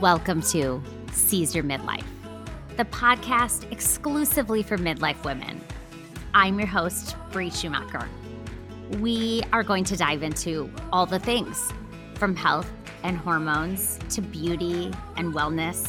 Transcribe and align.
Welcome 0.00 0.40
to 0.42 0.82
Seize 1.12 1.54
Your 1.54 1.62
Midlife, 1.62 2.06
the 2.78 2.86
podcast 2.86 3.70
exclusively 3.70 4.62
for 4.62 4.78
midlife 4.78 5.22
women. 5.24 5.60
I'm 6.32 6.58
your 6.58 6.68
host, 6.68 7.16
Bree 7.32 7.50
Schumacher. 7.50 8.08
We 8.98 9.42
are 9.52 9.62
going 9.62 9.84
to 9.84 9.98
dive 9.98 10.22
into 10.22 10.70
all 10.90 11.04
the 11.04 11.18
things 11.18 11.70
from 12.14 12.34
health 12.34 12.72
and 13.02 13.18
hormones 13.18 13.98
to 14.08 14.22
beauty 14.22 14.90
and 15.18 15.34
wellness. 15.34 15.86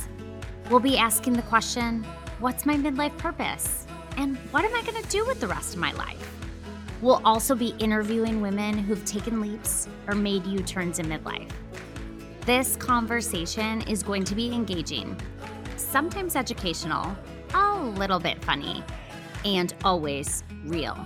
We'll 0.70 0.82
be 0.82 0.98
asking 0.98 1.34
the 1.34 1.43
question 1.43 2.04
what's 2.41 2.66
my 2.66 2.75
midlife 2.75 3.18
purpose? 3.18 3.88
And 4.18 4.35
what 4.52 4.66
am 4.66 4.76
I 4.76 4.82
going 4.82 5.02
to 5.02 5.09
do 5.09 5.26
with 5.26 5.40
the 5.40 5.48
rest 5.48 5.76
of 5.76 5.80
my 5.80 5.93
life? 5.93 6.35
We'll 7.02 7.21
also 7.23 7.55
be 7.55 7.73
interviewing 7.80 8.41
women 8.41 8.77
who've 8.77 9.05
taken 9.05 9.40
leaps 9.40 9.88
or 10.05 10.16
made 10.16 10.46
U 10.46 10.59
turns 10.63 10.99
in 10.99 11.05
midlife. 11.05 11.49
This 12.45 12.76
conversation 12.76 13.81
is 13.81 14.02
going 14.02 14.23
to 14.23 14.34
be 14.34 14.52
engaging, 14.52 15.16
sometimes 15.77 16.36
educational, 16.36 17.16
a 17.54 17.80
little 17.80 18.18
bit 18.18 18.44
funny, 18.44 18.84
and 19.45 19.76
always 19.84 20.44
real. 20.66 20.98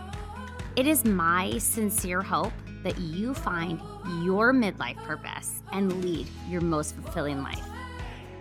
It 0.77 0.87
is 0.87 1.03
my 1.03 1.57
sincere 1.57 2.21
hope 2.21 2.53
that 2.83 2.97
you 2.99 3.33
find 3.33 3.81
your 4.23 4.53
midlife 4.53 4.95
purpose 5.03 5.61
and 5.73 6.01
lead 6.01 6.25
your 6.47 6.61
most 6.61 6.95
fulfilling 6.95 7.43
life. 7.43 7.63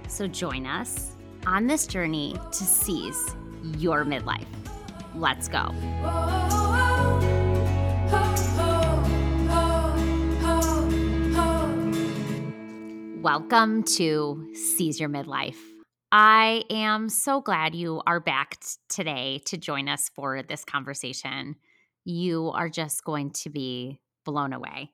So 0.07 0.29
join 0.29 0.65
us 0.65 1.16
on 1.49 1.66
this 1.66 1.88
journey 1.88 2.37
to 2.52 2.65
seize 2.65 3.35
your 3.77 4.05
midlife. 4.05 4.47
Let's 5.16 5.49
go. 5.49 6.63
Welcome 13.25 13.85
to 13.97 14.51
Seize 14.53 15.01
Your 15.01 15.09
Midlife. 15.09 15.57
I 16.13 16.65
am 16.69 17.09
so 17.09 17.41
glad 17.41 17.75
you 17.75 18.03
are 18.07 18.21
back 18.21 18.61
t- 18.61 18.67
today 18.91 19.41
to 19.47 19.57
join 19.57 19.89
us 19.89 20.11
for 20.15 20.43
this 20.43 20.63
conversation. 20.63 21.57
You 22.05 22.51
are 22.51 22.69
just 22.69 23.02
going 23.02 23.30
to 23.30 23.49
be 23.49 23.99
blown 24.27 24.52
away. 24.52 24.91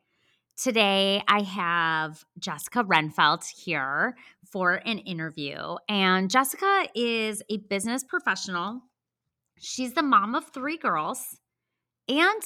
Today, 0.57 1.25
I 1.27 1.43
have 1.43 2.25
Jessica 2.39 2.85
Renfeldt 2.85 3.49
here 3.49 4.15
for 4.53 4.75
an 4.75 4.99
interview. 4.99 5.75
And 5.89 6.31
Jessica 6.31 6.87
is 6.95 7.43
a 7.51 7.57
business 7.57 8.05
professional. 8.05 8.81
She's 9.59 9.95
the 9.95 10.05
mom 10.05 10.37
of 10.37 10.45
three 10.55 10.77
girls 10.77 11.41
and 12.09 12.43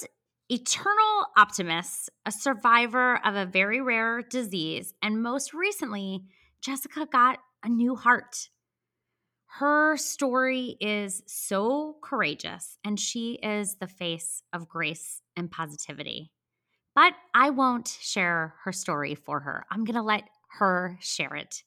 eternal 0.50 1.26
optimist, 1.36 2.10
a 2.26 2.32
survivor 2.32 3.20
of 3.24 3.34
a 3.34 3.46
very 3.46 3.80
rare 3.80 4.22
disease. 4.22 4.92
And 5.02 5.22
most 5.22 5.54
recently, 5.54 6.24
Jessica 6.60 7.06
got 7.10 7.38
a 7.62 7.68
new 7.68 7.96
heart. 7.96 8.48
Her 9.58 9.96
story 9.96 10.76
is 10.80 11.22
so 11.26 11.96
courageous, 12.02 12.76
and 12.84 12.98
she 12.98 13.38
is 13.42 13.76
the 13.76 13.86
face 13.86 14.42
of 14.52 14.68
grace 14.68 15.22
and 15.36 15.50
positivity. 15.50 16.32
But 16.94 17.14
I 17.34 17.50
won't 17.50 17.98
share 18.00 18.54
her 18.64 18.72
story 18.72 19.14
for 19.14 19.40
her. 19.40 19.64
I'm 19.70 19.84
going 19.84 19.94
to 19.94 20.02
let 20.02 20.24
her 20.58 20.98
share 21.00 21.34
it. 21.34 21.62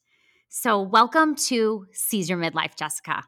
So, 0.50 0.81
welcome 0.81 1.36
to 1.48 1.86
Seize 1.92 2.30
Your 2.30 2.38
Midlife, 2.38 2.75
Jessica. 2.78 3.23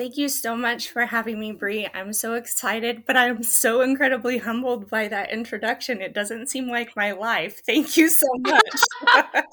Thank 0.00 0.16
you 0.16 0.30
so 0.30 0.56
much 0.56 0.88
for 0.88 1.04
having 1.04 1.38
me, 1.38 1.52
Bree. 1.52 1.86
I'm 1.92 2.14
so 2.14 2.32
excited, 2.32 3.04
but 3.06 3.18
I'm 3.18 3.42
so 3.42 3.82
incredibly 3.82 4.38
humbled 4.38 4.88
by 4.88 5.08
that 5.08 5.30
introduction. 5.30 6.00
It 6.00 6.14
doesn't 6.14 6.48
seem 6.48 6.68
like 6.68 6.96
my 6.96 7.12
life. 7.12 7.60
Thank 7.66 7.98
you 7.98 8.08
so 8.08 8.26
much. 8.38 8.80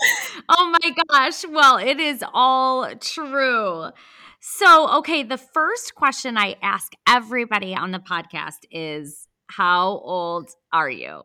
oh 0.47 0.73
my 0.81 0.95
gosh. 1.09 1.43
Well, 1.45 1.75
it 1.79 1.99
is 1.99 2.23
all 2.33 2.95
true. 2.95 3.89
So, 4.39 4.89
okay, 4.99 5.21
the 5.21 5.37
first 5.37 5.95
question 5.95 6.37
I 6.37 6.55
ask 6.61 6.93
everybody 7.05 7.75
on 7.75 7.91
the 7.91 7.99
podcast 7.99 8.63
is 8.71 9.27
How 9.47 9.99
old 9.99 10.51
are 10.71 10.89
you? 10.89 11.23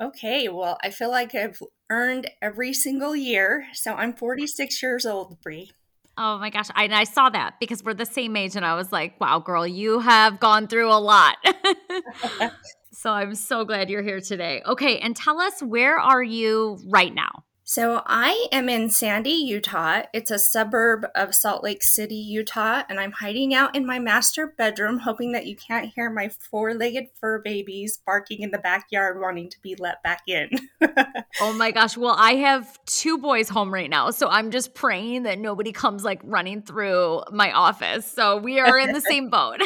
Okay, 0.00 0.48
well, 0.48 0.78
I 0.82 0.88
feel 0.88 1.10
like 1.10 1.34
I've 1.34 1.60
earned 1.90 2.30
every 2.40 2.72
single 2.72 3.14
year. 3.14 3.66
So 3.74 3.92
I'm 3.92 4.14
46 4.14 4.82
years 4.82 5.04
old, 5.04 5.42
Bree. 5.42 5.72
Oh 6.18 6.38
my 6.38 6.50
gosh. 6.50 6.68
I, 6.74 6.88
I 6.88 7.04
saw 7.04 7.30
that 7.30 7.54
because 7.58 7.82
we're 7.82 7.94
the 7.94 8.06
same 8.06 8.36
age. 8.36 8.56
And 8.56 8.64
I 8.64 8.74
was 8.74 8.92
like, 8.92 9.20
wow, 9.20 9.38
girl, 9.38 9.66
you 9.66 10.00
have 10.00 10.40
gone 10.40 10.68
through 10.68 10.90
a 10.90 11.00
lot. 11.00 11.36
so 12.92 13.10
I'm 13.10 13.34
so 13.34 13.64
glad 13.64 13.88
you're 13.88 14.02
here 14.02 14.20
today. 14.20 14.62
Okay. 14.66 14.98
And 14.98 15.16
tell 15.16 15.40
us, 15.40 15.62
where 15.62 15.98
are 15.98 16.22
you 16.22 16.78
right 16.86 17.14
now? 17.14 17.44
So 17.64 18.02
I 18.06 18.48
am 18.50 18.68
in 18.68 18.90
Sandy, 18.90 19.30
Utah. 19.30 20.02
It's 20.12 20.32
a 20.32 20.38
suburb 20.38 21.06
of 21.14 21.32
Salt 21.32 21.62
Lake 21.62 21.84
City, 21.84 22.16
Utah, 22.16 22.82
and 22.88 22.98
I'm 22.98 23.12
hiding 23.12 23.54
out 23.54 23.76
in 23.76 23.86
my 23.86 24.00
master 24.00 24.48
bedroom, 24.58 24.98
hoping 24.98 25.30
that 25.32 25.46
you 25.46 25.54
can't 25.54 25.92
hear 25.94 26.10
my 26.10 26.28
four 26.28 26.74
legged 26.74 27.06
fur 27.20 27.38
babies 27.38 28.00
barking 28.04 28.40
in 28.40 28.50
the 28.50 28.58
backyard, 28.58 29.20
wanting 29.20 29.48
to 29.48 29.60
be 29.62 29.76
let 29.76 30.02
back 30.02 30.22
in. 30.26 30.50
oh 31.40 31.52
my 31.52 31.70
gosh. 31.70 31.96
Well, 31.96 32.16
I 32.18 32.34
have 32.34 32.84
two 32.84 33.16
boys 33.16 33.48
home 33.48 33.72
right 33.72 33.88
now, 33.88 34.10
so 34.10 34.28
I'm 34.28 34.50
just 34.50 34.74
praying 34.74 35.22
that 35.22 35.38
nobody 35.38 35.70
comes 35.70 36.02
like 36.02 36.20
running 36.24 36.62
through 36.62 37.22
my 37.30 37.52
office. 37.52 38.10
So 38.10 38.38
we 38.38 38.58
are 38.58 38.76
in 38.76 38.92
the 38.92 39.00
same 39.08 39.30
boat. 39.30 39.60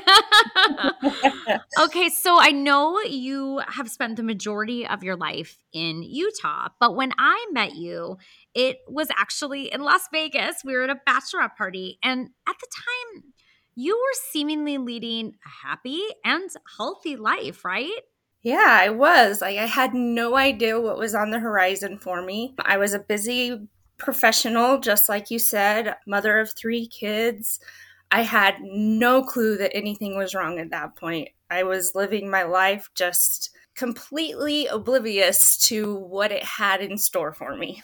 okay. 1.81 2.11
So 2.11 2.39
I 2.39 2.51
know 2.51 3.01
you 3.01 3.63
have 3.69 3.89
spent 3.91 4.17
the 4.17 4.23
majority 4.23 4.87
of 4.87 5.03
your 5.03 5.17
life 5.17 5.59
in 5.73 6.03
Utah, 6.03 6.69
but 6.78 6.95
when 6.95 7.13
I 7.19 7.47
met 7.53 7.75
you, 7.75 7.86
it 8.55 8.79
was 8.89 9.09
actually 9.17 9.73
in 9.73 9.83
Las 9.83 10.03
Vegas. 10.13 10.63
We 10.65 10.75
were 10.75 10.85
at 10.85 10.91
a 10.91 11.01
bachelorette 11.09 11.57
party. 11.57 11.99
And 12.03 12.31
at 12.49 12.57
the 12.61 12.67
time, 12.75 13.25
you 13.75 13.95
were 13.97 14.21
seemingly 14.33 14.79
leading 14.79 15.35
a 15.45 15.69
happy 15.69 16.03
and 16.25 16.49
healthy 16.77 17.17
life, 17.17 17.65
right? 17.65 18.01
Yeah, 18.43 18.79
I 18.81 18.91
was. 18.91 19.41
Like, 19.41 19.59
I 19.59 19.67
had 19.67 19.93
no 19.93 20.37
idea 20.37 20.81
what 20.81 20.99
was 20.99 21.15
on 21.15 21.31
the 21.31 21.39
horizon 21.39 21.99
for 21.99 22.23
me. 22.23 22.55
I 22.61 22.77
was 22.77 22.95
a 22.95 23.01
busy 23.01 23.69
professional, 23.99 24.79
just 24.79 25.09
like 25.09 25.31
you 25.31 25.39
said, 25.39 25.97
mother 26.07 26.39
of 26.39 26.53
three 26.53 26.87
kids. 26.87 27.61
I 28.11 28.23
had 28.23 28.57
no 28.63 29.23
clue 29.23 29.57
that 29.59 29.77
anything 29.77 30.17
was 30.17 30.35
wrong 30.35 30.59
at 30.59 30.71
that 30.71 30.97
point. 30.97 31.31
I 31.51 31.65
was 31.65 31.95
living 31.95 32.31
my 32.31 32.45
life 32.45 32.89
just 32.95 33.51
completely 33.77 34.67
oblivious 34.67 35.57
to 35.69 35.95
what 35.95 36.33
it 36.33 36.45
had 36.45 36.81
in 36.81 36.99
store 36.99 37.33
for 37.33 37.57
me. 37.57 37.83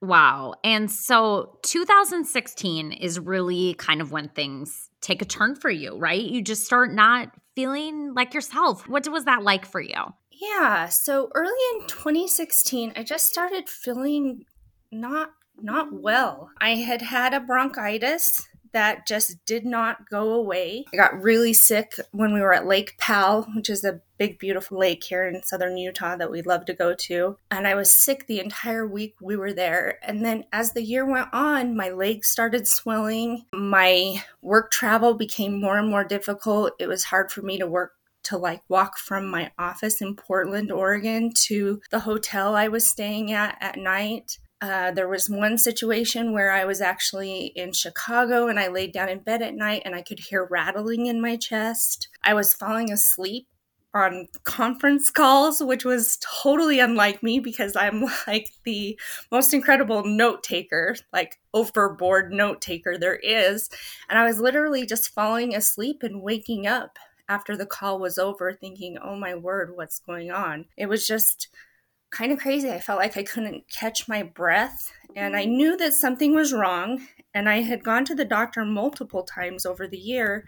Wow. 0.00 0.54
And 0.62 0.90
so 0.90 1.58
2016 1.62 2.92
is 2.92 3.18
really 3.18 3.74
kind 3.74 4.00
of 4.00 4.12
when 4.12 4.28
things 4.28 4.90
take 5.00 5.22
a 5.22 5.24
turn 5.24 5.54
for 5.54 5.70
you, 5.70 5.96
right? 5.98 6.22
You 6.22 6.42
just 6.42 6.64
start 6.64 6.92
not 6.92 7.30
feeling 7.54 8.12
like 8.14 8.34
yourself. 8.34 8.88
What 8.88 9.08
was 9.08 9.24
that 9.24 9.42
like 9.42 9.64
for 9.64 9.80
you? 9.80 9.94
Yeah. 10.30 10.88
So 10.88 11.30
early 11.34 11.52
in 11.74 11.86
2016, 11.86 12.92
I 12.96 13.02
just 13.02 13.26
started 13.26 13.68
feeling 13.68 14.44
not 14.90 15.30
not 15.60 15.88
well. 15.92 16.50
I 16.60 16.70
had 16.70 17.00
had 17.00 17.32
a 17.32 17.40
bronchitis 17.40 18.46
that 18.74 19.06
just 19.06 19.44
did 19.46 19.64
not 19.64 20.10
go 20.10 20.34
away. 20.34 20.84
I 20.92 20.96
got 20.96 21.22
really 21.22 21.54
sick 21.54 21.94
when 22.12 22.34
we 22.34 22.40
were 22.40 22.52
at 22.52 22.66
Lake 22.66 22.98
Powell, 22.98 23.46
which 23.54 23.70
is 23.70 23.84
a 23.84 24.00
big, 24.18 24.38
beautiful 24.38 24.78
lake 24.78 25.02
here 25.02 25.26
in 25.26 25.42
southern 25.42 25.76
Utah 25.76 26.16
that 26.16 26.30
we 26.30 26.42
love 26.42 26.66
to 26.66 26.74
go 26.74 26.94
to. 26.94 27.36
And 27.50 27.66
I 27.66 27.74
was 27.74 27.90
sick 27.90 28.26
the 28.26 28.40
entire 28.40 28.86
week 28.86 29.14
we 29.20 29.36
were 29.36 29.52
there. 29.52 29.98
And 30.02 30.24
then 30.24 30.44
as 30.52 30.72
the 30.72 30.82
year 30.82 31.06
went 31.06 31.28
on, 31.32 31.76
my 31.76 31.90
legs 31.90 32.28
started 32.28 32.68
swelling. 32.68 33.46
My 33.52 34.22
work 34.42 34.70
travel 34.70 35.14
became 35.14 35.60
more 35.60 35.78
and 35.78 35.88
more 35.88 36.04
difficult. 36.04 36.72
It 36.78 36.86
was 36.86 37.04
hard 37.04 37.32
for 37.32 37.42
me 37.42 37.58
to 37.58 37.66
work 37.66 37.92
to 38.24 38.38
like 38.38 38.62
walk 38.68 38.98
from 38.98 39.26
my 39.26 39.52
office 39.58 40.00
in 40.00 40.16
Portland, 40.16 40.72
Oregon 40.72 41.30
to 41.34 41.80
the 41.90 42.00
hotel 42.00 42.56
I 42.56 42.68
was 42.68 42.88
staying 42.88 43.32
at 43.32 43.56
at 43.60 43.76
night. 43.76 44.38
Uh, 44.60 44.90
there 44.92 45.08
was 45.08 45.28
one 45.28 45.58
situation 45.58 46.32
where 46.32 46.50
I 46.50 46.64
was 46.64 46.80
actually 46.80 47.46
in 47.54 47.72
Chicago 47.72 48.46
and 48.48 48.58
I 48.58 48.68
laid 48.68 48.92
down 48.92 49.08
in 49.08 49.18
bed 49.18 49.42
at 49.42 49.54
night 49.54 49.82
and 49.84 49.94
I 49.94 50.02
could 50.02 50.20
hear 50.20 50.44
rattling 50.44 51.06
in 51.06 51.20
my 51.20 51.36
chest. 51.36 52.08
I 52.22 52.34
was 52.34 52.54
falling 52.54 52.90
asleep 52.90 53.46
on 53.94 54.26
conference 54.42 55.08
calls, 55.08 55.62
which 55.62 55.84
was 55.84 56.18
totally 56.20 56.80
unlike 56.80 57.22
me 57.22 57.38
because 57.38 57.76
I'm 57.76 58.04
like 58.26 58.50
the 58.64 58.98
most 59.30 59.54
incredible 59.54 60.04
note 60.04 60.42
taker, 60.42 60.96
like 61.12 61.38
overboard 61.54 62.32
note 62.32 62.60
taker 62.60 62.98
there 62.98 63.16
is. 63.16 63.70
And 64.08 64.18
I 64.18 64.24
was 64.24 64.40
literally 64.40 64.84
just 64.84 65.14
falling 65.14 65.54
asleep 65.54 66.02
and 66.02 66.22
waking 66.22 66.66
up 66.66 66.98
after 67.28 67.56
the 67.56 67.66
call 67.66 67.98
was 67.98 68.18
over, 68.18 68.52
thinking, 68.52 68.98
oh 69.02 69.16
my 69.16 69.34
word, 69.34 69.76
what's 69.76 70.00
going 70.00 70.30
on? 70.30 70.66
It 70.76 70.86
was 70.86 71.06
just 71.06 71.48
kind 72.14 72.32
of 72.32 72.38
crazy. 72.38 72.70
I 72.70 72.80
felt 72.80 72.98
like 72.98 73.16
I 73.16 73.22
couldn't 73.22 73.64
catch 73.70 74.08
my 74.08 74.22
breath 74.22 74.92
and 75.16 75.36
I 75.36 75.44
knew 75.44 75.76
that 75.76 75.92
something 75.92 76.34
was 76.34 76.52
wrong. 76.52 77.06
And 77.34 77.48
I 77.48 77.62
had 77.62 77.82
gone 77.82 78.04
to 78.06 78.14
the 78.14 78.24
doctor 78.24 78.64
multiple 78.64 79.24
times 79.24 79.66
over 79.66 79.88
the 79.88 79.98
year 79.98 80.46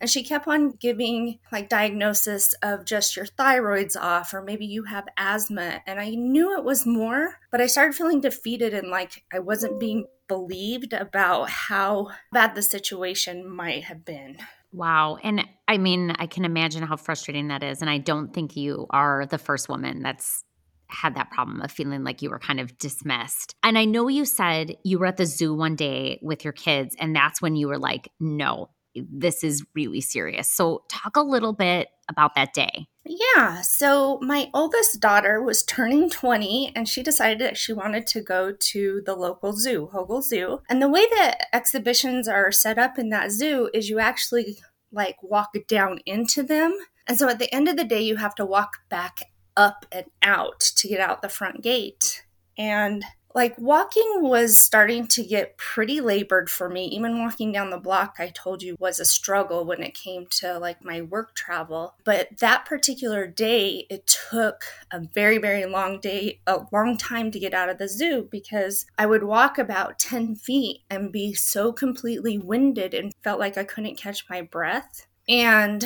and 0.00 0.08
she 0.08 0.22
kept 0.22 0.48
on 0.48 0.70
giving 0.70 1.40
like 1.52 1.68
diagnosis 1.68 2.54
of 2.62 2.86
just 2.86 3.16
your 3.16 3.26
thyroid's 3.26 3.96
off, 3.96 4.32
or 4.32 4.40
maybe 4.40 4.64
you 4.64 4.84
have 4.84 5.04
asthma. 5.18 5.82
And 5.86 6.00
I 6.00 6.10
knew 6.10 6.56
it 6.56 6.64
was 6.64 6.86
more, 6.86 7.34
but 7.50 7.60
I 7.60 7.66
started 7.66 7.94
feeling 7.94 8.20
defeated 8.20 8.72
and 8.72 8.88
like 8.88 9.24
I 9.32 9.40
wasn't 9.40 9.78
being 9.78 10.06
believed 10.26 10.92
about 10.92 11.50
how 11.50 12.08
bad 12.32 12.54
the 12.54 12.62
situation 12.62 13.48
might 13.48 13.84
have 13.84 14.04
been. 14.04 14.38
Wow. 14.72 15.18
And 15.22 15.44
I 15.66 15.78
mean, 15.78 16.12
I 16.18 16.26
can 16.26 16.44
imagine 16.44 16.84
how 16.84 16.96
frustrating 16.96 17.48
that 17.48 17.62
is. 17.62 17.80
And 17.80 17.90
I 17.90 17.98
don't 17.98 18.32
think 18.32 18.56
you 18.56 18.86
are 18.90 19.26
the 19.26 19.38
first 19.38 19.68
woman 19.68 20.02
that's 20.02 20.44
had 20.90 21.14
that 21.14 21.30
problem 21.30 21.60
of 21.62 21.70
feeling 21.70 22.04
like 22.04 22.22
you 22.22 22.30
were 22.30 22.38
kind 22.38 22.60
of 22.60 22.76
dismissed. 22.78 23.54
And 23.62 23.78
I 23.78 23.84
know 23.84 24.08
you 24.08 24.24
said 24.24 24.76
you 24.84 24.98
were 24.98 25.06
at 25.06 25.16
the 25.16 25.26
zoo 25.26 25.54
one 25.54 25.76
day 25.76 26.18
with 26.22 26.44
your 26.44 26.52
kids, 26.52 26.96
and 26.98 27.14
that's 27.14 27.40
when 27.40 27.56
you 27.56 27.68
were 27.68 27.78
like, 27.78 28.10
no, 28.18 28.70
this 28.94 29.44
is 29.44 29.64
really 29.74 30.00
serious. 30.00 30.50
So, 30.50 30.84
talk 30.88 31.16
a 31.16 31.22
little 31.22 31.52
bit 31.52 31.88
about 32.08 32.34
that 32.34 32.52
day. 32.52 32.86
Yeah. 33.04 33.60
So, 33.60 34.18
my 34.20 34.50
oldest 34.52 35.00
daughter 35.00 35.42
was 35.42 35.62
turning 35.62 36.10
20 36.10 36.72
and 36.74 36.88
she 36.88 37.02
decided 37.02 37.38
that 37.40 37.56
she 37.56 37.72
wanted 37.72 38.06
to 38.08 38.20
go 38.20 38.52
to 38.52 39.02
the 39.06 39.14
local 39.14 39.52
zoo, 39.52 39.90
Hogle 39.92 40.22
Zoo. 40.22 40.60
And 40.68 40.82
the 40.82 40.88
way 40.88 41.06
that 41.16 41.46
exhibitions 41.52 42.28
are 42.28 42.50
set 42.52 42.78
up 42.78 42.98
in 42.98 43.10
that 43.10 43.30
zoo 43.30 43.70
is 43.72 43.88
you 43.88 44.00
actually 44.00 44.58
like 44.92 45.16
walk 45.22 45.50
down 45.68 46.00
into 46.04 46.42
them. 46.42 46.76
And 47.06 47.18
so, 47.18 47.28
at 47.28 47.38
the 47.38 47.52
end 47.54 47.68
of 47.68 47.76
the 47.76 47.84
day, 47.84 48.00
you 48.00 48.16
have 48.16 48.34
to 48.36 48.44
walk 48.44 48.78
back 48.88 49.20
up 49.60 49.84
and 49.92 50.06
out 50.22 50.60
to 50.60 50.88
get 50.88 51.00
out 51.00 51.20
the 51.20 51.28
front 51.28 51.62
gate. 51.62 52.24
And 52.56 53.04
like 53.34 53.56
walking 53.58 54.22
was 54.22 54.58
starting 54.58 55.06
to 55.06 55.22
get 55.22 55.56
pretty 55.56 56.00
labored 56.00 56.48
for 56.50 56.68
me. 56.68 56.86
Even 56.86 57.20
walking 57.20 57.52
down 57.52 57.68
the 57.70 57.78
block 57.78 58.16
i 58.18 58.28
told 58.30 58.62
you 58.62 58.74
was 58.80 58.98
a 58.98 59.04
struggle 59.04 59.64
when 59.64 59.82
it 59.82 59.94
came 59.94 60.26
to 60.30 60.58
like 60.58 60.82
my 60.82 61.02
work 61.02 61.34
travel. 61.34 61.94
But 62.04 62.38
that 62.38 62.64
particular 62.64 63.26
day 63.26 63.86
it 63.90 64.06
took 64.30 64.64
a 64.90 65.00
very 65.14 65.36
very 65.36 65.66
long 65.66 66.00
day 66.00 66.40
a 66.46 66.60
long 66.72 66.96
time 66.96 67.30
to 67.30 67.38
get 67.38 67.54
out 67.54 67.68
of 67.68 67.78
the 67.78 67.88
zoo 67.88 68.28
because 68.30 68.86
i 68.98 69.04
would 69.04 69.22
walk 69.22 69.58
about 69.58 69.98
10 69.98 70.36
feet 70.36 70.80
and 70.88 71.12
be 71.12 71.34
so 71.34 71.70
completely 71.70 72.38
winded 72.38 72.94
and 72.94 73.12
felt 73.22 73.38
like 73.38 73.58
i 73.58 73.64
couldn't 73.64 73.98
catch 73.98 74.24
my 74.30 74.40
breath. 74.40 75.06
And 75.28 75.84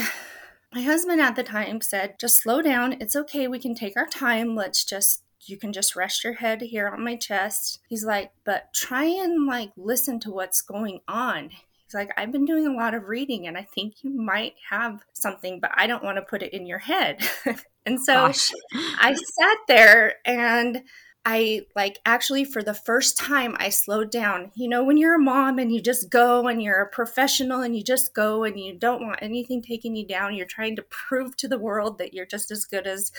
my 0.74 0.82
husband 0.82 1.20
at 1.20 1.36
the 1.36 1.42
time 1.42 1.80
said 1.80 2.14
just 2.18 2.42
slow 2.42 2.60
down 2.60 2.96
it's 3.00 3.16
okay 3.16 3.46
we 3.46 3.58
can 3.58 3.74
take 3.74 3.96
our 3.96 4.06
time 4.06 4.54
let's 4.54 4.84
just 4.84 5.24
you 5.48 5.56
can 5.56 5.72
just 5.72 5.96
rest 5.96 6.24
your 6.24 6.34
head 6.34 6.60
here 6.62 6.88
on 6.88 7.04
my 7.04 7.16
chest. 7.16 7.80
He's 7.88 8.04
like, 8.04 8.32
but 8.44 8.72
try 8.74 9.04
and 9.04 9.46
like 9.46 9.70
listen 9.76 10.20
to 10.20 10.30
what's 10.30 10.62
going 10.62 11.00
on. 11.08 11.50
He's 11.50 11.94
like, 11.94 12.10
I've 12.16 12.32
been 12.32 12.44
doing 12.44 12.66
a 12.66 12.74
lot 12.74 12.94
of 12.94 13.08
reading 13.08 13.46
and 13.46 13.56
I 13.56 13.62
think 13.62 13.96
you 14.02 14.10
might 14.10 14.54
have 14.70 15.02
something, 15.12 15.60
but 15.60 15.70
I 15.74 15.86
don't 15.86 16.04
want 16.04 16.16
to 16.16 16.22
put 16.22 16.42
it 16.42 16.52
in 16.52 16.66
your 16.66 16.78
head. 16.78 17.22
and 17.86 18.00
so 18.00 18.14
Gosh. 18.14 18.50
I 18.74 19.14
sat 19.14 19.58
there 19.68 20.14
and 20.24 20.82
I 21.26 21.62
like 21.74 22.00
actually 22.04 22.44
for 22.44 22.62
the 22.62 22.74
first 22.74 23.16
time 23.16 23.56
I 23.58 23.70
slowed 23.70 24.10
down. 24.10 24.52
You 24.54 24.68
know, 24.68 24.84
when 24.84 24.98
you're 24.98 25.14
a 25.14 25.18
mom 25.18 25.58
and 25.58 25.72
you 25.72 25.80
just 25.80 26.10
go 26.10 26.46
and 26.48 26.62
you're 26.62 26.82
a 26.82 26.88
professional 26.88 27.62
and 27.62 27.74
you 27.74 27.82
just 27.82 28.14
go 28.14 28.44
and 28.44 28.60
you 28.60 28.74
don't 28.74 29.06
want 29.06 29.20
anything 29.22 29.62
taking 29.62 29.96
you 29.96 30.06
down, 30.06 30.34
you're 30.34 30.44
trying 30.44 30.76
to 30.76 30.82
prove 30.82 31.34
to 31.38 31.48
the 31.48 31.58
world 31.58 31.96
that 31.98 32.12
you're 32.12 32.26
just 32.26 32.50
as 32.50 32.66
good 32.66 32.86
as 32.86 33.10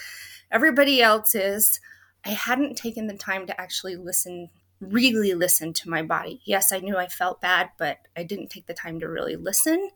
everybody 0.52 1.02
else 1.02 1.34
is. 1.34 1.80
I 2.24 2.30
hadn't 2.30 2.76
taken 2.76 3.08
the 3.08 3.18
time 3.18 3.48
to 3.48 3.60
actually 3.60 3.96
listen, 3.96 4.50
really 4.80 5.34
listen 5.34 5.74
to 5.74 5.90
my 5.90 6.04
body. 6.04 6.42
Yes, 6.46 6.72
I 6.72 6.80
knew 6.80 6.98
I 6.98 7.08
felt 7.08 7.42
bad, 7.42 7.72
but 7.80 7.98
I 8.16 8.22
didn't 8.22 8.50
take 8.50 8.68
the 8.68 8.74
time 8.76 9.00
to 9.00 9.10
really 9.10 9.36
listen. 9.36 9.90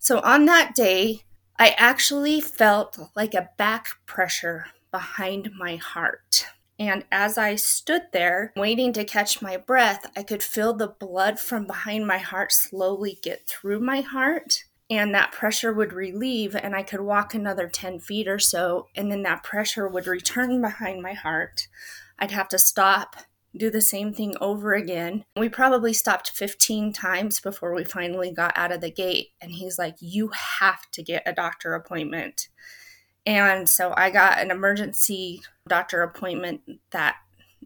So 0.00 0.18
on 0.20 0.46
that 0.46 0.74
day, 0.74 1.22
I 1.56 1.70
actually 1.78 2.40
felt 2.40 2.98
like 3.14 3.34
a 3.34 3.50
back 3.56 3.90
pressure 4.06 4.66
behind 4.90 5.50
my 5.56 5.76
heart. 5.76 6.46
And 6.78 7.04
as 7.12 7.38
I 7.38 7.54
stood 7.54 8.02
there 8.12 8.52
waiting 8.56 8.92
to 8.94 9.04
catch 9.04 9.40
my 9.40 9.56
breath, 9.56 10.10
I 10.16 10.22
could 10.22 10.42
feel 10.42 10.74
the 10.74 10.88
blood 10.88 11.38
from 11.38 11.66
behind 11.66 12.06
my 12.06 12.18
heart 12.18 12.52
slowly 12.52 13.18
get 13.22 13.46
through 13.46 13.80
my 13.80 14.00
heart 14.00 14.64
and 14.90 15.14
that 15.14 15.32
pressure 15.32 15.72
would 15.72 15.92
relieve 15.92 16.54
and 16.54 16.74
i 16.74 16.82
could 16.82 17.00
walk 17.00 17.34
another 17.34 17.68
10 17.68 18.00
feet 18.00 18.28
or 18.28 18.38
so 18.38 18.88
and 18.94 19.10
then 19.10 19.22
that 19.22 19.42
pressure 19.42 19.88
would 19.88 20.06
return 20.06 20.60
behind 20.60 21.02
my 21.02 21.14
heart. 21.14 21.68
I'd 22.18 22.30
have 22.30 22.48
to 22.48 22.58
stop 22.58 23.16
do 23.56 23.70
the 23.70 23.80
same 23.80 24.12
thing 24.12 24.34
over 24.40 24.74
again. 24.74 25.24
We 25.36 25.48
probably 25.48 25.92
stopped 25.92 26.30
15 26.30 26.92
times 26.92 27.38
before 27.38 27.72
we 27.72 27.84
finally 27.84 28.32
got 28.32 28.52
out 28.56 28.72
of 28.72 28.80
the 28.80 28.90
gate 28.90 29.28
and 29.40 29.52
he's 29.52 29.78
like 29.78 29.94
you 30.00 30.28
have 30.28 30.90
to 30.92 31.02
get 31.02 31.22
a 31.24 31.32
doctor 31.32 31.74
appointment. 31.74 32.48
And 33.26 33.68
so 33.68 33.94
i 33.96 34.10
got 34.10 34.38
an 34.38 34.50
emergency 34.50 35.42
doctor 35.68 36.02
appointment 36.02 36.60
that 36.90 37.16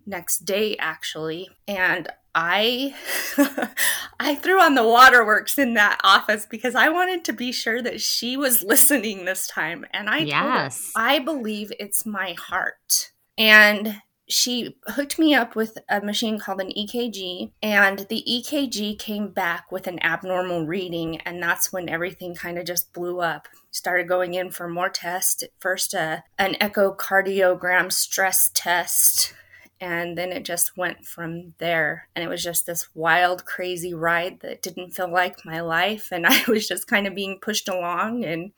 next 0.06 0.40
day 0.40 0.76
actually 0.78 1.48
and 1.66 2.08
I 2.34 2.94
I 4.20 4.36
threw 4.36 4.60
on 4.60 4.74
the 4.74 4.84
waterworks 4.84 5.58
in 5.58 5.74
that 5.74 6.00
office 6.04 6.46
because 6.48 6.76
I 6.76 6.88
wanted 6.88 7.24
to 7.24 7.32
be 7.32 7.50
sure 7.50 7.82
that 7.82 8.00
she 8.00 8.36
was 8.36 8.62
listening 8.62 9.24
this 9.24 9.48
time. 9.48 9.84
And 9.92 10.08
I 10.08 10.18
yes. 10.18 10.92
Her, 10.94 11.02
I 11.02 11.18
believe 11.18 11.72
it's 11.80 12.06
my 12.06 12.34
heart. 12.38 13.10
And 13.36 14.00
she 14.28 14.76
hooked 14.88 15.18
me 15.18 15.34
up 15.34 15.56
with 15.56 15.78
a 15.88 16.00
machine 16.00 16.38
called 16.38 16.60
an 16.60 16.70
EKG, 16.76 17.52
and 17.62 18.00
the 18.10 18.22
EKG 18.28 18.98
came 18.98 19.28
back 19.28 19.72
with 19.72 19.86
an 19.86 20.02
abnormal 20.04 20.66
reading, 20.66 21.18
and 21.22 21.42
that's 21.42 21.72
when 21.72 21.88
everything 21.88 22.34
kind 22.34 22.58
of 22.58 22.66
just 22.66 22.92
blew 22.92 23.20
up. 23.20 23.48
Started 23.78 24.08
going 24.08 24.34
in 24.34 24.50
for 24.50 24.68
more 24.68 24.88
tests. 24.88 25.44
At 25.44 25.50
First, 25.60 25.94
uh, 25.94 26.22
an 26.36 26.54
echocardiogram 26.54 27.92
stress 27.92 28.50
test, 28.52 29.34
and 29.80 30.18
then 30.18 30.32
it 30.32 30.44
just 30.44 30.76
went 30.76 31.06
from 31.06 31.54
there. 31.58 32.08
And 32.16 32.24
it 32.24 32.28
was 32.28 32.42
just 32.42 32.66
this 32.66 32.88
wild 32.92 33.44
crazy 33.44 33.94
ride 33.94 34.40
that 34.40 34.62
didn't 34.62 34.96
feel 34.96 35.08
like 35.08 35.44
my 35.44 35.60
life 35.60 36.08
and 36.10 36.26
i 36.28 36.42
was 36.48 36.66
just 36.66 36.88
kind 36.88 37.06
of 37.06 37.14
being 37.14 37.38
pushed 37.40 37.68
along 37.68 38.24
and 38.24 38.50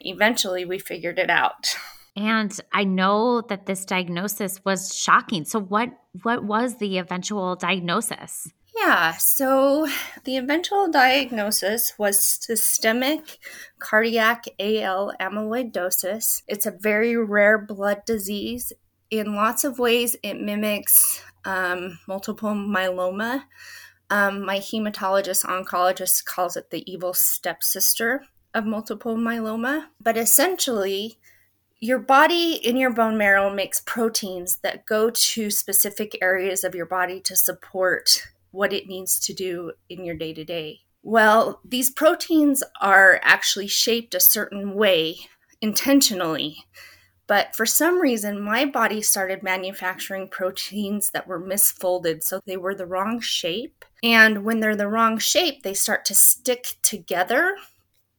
eventually 0.00 0.64
we 0.64 0.78
figured 0.78 1.18
it 1.18 1.28
out. 1.28 1.74
And 2.14 2.56
i 2.72 2.84
know 2.84 3.40
that 3.48 3.66
this 3.66 3.84
diagnosis 3.84 4.64
was 4.64 4.94
shocking. 4.94 5.44
So 5.44 5.60
what 5.60 5.90
what 6.22 6.44
was 6.44 6.78
the 6.78 6.98
eventual 6.98 7.56
diagnosis 7.56 8.48
yeah, 8.80 9.12
so 9.12 9.88
the 10.24 10.36
eventual 10.36 10.90
diagnosis 10.90 11.94
was 11.98 12.22
systemic 12.24 13.38
cardiac 13.78 14.44
AL 14.58 15.12
amyloidosis. 15.20 16.42
It's 16.46 16.66
a 16.66 16.70
very 16.70 17.16
rare 17.16 17.58
blood 17.58 18.04
disease 18.06 18.72
in 19.10 19.34
lots 19.34 19.64
of 19.64 19.78
ways, 19.78 20.16
it 20.22 20.40
mimics 20.40 21.22
um, 21.44 21.98
multiple 22.06 22.50
myeloma. 22.50 23.44
Um, 24.10 24.44
my 24.44 24.58
hematologist 24.58 25.44
oncologist 25.44 26.24
calls 26.24 26.56
it 26.56 26.70
the 26.70 26.90
evil 26.90 27.14
stepsister 27.14 28.24
of 28.54 28.64
multiple 28.64 29.16
myeloma. 29.16 29.86
But 30.00 30.16
essentially, 30.16 31.18
your 31.80 31.98
body 31.98 32.54
in 32.54 32.76
your 32.76 32.92
bone 32.92 33.16
marrow 33.16 33.52
makes 33.52 33.80
proteins 33.80 34.58
that 34.58 34.86
go 34.86 35.10
to 35.10 35.50
specific 35.50 36.18
areas 36.20 36.64
of 36.64 36.74
your 36.74 36.86
body 36.86 37.20
to 37.20 37.36
support 37.36 38.28
what 38.50 38.72
it 38.72 38.86
needs 38.86 39.18
to 39.20 39.34
do 39.34 39.72
in 39.88 40.04
your 40.04 40.16
day 40.16 40.32
to 40.34 40.44
day. 40.44 40.80
Well, 41.02 41.60
these 41.64 41.90
proteins 41.90 42.62
are 42.80 43.20
actually 43.22 43.68
shaped 43.68 44.14
a 44.14 44.20
certain 44.20 44.74
way 44.74 45.16
intentionally 45.60 46.58
but 47.28 47.54
for 47.54 47.66
some 47.66 48.00
reason, 48.00 48.40
my 48.40 48.64
body 48.64 49.02
started 49.02 49.42
manufacturing 49.42 50.28
proteins 50.28 51.10
that 51.10 51.28
were 51.28 51.40
misfolded. 51.40 52.22
So 52.24 52.40
they 52.46 52.56
were 52.56 52.74
the 52.74 52.86
wrong 52.86 53.20
shape. 53.20 53.84
And 54.02 54.44
when 54.44 54.60
they're 54.60 54.74
the 54.74 54.88
wrong 54.88 55.18
shape, 55.18 55.62
they 55.62 55.74
start 55.74 56.06
to 56.06 56.14
stick 56.14 56.78
together. 56.82 57.54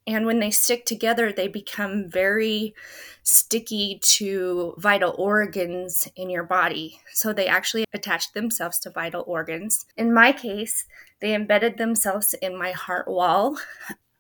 And 0.10 0.26
when 0.26 0.40
they 0.40 0.50
stick 0.50 0.86
together, 0.86 1.32
they 1.32 1.48
become 1.48 2.10
very 2.10 2.74
sticky 3.22 4.00
to 4.02 4.74
vital 4.78 5.14
organs 5.20 6.08
in 6.16 6.32
your 6.32 6.44
body. 6.44 7.00
So 7.14 7.32
they 7.32 7.46
actually 7.46 7.86
attach 7.94 8.34
themselves 8.34 8.80
to 8.80 8.90
vital 8.90 9.24
organs. 9.28 9.86
In 9.96 10.12
my 10.12 10.32
case, 10.32 10.86
they 11.22 11.36
embedded 11.36 11.78
themselves 11.78 12.34
in 12.34 12.58
my 12.58 12.72
heart 12.72 13.08
wall 13.08 13.58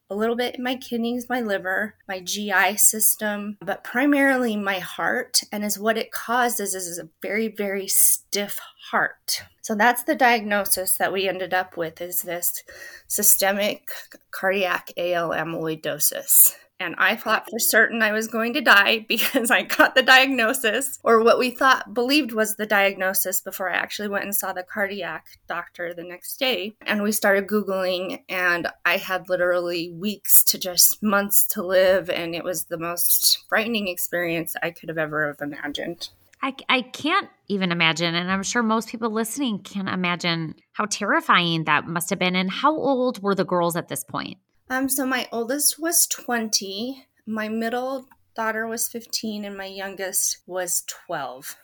a 0.10 0.16
little 0.16 0.36
bit 0.36 0.56
in 0.56 0.64
my 0.64 0.76
kidneys, 0.76 1.30
my 1.30 1.42
liver, 1.42 1.96
my 2.08 2.20
GI 2.20 2.78
system, 2.78 3.58
but 3.62 3.84
primarily 3.84 4.56
my 4.56 4.80
heart. 4.80 5.44
And 5.52 5.64
is 5.64 5.78
what 5.78 5.98
it 5.98 6.12
causes 6.12 6.74
is 6.74 6.98
a 6.98 7.10
very, 7.22 7.48
very 7.48 7.88
stiff 7.88 8.60
heart. 8.90 9.44
So 9.62 9.76
that's 9.76 10.04
the 10.04 10.16
diagnosis 10.16 10.98
that 10.98 11.14
we 11.14 11.28
ended 11.28 11.54
up 11.54 11.78
with 11.78 12.02
is 12.02 12.24
this 12.24 12.64
systemic 13.08 13.90
cardiac 14.32 14.92
AL 14.98 15.30
amyloidosis. 15.30 16.56
And 16.80 16.96
I 16.98 17.16
thought 17.16 17.50
for 17.50 17.60
certain 17.60 18.02
I 18.02 18.12
was 18.12 18.28
going 18.28 18.54
to 18.54 18.62
die 18.62 19.06
because 19.08 19.52
I 19.52 19.64
got 19.64 19.96
the 19.96 20.04
diagnosis, 20.04 21.00
or 21.04 21.24
what 21.24 21.40
we 21.40 21.52
thought 21.52 21.94
believed 21.94 22.32
was 22.32 22.56
the 22.56 22.66
diagnosis 22.66 23.42
before 23.42 23.70
I 23.70 23.76
actually 23.76 24.08
went 24.08 24.26
and 24.26 24.36
saw 24.36 24.54
the 24.54 24.64
cardiac 24.64 25.40
doctor 25.48 25.94
the 25.94 26.04
next 26.04 26.38
day. 26.38 26.76
And 26.82 27.04
we 27.04 27.12
started 27.12 27.48
Googling, 27.48 28.24
and 28.30 28.68
I 28.86 28.98
had 28.98 29.30
literally 29.30 29.92
weeks 29.92 30.44
to 30.46 30.58
just 30.58 31.02
months 31.04 31.46
to 31.48 31.64
live, 31.64 32.10
and 32.10 32.36
it 32.36 32.44
was 32.44 32.66
the 32.66 32.78
most 32.78 33.46
frightening 33.50 33.88
experience 33.88 34.56
I 34.62 34.72
could 34.72 34.90
have 34.90 34.98
ever 34.98 35.28
have 35.28 35.42
imagined. 35.42 36.10
I, 36.42 36.56
I 36.70 36.82
can't 36.82 37.30
even 37.50 37.72
imagine, 37.72 38.16
and 38.16 38.32
I'm 38.32 38.44
sure 38.44 38.64
most 38.64 38.88
people 38.88 39.10
listening 39.10 39.60
can 39.60 39.90
imagine 39.90 40.56
how 40.72 40.86
terrifying 40.86 41.66
that 41.66 41.86
must 41.86 42.10
have 42.12 42.20
been. 42.20 42.36
And 42.36 42.50
how 42.50 42.74
old 42.74 43.22
were 43.22 43.36
the 43.36 43.44
girls 43.44 43.76
at 43.76 43.90
this 43.90 44.06
point? 44.06 44.38
Um, 44.70 44.88
so 44.90 45.06
my 45.06 45.28
oldest 45.32 45.80
was 45.80 46.06
20, 46.08 47.08
my 47.26 47.50
middle 47.50 48.08
daughter 48.36 48.68
was 48.68 48.88
15, 48.88 49.46
and 49.46 49.58
my 49.58 49.66
youngest 49.66 50.40
was 50.46 50.84
12. 50.88 51.58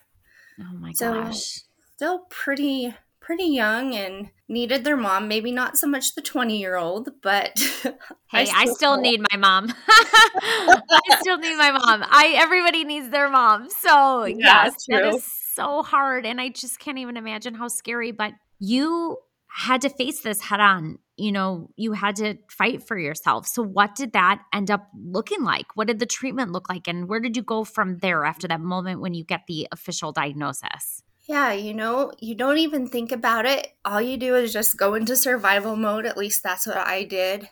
Oh 0.59 0.77
my 0.79 0.91
so 0.93 1.13
gosh. 1.13 1.59
Still 1.95 2.25
pretty 2.29 2.93
pretty 3.25 3.45
young 3.45 3.95
and 3.95 4.29
needed 4.47 4.83
their 4.83 4.95
mom. 4.95 5.27
Maybe 5.27 5.51
not 5.51 5.77
so 5.77 5.87
much 5.87 6.13
the 6.13 6.21
20 6.21 6.57
year 6.57 6.75
old, 6.75 7.09
but 7.23 7.57
hey, 7.83 7.93
I 8.31 8.45
still, 8.45 8.55
I 8.55 8.65
still 8.65 9.01
need 9.01 9.21
my 9.31 9.37
mom. 9.37 9.73
I 9.87 11.17
still 11.21 11.37
need 11.37 11.55
my 11.55 11.71
mom. 11.71 12.03
I 12.07 12.35
everybody 12.37 12.83
needs 12.83 13.09
their 13.09 13.29
mom. 13.29 13.69
So 13.69 14.25
yeah, 14.25 14.65
yes, 14.65 14.85
that 14.89 15.05
is 15.05 15.25
so 15.53 15.81
hard, 15.81 16.25
and 16.25 16.39
I 16.39 16.49
just 16.49 16.79
can't 16.79 16.99
even 16.99 17.17
imagine 17.17 17.55
how 17.55 17.67
scary. 17.67 18.11
But 18.11 18.33
you 18.59 19.17
had 19.55 19.81
to 19.81 19.89
face 19.89 20.21
this 20.21 20.41
head 20.41 20.59
on 20.59 20.99
you 21.17 21.31
know, 21.31 21.69
you 21.75 21.93
had 21.93 22.17
to 22.17 22.35
fight 22.49 22.85
for 22.85 22.97
yourself. 22.97 23.47
So, 23.47 23.63
what 23.63 23.95
did 23.95 24.13
that 24.13 24.41
end 24.53 24.69
up 24.69 24.89
looking 24.93 25.43
like? 25.43 25.67
What 25.75 25.87
did 25.87 25.99
the 25.99 26.05
treatment 26.05 26.51
look 26.51 26.69
like? 26.69 26.87
And 26.87 27.07
where 27.07 27.19
did 27.19 27.37
you 27.37 27.43
go 27.43 27.63
from 27.63 27.99
there 27.99 28.25
after 28.25 28.47
that 28.47 28.61
moment 28.61 29.01
when 29.01 29.13
you 29.13 29.23
get 29.23 29.41
the 29.47 29.67
official 29.71 30.11
diagnosis? 30.11 31.03
Yeah, 31.27 31.53
you 31.53 31.73
know, 31.73 32.11
you 32.19 32.35
don't 32.35 32.59
even 32.59 32.87
think 32.87 33.11
about 33.11 33.45
it. 33.45 33.69
All 33.83 34.01
you 34.01 34.17
do 34.17 34.35
is 34.35 34.53
just 34.53 34.77
go 34.77 34.93
into 34.93 35.15
survival 35.15 35.75
mode. 35.75 36.05
At 36.05 36.17
least 36.17 36.43
that's 36.43 36.67
what 36.67 36.77
I 36.77 37.03
did. 37.03 37.49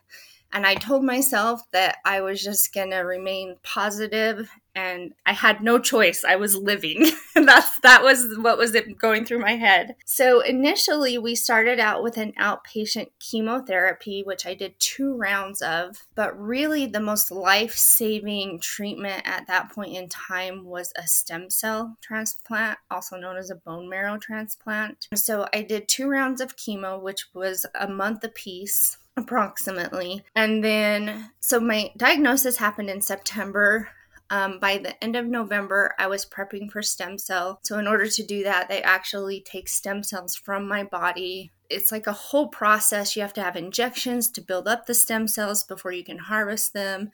And 0.51 0.67
I 0.67 0.75
told 0.75 1.03
myself 1.03 1.61
that 1.71 1.97
I 2.05 2.21
was 2.21 2.43
just 2.43 2.73
going 2.73 2.91
to 2.91 2.97
remain 2.97 3.55
positive 3.63 4.47
and 4.75 5.13
I 5.25 5.33
had 5.33 5.61
no 5.61 5.79
choice. 5.79 6.23
I 6.23 6.35
was 6.35 6.55
living. 6.55 7.09
That's 7.35 7.79
that 7.79 8.03
was 8.03 8.37
what 8.37 8.57
was 8.57 8.75
going 8.97 9.25
through 9.25 9.39
my 9.39 9.55
head. 9.55 9.95
So 10.05 10.41
initially 10.41 11.17
we 11.17 11.35
started 11.35 11.79
out 11.79 12.03
with 12.03 12.17
an 12.17 12.33
outpatient 12.39 13.09
chemotherapy 13.19 14.23
which 14.23 14.45
I 14.45 14.53
did 14.53 14.79
2 14.79 15.15
rounds 15.15 15.61
of, 15.61 16.05
but 16.15 16.39
really 16.39 16.85
the 16.85 16.99
most 16.99 17.31
life-saving 17.31 18.59
treatment 18.59 19.23
at 19.25 19.47
that 19.47 19.71
point 19.71 19.95
in 19.95 20.09
time 20.09 20.65
was 20.65 20.93
a 20.95 21.07
stem 21.07 21.49
cell 21.49 21.97
transplant, 22.01 22.77
also 22.89 23.17
known 23.17 23.37
as 23.37 23.49
a 23.49 23.55
bone 23.55 23.89
marrow 23.89 24.17
transplant. 24.17 25.07
So 25.13 25.47
I 25.53 25.61
did 25.61 25.87
2 25.87 26.07
rounds 26.07 26.41
of 26.41 26.55
chemo 26.55 27.01
which 27.01 27.27
was 27.33 27.65
a 27.79 27.87
month 27.87 28.23
apiece 28.23 28.97
approximately. 29.15 30.23
And 30.35 30.63
then, 30.63 31.31
so 31.39 31.59
my 31.59 31.91
diagnosis 31.97 32.57
happened 32.57 32.89
in 32.89 33.01
September. 33.01 33.89
Um, 34.33 34.57
by 34.57 34.79
the 34.79 35.01
end 35.03 35.15
of 35.15 35.27
November, 35.27 35.93
I 35.99 36.07
was 36.07 36.25
prepping 36.25 36.71
for 36.71 36.81
stem 36.81 37.19
cell. 37.19 37.59
So, 37.61 37.77
in 37.77 37.87
order 37.87 38.07
to 38.07 38.23
do 38.23 38.43
that, 38.45 38.67
they 38.67 38.81
actually 38.81 39.41
take 39.41 39.69
stem 39.69 40.01
cells 40.01 40.35
from 40.35 40.67
my 40.67 40.83
body. 40.83 41.51
It's 41.69 41.91
like 41.91 42.07
a 42.07 42.13
whole 42.13 42.47
process. 42.47 43.15
You 43.15 43.21
have 43.21 43.33
to 43.33 43.43
have 43.43 43.55
injections 43.55 44.31
to 44.31 44.41
build 44.41 44.67
up 44.67 44.87
the 44.87 44.95
stem 44.95 45.27
cells 45.27 45.63
before 45.63 45.91
you 45.91 46.03
can 46.03 46.17
harvest 46.17 46.73
them. 46.73 47.11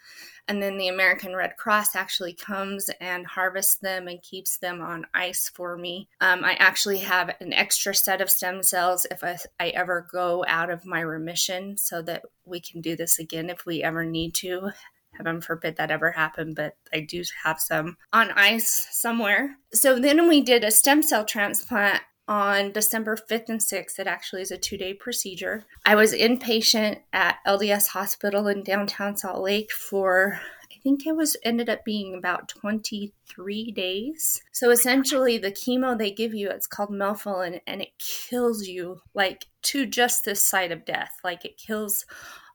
And 0.47 0.63
then 0.63 0.77
the 0.77 0.87
American 0.87 1.35
Red 1.35 1.57
Cross 1.57 1.93
actually 1.93 2.33
comes 2.33 2.89
and 3.01 3.27
harvests 3.27 3.75
them 3.75 4.07
and 4.07 4.21
keeps 4.21 4.57
them 4.57 4.81
on 4.81 5.05
ice 5.13 5.51
for 5.53 5.75
me. 5.75 6.07
Um, 6.21 6.45
I 6.45 6.53
actually 6.53 6.99
have 6.99 7.35
an 7.41 7.51
extra 7.51 7.93
set 7.93 8.21
of 8.21 8.31
stem 8.31 8.63
cells 8.63 9.05
if 9.11 9.25
I, 9.25 9.37
I 9.59 9.69
ever 9.69 10.07
go 10.09 10.45
out 10.47 10.69
of 10.69 10.85
my 10.85 11.01
remission 11.01 11.75
so 11.75 12.01
that 12.03 12.23
we 12.45 12.61
can 12.61 12.79
do 12.79 12.95
this 12.95 13.19
again 13.19 13.49
if 13.49 13.65
we 13.65 13.83
ever 13.83 14.05
need 14.05 14.33
to 14.35 14.71
heaven 15.19 15.41
forbid 15.41 15.75
that 15.75 15.91
ever 15.91 16.11
happened, 16.11 16.55
but 16.55 16.77
I 16.93 17.01
do 17.01 17.23
have 17.43 17.59
some 17.59 17.97
on 18.13 18.31
ice 18.31 18.87
somewhere. 18.91 19.57
So 19.73 19.99
then 19.99 20.27
we 20.27 20.41
did 20.41 20.63
a 20.63 20.71
stem 20.71 21.03
cell 21.03 21.25
transplant 21.25 22.01
on 22.27 22.71
December 22.71 23.17
5th 23.17 23.49
and 23.49 23.59
6th. 23.59 23.99
It 23.99 24.07
actually 24.07 24.43
is 24.43 24.51
a 24.51 24.57
two 24.57 24.77
day 24.77 24.93
procedure. 24.93 25.65
I 25.85 25.95
was 25.95 26.13
inpatient 26.13 27.01
at 27.11 27.37
LDS 27.45 27.87
Hospital 27.87 28.47
in 28.47 28.63
downtown 28.63 29.17
Salt 29.17 29.41
Lake 29.41 29.71
for 29.71 30.39
I 30.71 30.81
think 30.81 31.05
it 31.05 31.15
was 31.15 31.35
ended 31.43 31.67
up 31.67 31.83
being 31.83 32.15
about 32.15 32.47
23 32.47 33.71
days. 33.71 34.41
So 34.53 34.69
essentially, 34.69 35.37
the 35.37 35.51
chemo 35.51 35.97
they 35.97 36.11
give 36.11 36.33
you, 36.33 36.49
it's 36.49 36.67
called 36.67 36.89
melphalan, 36.89 37.59
and 37.67 37.81
it 37.81 37.89
kills 37.97 38.65
you 38.65 39.01
like 39.13 39.47
to 39.63 39.85
just 39.85 40.23
this 40.23 40.45
side 40.45 40.71
of 40.71 40.85
death. 40.85 41.17
Like 41.21 41.43
it 41.43 41.57
kills 41.57 42.05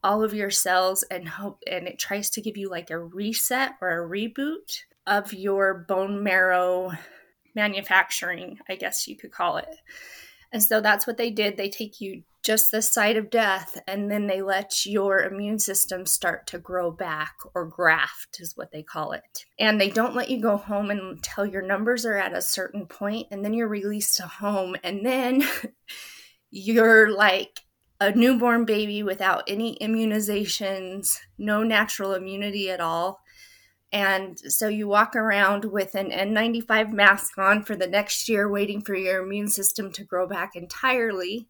all 0.05 0.23
of 0.23 0.35
your 0.35 0.51
cells 0.51 1.03
and 1.11 1.27
hope, 1.27 1.63
and 1.69 1.89
it 1.89 1.99
tries 1.99 2.29
to 2.31 2.43
give 2.43 2.57
you 2.57 2.69
like 2.69 2.91
a 2.91 2.99
reset 2.99 3.73
or 3.81 4.05
a 4.05 4.09
reboot 4.09 4.81
of 5.07 5.33
your 5.33 5.87
bone 5.89 6.23
marrow 6.23 6.93
manufacturing, 7.55 8.59
I 8.69 8.77
guess 8.77 9.09
you 9.09 9.17
could 9.17 9.33
call 9.33 9.57
it. 9.57 9.69
And 10.53 10.63
so 10.63 10.81
that's 10.81 11.07
what 11.07 11.17
they 11.17 11.31
did. 11.31 11.57
They 11.57 11.71
take 11.71 12.01
you 12.01 12.23
just 12.43 12.71
the 12.71 12.83
side 12.83 13.17
of 13.17 13.31
death, 13.31 13.81
and 13.89 14.11
then 14.11 14.27
they 14.27 14.43
let 14.43 14.85
your 14.85 15.23
immune 15.23 15.59
system 15.59 16.05
start 16.05 16.47
to 16.49 16.59
grow 16.59 16.91
back 16.91 17.37
or 17.55 17.65
graft, 17.65 18.39
is 18.39 18.55
what 18.55 18.71
they 18.71 18.83
call 18.83 19.13
it. 19.13 19.47
And 19.59 19.81
they 19.81 19.89
don't 19.89 20.15
let 20.15 20.29
you 20.29 20.41
go 20.41 20.59
home 20.59 20.91
until 20.91 21.47
your 21.47 21.63
numbers 21.63 22.05
are 22.05 22.19
at 22.19 22.37
a 22.37 22.43
certain 22.43 22.87
point, 22.87 23.29
and 23.31 23.43
then 23.43 23.55
you're 23.55 23.67
released 23.67 24.19
to 24.19 24.27
home. 24.27 24.77
And 24.85 25.05
then 25.05 25.49
you're 26.51 27.11
like 27.11 27.61
a 28.01 28.13
newborn 28.13 28.65
baby 28.65 29.03
without 29.03 29.45
any 29.47 29.79
immunizations, 29.81 31.19
no 31.39 31.63
natural 31.63 32.15
immunity 32.15 32.71
at 32.71 32.81
all. 32.81 33.21
And 33.93 34.37
so 34.39 34.67
you 34.67 34.89
walk 34.89 35.15
around 35.15 35.67
with 35.67 35.95
an 35.95 36.11
N95 36.11 36.91
mask 36.93 37.39
on 37.39 37.63
for 37.63 37.77
the 37.77 37.87
next 37.87 38.29
year, 38.29 38.51
waiting 38.51 38.83
for 38.83 38.97
your 38.97 39.23
immune 39.23 39.49
system 39.49 39.93
to 39.93 40.05
grow 40.05 40.27
back 40.27 40.57
entirely. 40.57 41.49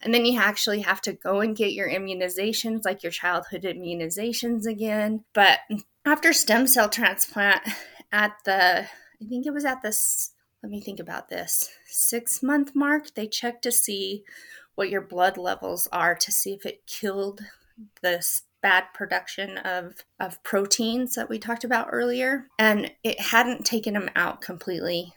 And 0.00 0.12
then 0.12 0.24
you 0.24 0.40
actually 0.40 0.80
have 0.80 1.00
to 1.02 1.12
go 1.12 1.40
and 1.40 1.56
get 1.56 1.72
your 1.72 1.88
immunizations, 1.88 2.84
like 2.84 3.02
your 3.04 3.12
childhood 3.12 3.62
immunizations 3.62 4.66
again. 4.66 5.24
But 5.32 5.60
after 6.04 6.32
stem 6.32 6.66
cell 6.66 6.88
transplant, 6.88 7.62
at 8.10 8.32
the, 8.44 8.82
I 8.82 9.24
think 9.28 9.46
it 9.46 9.52
was 9.52 9.64
at 9.64 9.82
this, 9.82 10.32
let 10.62 10.70
me 10.70 10.80
think 10.80 10.98
about 10.98 11.28
this, 11.28 11.68
six 11.86 12.42
month 12.42 12.74
mark, 12.74 13.14
they 13.14 13.28
checked 13.28 13.62
to 13.62 13.72
see 13.72 14.24
what 14.78 14.90
your 14.90 15.00
blood 15.00 15.36
levels 15.36 15.88
are 15.90 16.14
to 16.14 16.30
see 16.30 16.52
if 16.52 16.64
it 16.64 16.86
killed 16.86 17.40
this 18.00 18.42
bad 18.62 18.84
production 18.94 19.58
of 19.58 20.04
of 20.20 20.40
proteins 20.44 21.16
that 21.16 21.28
we 21.28 21.36
talked 21.36 21.64
about 21.64 21.88
earlier. 21.90 22.46
And 22.60 22.92
it 23.02 23.20
hadn't 23.20 23.66
taken 23.66 23.94
them 23.94 24.08
out 24.14 24.40
completely 24.40 25.12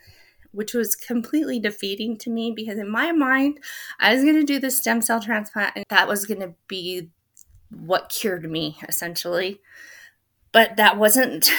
which 0.53 0.73
was 0.73 0.97
completely 0.97 1.59
defeating 1.59 2.17
to 2.17 2.29
me 2.29 2.51
because 2.51 2.77
in 2.77 2.89
my 2.89 3.11
mind 3.11 3.59
I 3.99 4.13
was 4.13 4.23
going 4.23 4.35
to 4.35 4.43
do 4.43 4.59
the 4.59 4.71
stem 4.71 4.99
cell 4.99 5.21
transplant 5.21 5.73
and 5.75 5.85
that 5.89 6.07
was 6.07 6.25
going 6.25 6.41
to 6.41 6.55
be 6.67 7.09
what 7.69 8.09
cured 8.09 8.49
me 8.49 8.77
essentially. 8.89 9.61
But 10.51 10.75
that 10.75 10.97
wasn't 10.97 11.51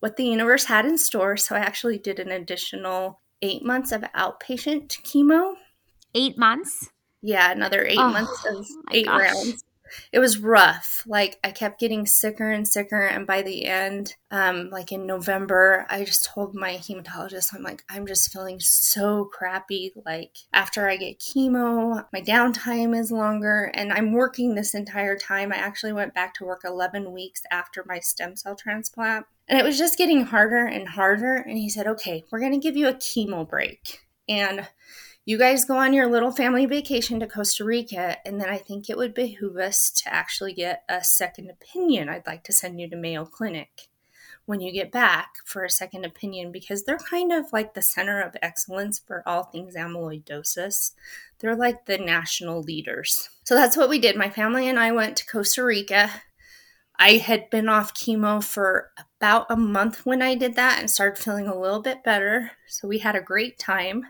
what 0.00 0.16
the 0.16 0.26
universe 0.26 0.66
had 0.66 0.84
in 0.84 0.98
store 0.98 1.38
so 1.38 1.56
I 1.56 1.60
actually 1.60 1.96
did 1.96 2.18
an 2.20 2.30
additional 2.30 3.18
8 3.40 3.64
months 3.64 3.92
of 3.92 4.02
outpatient 4.14 5.00
chemo. 5.02 5.54
8 6.14 6.36
months 6.36 6.90
yeah 7.22 7.50
another 7.52 7.84
8 7.84 7.98
oh, 7.98 8.08
months 8.10 8.46
of 8.46 8.66
8 8.92 9.06
gosh. 9.06 9.20
rounds 9.20 9.64
it 10.12 10.18
was 10.18 10.38
rough. 10.38 11.02
Like 11.06 11.38
I 11.42 11.50
kept 11.50 11.80
getting 11.80 12.06
sicker 12.06 12.50
and 12.50 12.66
sicker, 12.66 13.06
and 13.06 13.26
by 13.26 13.42
the 13.42 13.66
end, 13.66 14.14
um, 14.30 14.70
like 14.70 14.92
in 14.92 15.06
November, 15.06 15.86
I 15.88 16.04
just 16.04 16.24
told 16.24 16.54
my 16.54 16.74
hematologist, 16.74 17.54
I'm 17.54 17.62
like, 17.62 17.84
I'm 17.88 18.06
just 18.06 18.32
feeling 18.32 18.60
so 18.60 19.24
crappy. 19.24 19.92
Like 20.04 20.36
after 20.52 20.88
I 20.88 20.96
get 20.96 21.18
chemo, 21.18 22.04
my 22.12 22.20
downtime 22.20 22.98
is 22.98 23.10
longer, 23.12 23.70
and 23.74 23.92
I'm 23.92 24.12
working 24.12 24.54
this 24.54 24.74
entire 24.74 25.16
time. 25.16 25.52
I 25.52 25.56
actually 25.56 25.92
went 25.92 26.14
back 26.14 26.34
to 26.34 26.44
work 26.44 26.62
11 26.64 27.12
weeks 27.12 27.42
after 27.50 27.84
my 27.86 27.98
stem 27.98 28.36
cell 28.36 28.56
transplant. 28.56 29.26
And 29.48 29.58
it 29.58 29.64
was 29.64 29.78
just 29.78 29.98
getting 29.98 30.24
harder 30.24 30.64
and 30.64 30.88
harder. 30.88 31.34
And 31.34 31.58
he 31.58 31.68
said, 31.68 31.88
okay, 31.88 32.22
we're 32.30 32.38
going 32.38 32.52
to 32.52 32.58
give 32.58 32.76
you 32.76 32.86
a 32.86 32.94
chemo 32.94 33.48
break. 33.48 33.98
And 34.28 34.68
you 35.30 35.38
guys 35.38 35.64
go 35.64 35.76
on 35.76 35.92
your 35.92 36.10
little 36.10 36.32
family 36.32 36.66
vacation 36.66 37.20
to 37.20 37.26
Costa 37.28 37.64
Rica, 37.64 38.16
and 38.26 38.40
then 38.40 38.48
I 38.48 38.58
think 38.58 38.90
it 38.90 38.96
would 38.96 39.14
behoove 39.14 39.58
us 39.58 39.88
to 40.02 40.12
actually 40.12 40.52
get 40.52 40.82
a 40.88 41.04
second 41.04 41.48
opinion. 41.48 42.08
I'd 42.08 42.26
like 42.26 42.42
to 42.44 42.52
send 42.52 42.80
you 42.80 42.90
to 42.90 42.96
Mayo 42.96 43.24
Clinic 43.24 43.86
when 44.46 44.60
you 44.60 44.72
get 44.72 44.90
back 44.90 45.34
for 45.44 45.62
a 45.62 45.70
second 45.70 46.04
opinion 46.04 46.50
because 46.50 46.82
they're 46.82 46.98
kind 46.98 47.30
of 47.30 47.52
like 47.52 47.74
the 47.74 47.80
center 47.80 48.20
of 48.20 48.34
excellence 48.42 48.98
for 48.98 49.22
all 49.24 49.44
things 49.44 49.76
amyloidosis. 49.76 50.94
They're 51.38 51.54
like 51.54 51.86
the 51.86 51.98
national 51.98 52.62
leaders. 52.62 53.30
So 53.44 53.54
that's 53.54 53.76
what 53.76 53.88
we 53.88 54.00
did. 54.00 54.16
My 54.16 54.30
family 54.30 54.66
and 54.66 54.80
I 54.80 54.90
went 54.90 55.16
to 55.18 55.26
Costa 55.26 55.62
Rica. 55.62 56.10
I 56.98 57.18
had 57.18 57.48
been 57.50 57.68
off 57.68 57.94
chemo 57.94 58.42
for 58.42 58.90
about 59.20 59.46
a 59.48 59.56
month 59.56 60.04
when 60.04 60.22
I 60.22 60.34
did 60.34 60.56
that 60.56 60.80
and 60.80 60.90
started 60.90 61.22
feeling 61.22 61.46
a 61.46 61.56
little 61.56 61.82
bit 61.82 62.02
better. 62.02 62.50
So 62.66 62.88
we 62.88 62.98
had 62.98 63.14
a 63.14 63.22
great 63.22 63.60
time. 63.60 64.06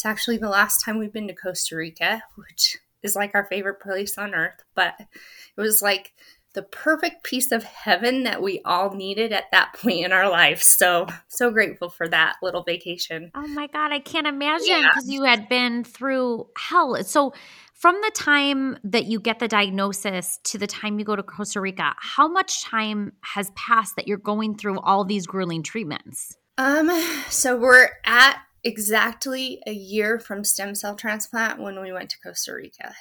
It's 0.00 0.06
actually 0.06 0.38
the 0.38 0.48
last 0.48 0.82
time 0.82 0.96
we've 0.96 1.12
been 1.12 1.28
to 1.28 1.34
Costa 1.34 1.76
Rica, 1.76 2.22
which 2.36 2.78
is 3.02 3.14
like 3.14 3.32
our 3.34 3.44
favorite 3.44 3.80
place 3.80 4.16
on 4.16 4.34
earth, 4.34 4.64
but 4.74 4.94
it 4.98 5.60
was 5.60 5.82
like 5.82 6.14
the 6.54 6.62
perfect 6.62 7.22
piece 7.22 7.52
of 7.52 7.64
heaven 7.64 8.22
that 8.22 8.40
we 8.40 8.62
all 8.64 8.94
needed 8.94 9.30
at 9.30 9.50
that 9.52 9.74
point 9.76 10.02
in 10.02 10.10
our 10.10 10.30
life. 10.30 10.62
So, 10.62 11.06
so 11.28 11.50
grateful 11.50 11.90
for 11.90 12.08
that 12.08 12.36
little 12.42 12.62
vacation. 12.62 13.30
Oh 13.34 13.46
my 13.48 13.66
God, 13.66 13.92
I 13.92 13.98
can't 13.98 14.26
imagine 14.26 14.84
because 14.84 15.06
yeah. 15.06 15.16
you 15.16 15.24
had 15.24 15.50
been 15.50 15.84
through 15.84 16.46
hell. 16.56 17.04
So, 17.04 17.34
from 17.74 17.96
the 17.96 18.10
time 18.14 18.78
that 18.84 19.04
you 19.04 19.20
get 19.20 19.38
the 19.38 19.48
diagnosis 19.48 20.38
to 20.44 20.56
the 20.56 20.66
time 20.66 20.98
you 20.98 21.04
go 21.04 21.14
to 21.14 21.22
Costa 21.22 21.60
Rica, 21.60 21.94
how 21.98 22.26
much 22.26 22.64
time 22.64 23.12
has 23.20 23.50
passed 23.50 23.96
that 23.96 24.08
you're 24.08 24.16
going 24.16 24.56
through 24.56 24.80
all 24.80 25.04
these 25.04 25.26
grueling 25.26 25.62
treatments? 25.62 26.38
Um, 26.56 26.90
so 27.30 27.56
we're 27.56 27.88
at 28.04 28.38
exactly 28.64 29.60
a 29.66 29.72
year 29.72 30.18
from 30.18 30.44
stem 30.44 30.74
cell 30.74 30.94
transplant 30.94 31.60
when 31.60 31.80
we 31.80 31.92
went 31.92 32.10
to 32.10 32.20
Costa 32.20 32.54
Rica. 32.54 32.94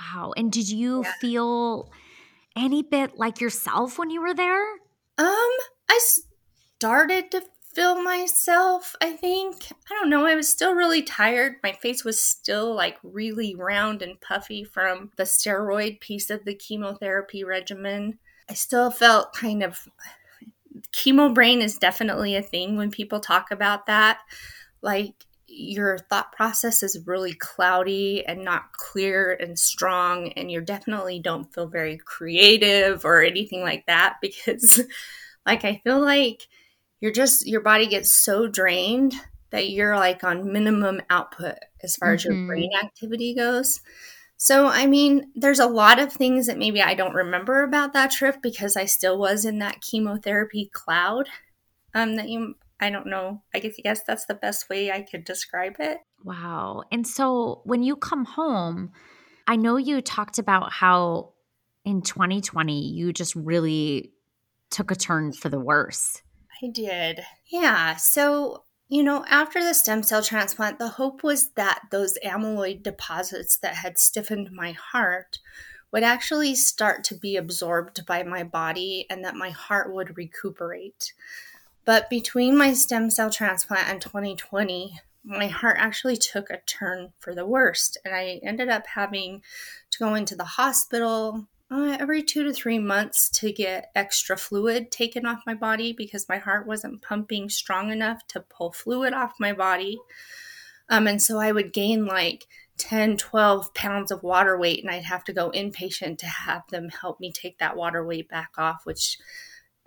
Wow. 0.00 0.32
And 0.36 0.50
did 0.50 0.68
you 0.68 1.02
yeah. 1.04 1.12
feel 1.20 1.90
any 2.56 2.82
bit 2.82 3.16
like 3.16 3.40
yourself 3.40 3.98
when 3.98 4.10
you 4.10 4.20
were 4.20 4.34
there? 4.34 4.64
Um, 5.18 5.50
I 5.88 6.00
started 6.78 7.30
to 7.30 7.42
feel 7.74 8.02
myself, 8.02 8.94
I 9.00 9.12
think. 9.12 9.72
I 9.90 9.94
don't 9.94 10.10
know. 10.10 10.26
I 10.26 10.34
was 10.34 10.48
still 10.48 10.74
really 10.74 11.02
tired. 11.02 11.56
My 11.62 11.72
face 11.72 12.04
was 12.04 12.20
still 12.20 12.74
like 12.74 12.98
really 13.02 13.54
round 13.54 14.02
and 14.02 14.20
puffy 14.20 14.64
from 14.64 15.10
the 15.16 15.24
steroid 15.24 16.00
piece 16.00 16.30
of 16.30 16.44
the 16.44 16.54
chemotherapy 16.54 17.44
regimen. 17.44 18.18
I 18.48 18.54
still 18.54 18.90
felt 18.90 19.32
kind 19.32 19.62
of 19.62 19.88
chemo 20.92 21.34
brain 21.34 21.62
is 21.62 21.78
definitely 21.78 22.36
a 22.36 22.42
thing 22.42 22.76
when 22.76 22.90
people 22.90 23.20
talk 23.20 23.50
about 23.50 23.86
that. 23.86 24.18
Like 24.84 25.14
your 25.46 25.98
thought 25.98 26.32
process 26.32 26.82
is 26.82 27.06
really 27.06 27.32
cloudy 27.34 28.24
and 28.26 28.44
not 28.44 28.72
clear 28.72 29.36
and 29.40 29.58
strong 29.58 30.32
and 30.32 30.50
you 30.50 30.60
definitely 30.60 31.20
don't 31.20 31.52
feel 31.52 31.66
very 31.66 31.96
creative 31.98 33.04
or 33.04 33.22
anything 33.22 33.62
like 33.62 33.86
that 33.86 34.16
because 34.22 34.80
like 35.46 35.64
I 35.64 35.80
feel 35.84 36.00
like 36.00 36.48
you're 37.00 37.12
just 37.12 37.46
your 37.46 37.60
body 37.60 37.86
gets 37.86 38.10
so 38.10 38.46
drained 38.46 39.14
that 39.50 39.70
you're 39.70 39.96
like 39.96 40.24
on 40.24 40.52
minimum 40.52 41.00
output 41.10 41.54
as 41.82 41.96
far 41.96 42.08
mm-hmm. 42.08 42.14
as 42.14 42.24
your 42.24 42.34
mm-hmm. 42.34 42.46
brain 42.48 42.70
activity 42.82 43.34
goes. 43.34 43.80
So, 44.36 44.66
I 44.66 44.86
mean, 44.86 45.30
there's 45.36 45.60
a 45.60 45.66
lot 45.66 46.00
of 46.00 46.12
things 46.12 46.48
that 46.48 46.58
maybe 46.58 46.82
I 46.82 46.94
don't 46.94 47.14
remember 47.14 47.62
about 47.62 47.92
that 47.92 48.10
trip 48.10 48.42
because 48.42 48.76
I 48.76 48.86
still 48.86 49.16
was 49.16 49.44
in 49.44 49.60
that 49.60 49.80
chemotherapy 49.80 50.70
cloud. 50.72 51.28
Um, 51.94 52.16
that 52.16 52.28
you 52.28 52.56
I 52.80 52.90
don't 52.90 53.06
know. 53.06 53.42
I 53.54 53.60
guess, 53.60 54.02
that's 54.06 54.26
the 54.26 54.34
best 54.34 54.68
way 54.68 54.90
I 54.90 55.02
could 55.02 55.24
describe 55.24 55.76
it. 55.78 55.98
Wow. 56.24 56.82
And 56.90 57.06
so 57.06 57.62
when 57.64 57.82
you 57.82 57.96
come 57.96 58.24
home, 58.24 58.90
I 59.46 59.56
know 59.56 59.76
you 59.76 60.00
talked 60.00 60.38
about 60.38 60.72
how 60.72 61.34
in 61.84 62.02
2020 62.02 62.88
you 62.92 63.12
just 63.12 63.34
really 63.36 64.12
took 64.70 64.90
a 64.90 64.96
turn 64.96 65.32
for 65.32 65.48
the 65.48 65.60
worse. 65.60 66.22
I 66.62 66.68
did. 66.68 67.20
Yeah. 67.46 67.96
So, 67.96 68.64
you 68.88 69.02
know, 69.02 69.24
after 69.28 69.62
the 69.62 69.74
stem 69.74 70.02
cell 70.02 70.22
transplant, 70.22 70.78
the 70.78 70.88
hope 70.88 71.22
was 71.22 71.50
that 71.52 71.82
those 71.90 72.18
amyloid 72.24 72.82
deposits 72.82 73.56
that 73.58 73.76
had 73.76 73.98
stiffened 73.98 74.50
my 74.50 74.72
heart 74.72 75.38
would 75.92 76.02
actually 76.02 76.54
start 76.54 77.04
to 77.04 77.14
be 77.14 77.36
absorbed 77.36 78.04
by 78.06 78.22
my 78.24 78.42
body 78.42 79.06
and 79.08 79.24
that 79.24 79.36
my 79.36 79.50
heart 79.50 79.94
would 79.94 80.16
recuperate. 80.16 81.12
But 81.84 82.08
between 82.08 82.56
my 82.56 82.72
stem 82.72 83.10
cell 83.10 83.30
transplant 83.30 83.88
and 83.88 84.00
2020, 84.00 84.98
my 85.24 85.46
heart 85.46 85.76
actually 85.78 86.16
took 86.16 86.50
a 86.50 86.60
turn 86.66 87.12
for 87.18 87.34
the 87.34 87.46
worst. 87.46 87.98
And 88.04 88.14
I 88.14 88.40
ended 88.42 88.68
up 88.68 88.86
having 88.86 89.42
to 89.90 89.98
go 89.98 90.14
into 90.14 90.36
the 90.36 90.44
hospital 90.44 91.48
uh, 91.70 91.96
every 91.98 92.22
two 92.22 92.44
to 92.44 92.52
three 92.52 92.78
months 92.78 93.30
to 93.30 93.50
get 93.50 93.90
extra 93.94 94.36
fluid 94.36 94.92
taken 94.92 95.26
off 95.26 95.40
my 95.46 95.54
body 95.54 95.92
because 95.92 96.28
my 96.28 96.36
heart 96.36 96.66
wasn't 96.66 97.02
pumping 97.02 97.48
strong 97.48 97.90
enough 97.90 98.26
to 98.28 98.40
pull 98.40 98.72
fluid 98.72 99.12
off 99.12 99.32
my 99.40 99.52
body. 99.52 99.98
Um, 100.90 101.06
and 101.06 101.20
so 101.20 101.38
I 101.38 101.52
would 101.52 101.72
gain 101.72 102.06
like 102.06 102.46
10, 102.76 103.16
12 103.16 103.72
pounds 103.74 104.10
of 104.10 104.22
water 104.22 104.58
weight, 104.58 104.84
and 104.84 104.92
I'd 104.92 105.04
have 105.04 105.24
to 105.24 105.32
go 105.32 105.50
inpatient 105.50 106.18
to 106.18 106.26
have 106.26 106.62
them 106.70 106.88
help 106.90 107.18
me 107.18 107.32
take 107.32 107.58
that 107.58 107.76
water 107.76 108.04
weight 108.04 108.28
back 108.28 108.50
off, 108.58 108.84
which 108.84 109.18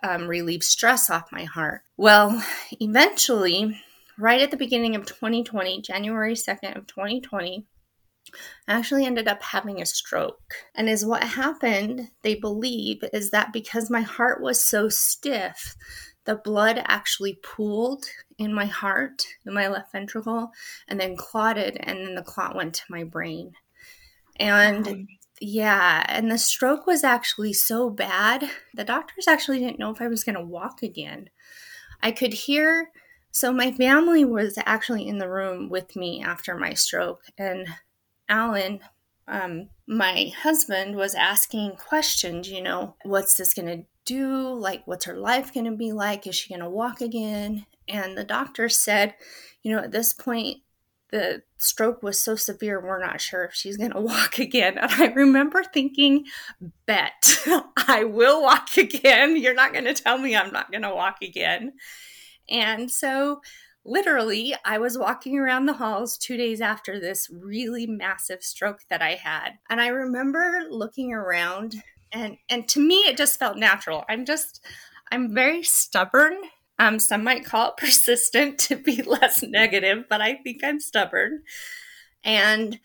um, 0.02 0.28
relieve 0.28 0.62
stress 0.62 1.10
off 1.10 1.32
my 1.32 1.44
heart. 1.44 1.82
Well, 1.96 2.42
eventually, 2.80 3.80
right 4.18 4.40
at 4.40 4.50
the 4.50 4.56
beginning 4.56 4.94
of 4.96 5.06
2020, 5.06 5.82
January 5.82 6.34
2nd 6.34 6.76
of 6.76 6.86
2020, 6.86 7.66
I 8.66 8.74
actually 8.74 9.06
ended 9.06 9.26
up 9.26 9.42
having 9.42 9.80
a 9.80 9.86
stroke. 9.86 10.54
And 10.74 10.88
is 10.88 11.04
what 11.04 11.24
happened, 11.24 12.10
they 12.22 12.34
believe, 12.34 13.02
is 13.12 13.30
that 13.30 13.52
because 13.52 13.90
my 13.90 14.02
heart 14.02 14.42
was 14.42 14.64
so 14.64 14.88
stiff, 14.88 15.76
the 16.24 16.36
blood 16.36 16.82
actually 16.84 17.38
pooled 17.42 18.04
in 18.36 18.52
my 18.52 18.66
heart, 18.66 19.24
in 19.46 19.54
my 19.54 19.68
left 19.68 19.92
ventricle, 19.92 20.50
and 20.86 21.00
then 21.00 21.16
clotted, 21.16 21.78
and 21.80 22.06
then 22.06 22.14
the 22.14 22.22
clot 22.22 22.54
went 22.54 22.74
to 22.74 22.82
my 22.90 23.04
brain. 23.04 23.52
And 24.38 25.08
yeah, 25.40 26.04
and 26.08 26.30
the 26.30 26.38
stroke 26.38 26.86
was 26.86 27.04
actually 27.04 27.52
so 27.52 27.90
bad, 27.90 28.50
the 28.74 28.84
doctors 28.84 29.28
actually 29.28 29.58
didn't 29.60 29.78
know 29.78 29.90
if 29.90 30.00
I 30.00 30.08
was 30.08 30.24
going 30.24 30.36
to 30.36 30.44
walk 30.44 30.82
again. 30.82 31.30
I 32.02 32.12
could 32.12 32.32
hear, 32.32 32.90
so 33.30 33.52
my 33.52 33.72
family 33.72 34.24
was 34.24 34.58
actually 34.64 35.06
in 35.06 35.18
the 35.18 35.28
room 35.28 35.68
with 35.68 35.96
me 35.96 36.22
after 36.22 36.56
my 36.56 36.74
stroke, 36.74 37.22
and 37.36 37.66
Alan, 38.28 38.80
um, 39.26 39.68
my 39.86 40.32
husband, 40.42 40.96
was 40.96 41.14
asking 41.14 41.76
questions, 41.76 42.50
you 42.50 42.62
know, 42.62 42.96
what's 43.04 43.34
this 43.36 43.54
going 43.54 43.68
to 43.68 43.84
do? 44.04 44.54
Like, 44.54 44.82
what's 44.86 45.04
her 45.04 45.16
life 45.16 45.52
going 45.52 45.66
to 45.66 45.76
be 45.76 45.92
like? 45.92 46.26
Is 46.26 46.34
she 46.34 46.48
going 46.48 46.62
to 46.62 46.70
walk 46.70 47.00
again? 47.00 47.66
And 47.88 48.16
the 48.16 48.24
doctor 48.24 48.68
said, 48.68 49.14
you 49.62 49.70
know, 49.70 49.82
at 49.82 49.92
this 49.92 50.14
point, 50.14 50.58
the 51.10 51.42
stroke 51.56 52.02
was 52.02 52.20
so 52.20 52.36
severe, 52.36 52.80
we're 52.80 53.04
not 53.04 53.20
sure 53.20 53.44
if 53.44 53.54
she's 53.54 53.76
going 53.76 53.90
to 53.92 54.00
walk 54.00 54.38
again. 54.38 54.78
And 54.78 54.90
I 54.92 55.06
remember 55.06 55.62
thinking, 55.62 56.24
bet 56.86 57.38
I 57.88 58.04
will 58.04 58.42
walk 58.42 58.76
again. 58.76 59.36
You're 59.36 59.54
not 59.54 59.72
going 59.72 59.84
to 59.84 59.94
tell 59.94 60.18
me 60.18 60.36
I'm 60.36 60.52
not 60.52 60.70
going 60.70 60.82
to 60.82 60.94
walk 60.94 61.18
again. 61.22 61.72
And 62.50 62.90
so, 62.90 63.40
literally, 63.84 64.54
I 64.64 64.78
was 64.78 64.96
walking 64.96 65.38
around 65.38 65.66
the 65.66 65.74
halls 65.74 66.16
two 66.16 66.36
days 66.36 66.60
after 66.60 66.98
this 66.98 67.28
really 67.30 67.86
massive 67.86 68.42
stroke 68.42 68.80
that 68.88 69.02
I 69.02 69.14
had. 69.14 69.58
And 69.68 69.80
I 69.80 69.88
remember 69.88 70.64
looking 70.70 71.12
around, 71.12 71.82
and, 72.12 72.38
and 72.48 72.66
to 72.68 72.80
me, 72.80 72.96
it 73.00 73.16
just 73.16 73.38
felt 73.38 73.58
natural. 73.58 74.04
I'm 74.08 74.24
just, 74.24 74.64
I'm 75.12 75.34
very 75.34 75.62
stubborn 75.62 76.38
um, 76.78 76.98
some 76.98 77.24
might 77.24 77.44
call 77.44 77.70
it 77.70 77.76
persistent 77.78 78.58
to 78.60 78.76
be 78.76 79.02
less 79.02 79.42
negative, 79.42 80.04
but 80.08 80.20
I 80.20 80.34
think 80.34 80.62
I'm 80.64 80.80
stubborn. 80.80 81.42
And 82.24 82.80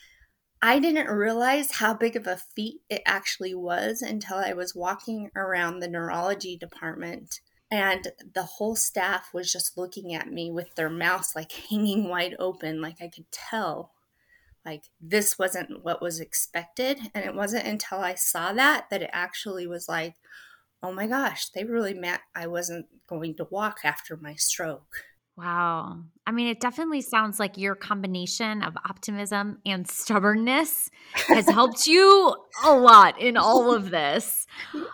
I 0.61 0.79
didn't 0.79 1.13
realize 1.13 1.73
how 1.73 1.93
big 1.93 2.15
of 2.15 2.25
a 2.25 2.37
feat 2.37 2.81
it 2.89 3.01
actually 3.05 3.53
was 3.53 4.01
until 4.01 4.37
I 4.37 4.53
was 4.53 4.73
walking 4.73 5.29
around 5.35 5.79
the 5.79 5.89
neurology 5.89 6.55
department 6.55 7.41
and 7.73 8.11
the 8.35 8.43
whole 8.43 8.75
staff 8.75 9.33
was 9.33 9.51
just 9.51 9.79
looking 9.79 10.13
at 10.13 10.31
me 10.31 10.51
with 10.51 10.75
their 10.75 10.91
mouths 10.91 11.33
like 11.35 11.51
hanging 11.51 12.07
wide 12.07 12.35
open. 12.37 12.81
Like 12.81 13.01
I 13.01 13.07
could 13.07 13.25
tell, 13.31 13.91
like 14.63 14.83
this 15.01 15.39
wasn't 15.39 15.83
what 15.83 15.99
was 15.99 16.19
expected. 16.19 16.99
And 17.15 17.25
it 17.25 17.33
wasn't 17.33 17.65
until 17.65 17.97
I 17.97 18.13
saw 18.13 18.53
that 18.53 18.91
that 18.91 19.01
it 19.01 19.09
actually 19.11 19.65
was 19.65 19.89
like, 19.89 20.13
oh 20.83 20.91
my 20.91 21.07
gosh, 21.07 21.49
they 21.49 21.63
really 21.63 21.93
meant 21.93 22.21
I 22.35 22.47
wasn't 22.47 22.87
going 23.07 23.35
to 23.35 23.47
walk 23.49 23.79
after 23.85 24.17
my 24.17 24.35
stroke. 24.35 25.05
Wow. 25.35 26.03
I 26.27 26.31
mean, 26.31 26.47
it 26.47 26.59
definitely 26.59 27.01
sounds 27.01 27.39
like 27.39 27.57
your 27.57 27.73
combination 27.73 28.61
of 28.61 28.75
optimism 28.87 29.59
and 29.65 29.89
stubbornness 29.89 30.91
has 31.27 31.49
helped 31.49 31.87
you 31.87 32.35
a 32.63 32.75
lot 32.75 33.19
in 33.19 33.35
all 33.35 33.73
of 33.73 33.89
this. 33.89 34.45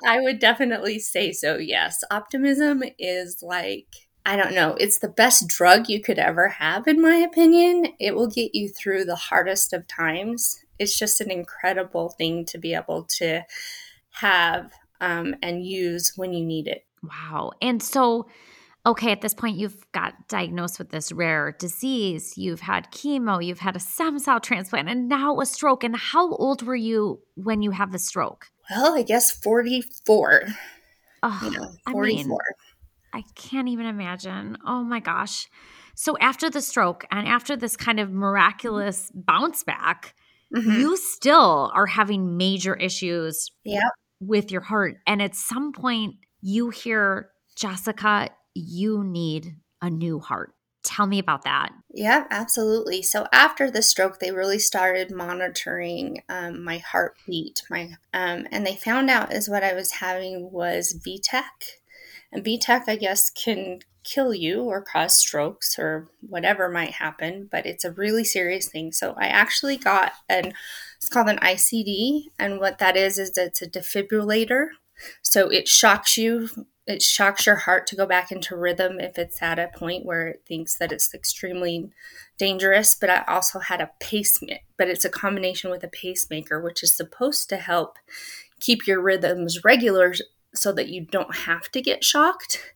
I 0.07 0.21
would 0.21 0.39
definitely 0.39 0.99
say 0.99 1.33
so, 1.33 1.57
yes. 1.57 2.01
Optimism 2.09 2.83
is 2.97 3.43
like, 3.43 3.87
I 4.25 4.37
don't 4.37 4.55
know, 4.55 4.75
it's 4.79 4.99
the 4.99 5.09
best 5.09 5.49
drug 5.49 5.89
you 5.89 6.01
could 6.01 6.19
ever 6.19 6.47
have, 6.47 6.87
in 6.87 7.01
my 7.01 7.15
opinion. 7.15 7.87
It 7.99 8.15
will 8.15 8.29
get 8.29 8.55
you 8.55 8.69
through 8.69 9.05
the 9.05 9.15
hardest 9.15 9.73
of 9.73 9.87
times. 9.87 10.63
It's 10.77 10.97
just 10.97 11.19
an 11.19 11.31
incredible 11.31 12.09
thing 12.09 12.45
to 12.45 12.57
be 12.57 12.73
able 12.73 13.03
to 13.17 13.43
have 14.11 14.71
um, 15.01 15.35
and 15.41 15.65
use 15.65 16.13
when 16.15 16.33
you 16.33 16.45
need 16.45 16.67
it. 16.67 16.85
Wow. 17.03 17.51
And 17.61 17.81
so, 17.81 18.27
okay, 18.85 19.11
at 19.11 19.21
this 19.21 19.33
point, 19.33 19.57
you've 19.57 19.89
got 19.91 20.27
diagnosed 20.27 20.79
with 20.79 20.89
this 20.89 21.11
rare 21.11 21.55
disease. 21.59 22.37
You've 22.37 22.61
had 22.61 22.91
chemo, 22.91 23.43
you've 23.43 23.59
had 23.59 23.75
a 23.75 23.79
stem 23.79 24.19
cell 24.19 24.39
transplant, 24.39 24.89
and 24.89 25.07
now 25.09 25.39
a 25.39 25.45
stroke. 25.45 25.83
And 25.83 25.95
how 25.95 26.33
old 26.35 26.61
were 26.63 26.75
you 26.75 27.21
when 27.35 27.61
you 27.61 27.71
have 27.71 27.91
the 27.91 27.99
stroke? 27.99 28.47
Well, 28.69 28.95
I 28.95 29.01
guess 29.03 29.31
44. 29.31 30.43
oh, 31.23 31.39
you 31.43 31.51
know, 31.51 31.71
I 31.87 31.91
44. 31.91 32.23
mean, 32.27 32.37
I 33.13 33.23
can't 33.35 33.67
even 33.69 33.85
imagine. 33.85 34.57
Oh 34.65 34.83
my 34.83 34.99
gosh. 34.99 35.47
So 35.95 36.17
after 36.19 36.49
the 36.49 36.61
stroke 36.61 37.05
and 37.11 37.27
after 37.27 37.57
this 37.57 37.75
kind 37.75 37.99
of 37.99 38.11
miraculous 38.11 39.11
bounce 39.13 39.63
back, 39.63 40.13
Mhm. 40.55 40.79
you 40.79 40.97
still 40.97 41.71
are 41.75 41.85
having 41.85 42.37
major 42.37 42.73
issues 42.75 43.51
Yep. 43.65 43.83
With 44.19 44.51
your 44.51 44.61
heart. 44.61 44.97
And 45.07 45.21
at 45.21 45.35
some 45.35 45.71
point, 45.71 46.15
you 46.41 46.69
hear, 46.69 47.29
Jessica, 47.55 48.29
you 48.53 49.03
need 49.03 49.55
a 49.81 49.89
new 49.89 50.19
heart. 50.19 50.53
Tell 50.83 51.05
me 51.05 51.19
about 51.19 51.43
that. 51.43 51.69
Yeah, 51.93 52.25
absolutely. 52.31 53.01
So 53.01 53.27
after 53.31 53.69
the 53.69 53.81
stroke, 53.81 54.19
they 54.19 54.31
really 54.31 54.59
started 54.59 55.11
monitoring 55.11 56.23
um, 56.29 56.63
my 56.63 56.77
heartbeat. 56.77 57.61
My 57.69 57.95
um, 58.13 58.47
and 58.51 58.65
they 58.65 58.75
found 58.75 59.09
out 59.09 59.33
is 59.33 59.49
what 59.49 59.63
I 59.63 59.73
was 59.73 59.91
having 59.91 60.51
was 60.51 60.93
V-tach, 61.03 61.63
and 62.31 62.43
V-tach, 62.43 62.85
I 62.87 62.95
guess, 62.95 63.29
can 63.29 63.79
kill 64.03 64.33
you 64.33 64.61
or 64.63 64.81
cause 64.81 65.17
strokes 65.17 65.77
or 65.77 66.09
whatever 66.21 66.69
might 66.69 66.91
happen. 66.91 67.49
But 67.51 67.65
it's 67.65 67.83
a 67.85 67.91
really 67.91 68.23
serious 68.23 68.69
thing. 68.69 68.91
So 68.93 69.15
I 69.17 69.27
actually 69.27 69.77
got 69.77 70.13
an 70.29 70.53
it's 70.99 71.09
called 71.09 71.29
an 71.29 71.37
ICD, 71.37 72.25
and 72.37 72.59
what 72.59 72.77
that 72.79 72.97
is 72.97 73.17
is 73.17 73.31
that 73.31 73.47
it's 73.47 73.61
a 73.61 73.67
defibrillator. 73.67 74.67
So 75.21 75.49
it 75.49 75.67
shocks 75.67 76.17
you 76.17 76.49
it 76.89 77.03
shocks 77.03 77.45
your 77.45 77.55
heart 77.55 77.85
to 77.85 77.95
go 77.95 78.07
back 78.07 78.31
into 78.31 78.57
rhythm 78.57 78.99
if 78.99 79.19
it's 79.19 79.43
at 79.43 79.59
a 79.59 79.67
point 79.67 80.07
where 80.07 80.27
it 80.27 80.41
thinks 80.47 80.75
that 80.75 80.91
it's 80.91 81.13
extremely 81.13 81.91
dangerous. 82.39 82.95
But 82.99 83.11
I 83.11 83.23
also 83.27 83.59
had 83.59 83.79
a 83.79 83.91
pacemaker, 83.99 84.61
but 84.75 84.87
it's 84.87 85.05
a 85.05 85.09
combination 85.09 85.69
with 85.69 85.83
a 85.83 85.87
pacemaker, 85.87 86.59
which 86.59 86.81
is 86.81 86.97
supposed 86.97 87.47
to 87.49 87.57
help 87.57 87.97
keep 88.59 88.87
your 88.87 88.99
rhythms 88.99 89.63
regular 89.63 90.15
so 90.55 90.71
that 90.71 90.89
you 90.89 91.05
don't 91.05 91.35
have 91.35 91.69
to 91.73 91.81
get 91.81 92.03
shocked. 92.03 92.73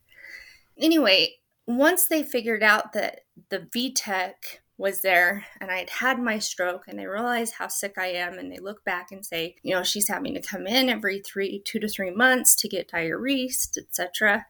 Anyway, 0.77 1.37
once 1.65 2.05
they 2.05 2.21
figured 2.21 2.61
out 2.61 2.93
that 2.93 3.21
the 3.49 3.67
VTech 3.75 4.59
was 4.83 4.99
there 4.99 5.45
and 5.61 5.71
I 5.71 5.77
had 5.77 5.89
had 5.89 6.19
my 6.19 6.39
stroke 6.39 6.89
and 6.89 6.99
they 6.99 7.07
realize 7.07 7.51
how 7.51 7.69
sick 7.69 7.93
I 7.97 8.07
am 8.07 8.37
and 8.37 8.51
they 8.51 8.57
look 8.57 8.83
back 8.83 9.13
and 9.13 9.25
say, 9.25 9.55
you 9.63 9.73
know, 9.73 9.81
she's 9.81 10.09
having 10.09 10.33
to 10.33 10.41
come 10.41 10.67
in 10.67 10.89
every 10.89 11.21
three, 11.21 11.61
two 11.63 11.79
to 11.79 11.87
three 11.87 12.11
months 12.11 12.53
to 12.55 12.67
get 12.67 12.91
diuresed, 12.91 13.77
etc. 13.77 14.45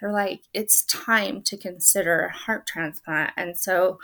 They're 0.00 0.12
like, 0.12 0.42
it's 0.54 0.84
time 0.84 1.42
to 1.42 1.56
consider 1.56 2.20
a 2.20 2.32
heart 2.32 2.68
transplant. 2.68 3.32
And 3.36 3.58
so 3.58 3.98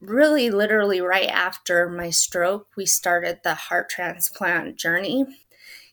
really 0.00 0.48
literally 0.48 1.02
right 1.02 1.28
after 1.28 1.86
my 1.90 2.08
stroke, 2.08 2.68
we 2.74 2.86
started 2.86 3.40
the 3.44 3.54
heart 3.54 3.90
transplant 3.90 4.76
journey. 4.76 5.26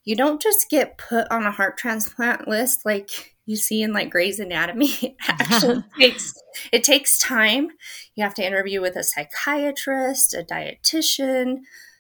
You 0.06 0.16
don't 0.16 0.42
just 0.42 0.70
get 0.70 0.98
put 0.98 1.30
on 1.30 1.44
a 1.44 1.52
heart 1.52 1.78
transplant 1.78 2.48
list 2.48 2.86
like 2.86 3.31
you 3.46 3.56
see 3.56 3.82
in 3.82 3.94
like 3.94 4.10
Grey's 4.10 4.40
Anatomy. 4.40 4.94
It 5.02 5.16
actually 5.28 5.84
takes 6.00 6.34
it 6.72 6.84
takes 6.84 7.18
time. 7.18 7.70
You 8.16 8.24
have 8.24 8.34
to 8.36 8.46
interview 8.46 8.82
with 8.82 8.96
a 8.96 9.04
psychiatrist, 9.04 10.34
a 10.34 10.44
dietitian. 10.44 11.60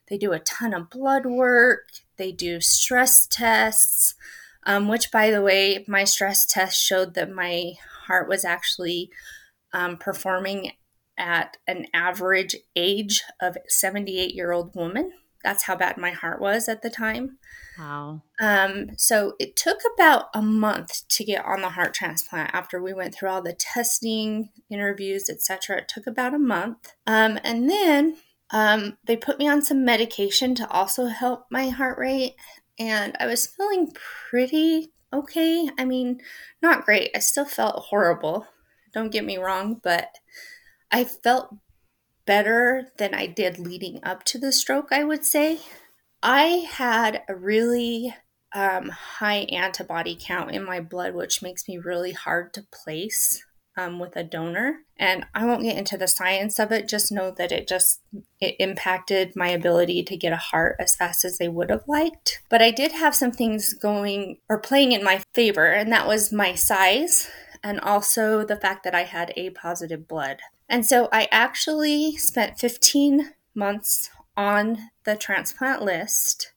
They 0.09 0.17
do 0.17 0.33
a 0.33 0.39
ton 0.39 0.73
of 0.73 0.89
blood 0.89 1.25
work. 1.25 1.87
They 2.17 2.31
do 2.31 2.59
stress 2.59 3.25
tests, 3.27 4.13
um, 4.65 4.87
which, 4.87 5.11
by 5.11 5.31
the 5.31 5.41
way, 5.41 5.85
my 5.87 6.03
stress 6.03 6.45
test 6.45 6.81
showed 6.81 7.13
that 7.13 7.31
my 7.31 7.73
heart 8.07 8.27
was 8.27 8.43
actually 8.43 9.09
um, 9.73 9.97
performing 9.97 10.73
at 11.17 11.57
an 11.67 11.85
average 11.93 12.55
age 12.75 13.23
of 13.41 13.57
78 13.67 14.35
year 14.35 14.51
old 14.51 14.75
woman. 14.75 15.13
That's 15.43 15.63
how 15.63 15.75
bad 15.75 15.97
my 15.97 16.11
heart 16.11 16.41
was 16.41 16.67
at 16.67 16.81
the 16.81 16.89
time. 16.89 17.37
Wow. 17.77 18.23
Um, 18.39 18.89
so 18.97 19.33
it 19.39 19.55
took 19.55 19.79
about 19.95 20.25
a 20.33 20.41
month 20.41 21.07
to 21.09 21.23
get 21.23 21.45
on 21.45 21.61
the 21.61 21.69
heart 21.69 21.93
transplant 21.93 22.51
after 22.53 22.81
we 22.81 22.93
went 22.93 23.15
through 23.15 23.29
all 23.29 23.41
the 23.41 23.53
testing, 23.53 24.49
interviews, 24.69 25.29
etc. 25.29 25.77
It 25.77 25.87
took 25.87 26.07
about 26.07 26.33
a 26.33 26.39
month. 26.39 26.93
Um, 27.07 27.39
and 27.43 27.69
then 27.69 28.17
um, 28.51 28.97
they 29.05 29.17
put 29.17 29.39
me 29.39 29.47
on 29.47 29.61
some 29.61 29.85
medication 29.85 30.53
to 30.55 30.69
also 30.69 31.05
help 31.05 31.45
my 31.49 31.69
heart 31.69 31.97
rate. 31.97 32.35
And 32.77 33.15
I 33.19 33.27
was 33.27 33.47
feeling 33.47 33.93
pretty 34.29 34.91
okay. 35.13 35.69
I 35.77 35.85
mean, 35.85 36.21
not 36.61 36.85
great. 36.85 37.11
I 37.15 37.19
still 37.19 37.45
felt 37.45 37.85
horrible. 37.85 38.47
Don't 38.93 39.11
get 39.11 39.25
me 39.25 39.37
wrong, 39.37 39.79
but 39.83 40.09
I 40.91 41.05
felt 41.05 41.55
better 42.31 42.87
than 42.97 43.13
I 43.13 43.25
did 43.25 43.59
leading 43.59 43.99
up 44.03 44.23
to 44.27 44.39
the 44.39 44.53
stroke, 44.53 44.93
I 44.93 45.03
would 45.03 45.25
say. 45.25 45.59
I 46.23 46.65
had 46.71 47.23
a 47.27 47.35
really 47.35 48.15
um, 48.55 48.87
high 48.87 49.47
antibody 49.51 50.17
count 50.17 50.51
in 50.51 50.63
my 50.63 50.79
blood, 50.79 51.13
which 51.13 51.41
makes 51.41 51.67
me 51.67 51.77
really 51.77 52.13
hard 52.13 52.53
to 52.53 52.63
place 52.71 53.43
um, 53.77 53.99
with 53.99 54.15
a 54.15 54.23
donor. 54.23 54.77
And 54.95 55.25
I 55.35 55.45
won't 55.45 55.63
get 55.63 55.77
into 55.77 55.97
the 55.97 56.07
science 56.07 56.57
of 56.57 56.71
it. 56.71 56.87
Just 56.87 57.11
know 57.11 57.31
that 57.31 57.51
it 57.51 57.67
just 57.67 57.99
it 58.39 58.55
impacted 58.59 59.35
my 59.35 59.49
ability 59.49 60.01
to 60.03 60.15
get 60.15 60.31
a 60.31 60.37
heart 60.37 60.77
as 60.79 60.95
fast 60.95 61.25
as 61.25 61.37
they 61.37 61.49
would 61.49 61.69
have 61.69 61.83
liked. 61.85 62.43
But 62.49 62.61
I 62.61 62.71
did 62.71 62.93
have 62.93 63.13
some 63.13 63.33
things 63.33 63.73
going 63.73 64.37
or 64.47 64.57
playing 64.57 64.93
in 64.93 65.03
my 65.03 65.21
favor, 65.33 65.65
and 65.65 65.91
that 65.91 66.07
was 66.07 66.31
my 66.31 66.55
size 66.55 67.29
and 67.63 67.79
also 67.81 68.43
the 68.43 68.55
fact 68.55 68.83
that 68.83 68.95
I 68.95 69.03
had 69.03 69.33
A 69.35 69.51
positive 69.51 70.07
blood. 70.07 70.39
And 70.71 70.85
so 70.85 71.09
I 71.11 71.27
actually 71.31 72.15
spent 72.15 72.57
15 72.57 73.33
months 73.53 74.09
on 74.37 74.89
the 75.03 75.17
transplant 75.17 75.81
list 75.81 76.53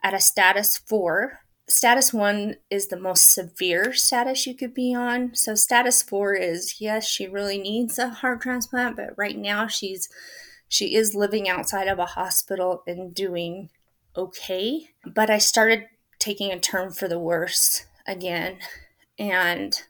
at 0.00 0.14
a 0.14 0.20
status 0.20 0.78
four. 0.78 1.40
Status 1.68 2.14
one 2.14 2.54
is 2.70 2.86
the 2.86 2.96
most 2.96 3.34
severe 3.34 3.92
status 3.92 4.46
you 4.46 4.54
could 4.54 4.72
be 4.72 4.94
on. 4.94 5.34
So, 5.34 5.56
status 5.56 6.02
four 6.04 6.34
is 6.34 6.80
yes, 6.80 7.04
she 7.04 7.26
really 7.26 7.58
needs 7.58 7.98
a 7.98 8.08
heart 8.08 8.40
transplant, 8.40 8.94
but 8.94 9.18
right 9.18 9.36
now 9.36 9.66
she's 9.66 10.08
she 10.68 10.94
is 10.94 11.16
living 11.16 11.48
outside 11.48 11.88
of 11.88 11.98
a 11.98 12.06
hospital 12.06 12.84
and 12.86 13.12
doing 13.12 13.70
okay. 14.16 14.90
But 15.04 15.30
I 15.30 15.38
started 15.38 15.86
taking 16.20 16.52
a 16.52 16.60
turn 16.60 16.92
for 16.92 17.08
the 17.08 17.18
worse 17.18 17.86
again. 18.06 18.58
And 19.18 19.80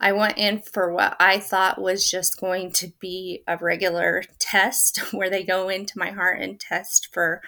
I 0.00 0.12
went 0.12 0.38
in 0.38 0.60
for 0.60 0.92
what 0.92 1.16
I 1.18 1.38
thought 1.38 1.80
was 1.80 2.08
just 2.08 2.40
going 2.40 2.70
to 2.72 2.92
be 3.00 3.42
a 3.46 3.56
regular 3.56 4.22
test 4.38 4.98
where 5.12 5.30
they 5.30 5.42
go 5.44 5.68
into 5.68 5.98
my 5.98 6.10
heart 6.10 6.40
and 6.40 6.58
test 6.58 7.08
for 7.12 7.42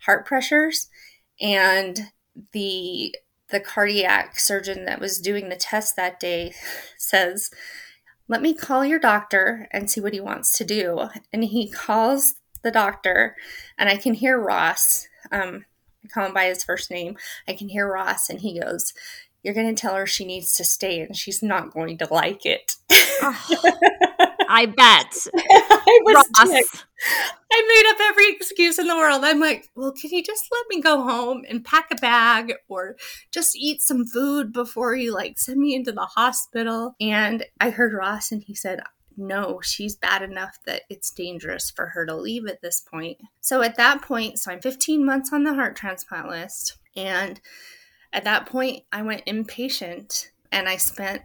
heart 0.00 0.26
pressures. 0.26 0.88
And 1.40 2.12
the 2.52 3.14
the 3.48 3.60
cardiac 3.60 4.40
surgeon 4.40 4.86
that 4.86 5.00
was 5.00 5.20
doing 5.20 5.48
the 5.48 5.56
test 5.56 5.94
that 5.96 6.18
day 6.18 6.52
says, 6.98 7.50
Let 8.28 8.42
me 8.42 8.54
call 8.54 8.84
your 8.84 8.98
doctor 8.98 9.68
and 9.70 9.90
see 9.90 10.00
what 10.00 10.14
he 10.14 10.20
wants 10.20 10.56
to 10.58 10.64
do. 10.64 11.08
And 11.32 11.44
he 11.44 11.70
calls 11.70 12.36
the 12.62 12.70
doctor, 12.70 13.36
and 13.78 13.88
I 13.88 13.96
can 13.96 14.14
hear 14.14 14.40
Ross. 14.40 15.06
Um, 15.30 15.66
I 16.04 16.08
call 16.08 16.26
him 16.26 16.34
by 16.34 16.46
his 16.46 16.64
first 16.64 16.90
name. 16.90 17.16
I 17.46 17.52
can 17.52 17.68
hear 17.68 17.90
Ross, 17.90 18.28
and 18.28 18.40
he 18.40 18.60
goes, 18.60 18.92
You're 19.46 19.54
going 19.54 19.72
to 19.72 19.80
tell 19.80 19.94
her 19.94 20.06
she 20.06 20.24
needs 20.24 20.56
to 20.56 20.64
stay, 20.64 20.98
and 20.98 21.16
she's 21.16 21.40
not 21.40 21.72
going 21.72 21.98
to 21.98 22.08
like 22.12 22.44
it. 22.44 22.74
Oh, 22.90 23.46
I 24.48 24.66
bet. 24.66 25.26
I 25.36 25.98
was 26.02 26.26
ticked. 26.50 26.84
I 27.52 27.62
made 27.68 27.90
up 27.92 28.10
every 28.10 28.34
excuse 28.34 28.76
in 28.80 28.88
the 28.88 28.96
world. 28.96 29.22
I'm 29.22 29.38
like, 29.38 29.70
well, 29.76 29.92
can 29.92 30.10
you 30.10 30.24
just 30.24 30.48
let 30.50 30.66
me 30.68 30.82
go 30.82 31.00
home 31.00 31.44
and 31.48 31.64
pack 31.64 31.92
a 31.92 31.94
bag 31.94 32.54
or 32.66 32.96
just 33.30 33.54
eat 33.54 33.82
some 33.82 34.04
food 34.04 34.52
before 34.52 34.96
you 34.96 35.14
like 35.14 35.38
send 35.38 35.60
me 35.60 35.76
into 35.76 35.92
the 35.92 36.06
hospital? 36.06 36.96
And 37.00 37.46
I 37.60 37.70
heard 37.70 37.94
Ross 37.94 38.32
and 38.32 38.42
he 38.42 38.56
said, 38.56 38.80
no, 39.16 39.60
she's 39.62 39.94
bad 39.94 40.22
enough 40.22 40.58
that 40.66 40.82
it's 40.90 41.12
dangerous 41.12 41.70
for 41.70 41.86
her 41.86 42.04
to 42.04 42.16
leave 42.16 42.48
at 42.48 42.62
this 42.62 42.80
point. 42.80 43.18
So 43.42 43.62
at 43.62 43.76
that 43.76 44.02
point, 44.02 44.40
so 44.40 44.50
I'm 44.50 44.60
15 44.60 45.06
months 45.06 45.32
on 45.32 45.44
the 45.44 45.54
heart 45.54 45.76
transplant 45.76 46.28
list. 46.30 46.78
And 46.96 47.40
at 48.12 48.24
that 48.24 48.46
point, 48.46 48.84
I 48.92 49.02
went 49.02 49.26
inpatient 49.26 50.28
and 50.52 50.68
I 50.68 50.76
spent 50.76 51.22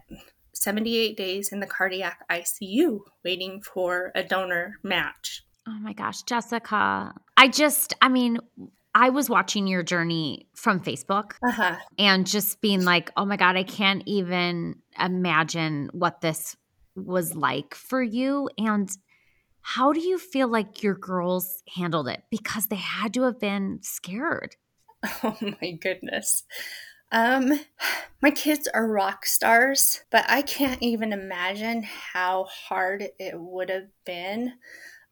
78 0.54 1.16
days 1.16 1.52
in 1.52 1.60
the 1.60 1.66
cardiac 1.66 2.24
ICU 2.30 3.00
waiting 3.24 3.62
for 3.62 4.12
a 4.14 4.22
donor 4.22 4.76
match. 4.82 5.44
Oh 5.66 5.78
my 5.80 5.92
gosh, 5.92 6.22
Jessica. 6.22 7.14
I 7.36 7.48
just, 7.48 7.94
I 8.02 8.08
mean, 8.08 8.38
I 8.94 9.08
was 9.10 9.30
watching 9.30 9.66
your 9.66 9.82
journey 9.82 10.48
from 10.54 10.80
Facebook 10.80 11.32
Uh 11.42 11.50
huh. 11.52 11.76
and 11.98 12.26
just 12.26 12.60
being 12.60 12.84
like, 12.84 13.10
oh 13.16 13.24
my 13.24 13.36
God, 13.36 13.56
I 13.56 13.62
can't 13.62 14.02
even 14.06 14.76
imagine 14.98 15.88
what 15.92 16.20
this 16.20 16.56
was 16.94 17.34
like 17.34 17.74
for 17.74 18.02
you. 18.02 18.50
And 18.58 18.90
how 19.62 19.92
do 19.92 20.00
you 20.00 20.18
feel 20.18 20.48
like 20.48 20.82
your 20.82 20.94
girls 20.94 21.62
handled 21.74 22.08
it? 22.08 22.22
Because 22.30 22.66
they 22.66 22.76
had 22.76 23.14
to 23.14 23.22
have 23.22 23.38
been 23.40 23.78
scared. 23.82 24.56
Oh 25.24 25.36
my 25.40 25.72
goodness. 25.72 26.44
Um, 27.10 27.60
my 28.22 28.30
kids 28.30 28.68
are 28.72 28.86
rock 28.86 29.26
stars, 29.26 30.02
but 30.10 30.24
I 30.28 30.42
can't 30.42 30.82
even 30.82 31.12
imagine 31.12 31.82
how 31.82 32.44
hard 32.44 33.08
it 33.18 33.38
would 33.38 33.68
have 33.68 33.88
been. 34.04 34.54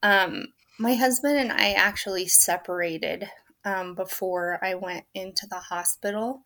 Um, 0.02 0.46
my 0.78 0.94
husband 0.94 1.38
and 1.38 1.52
I 1.52 1.72
actually 1.72 2.26
separated 2.26 3.28
um, 3.64 3.94
before 3.94 4.58
I 4.62 4.74
went 4.74 5.04
into 5.14 5.46
the 5.46 5.58
hospital. 5.58 6.42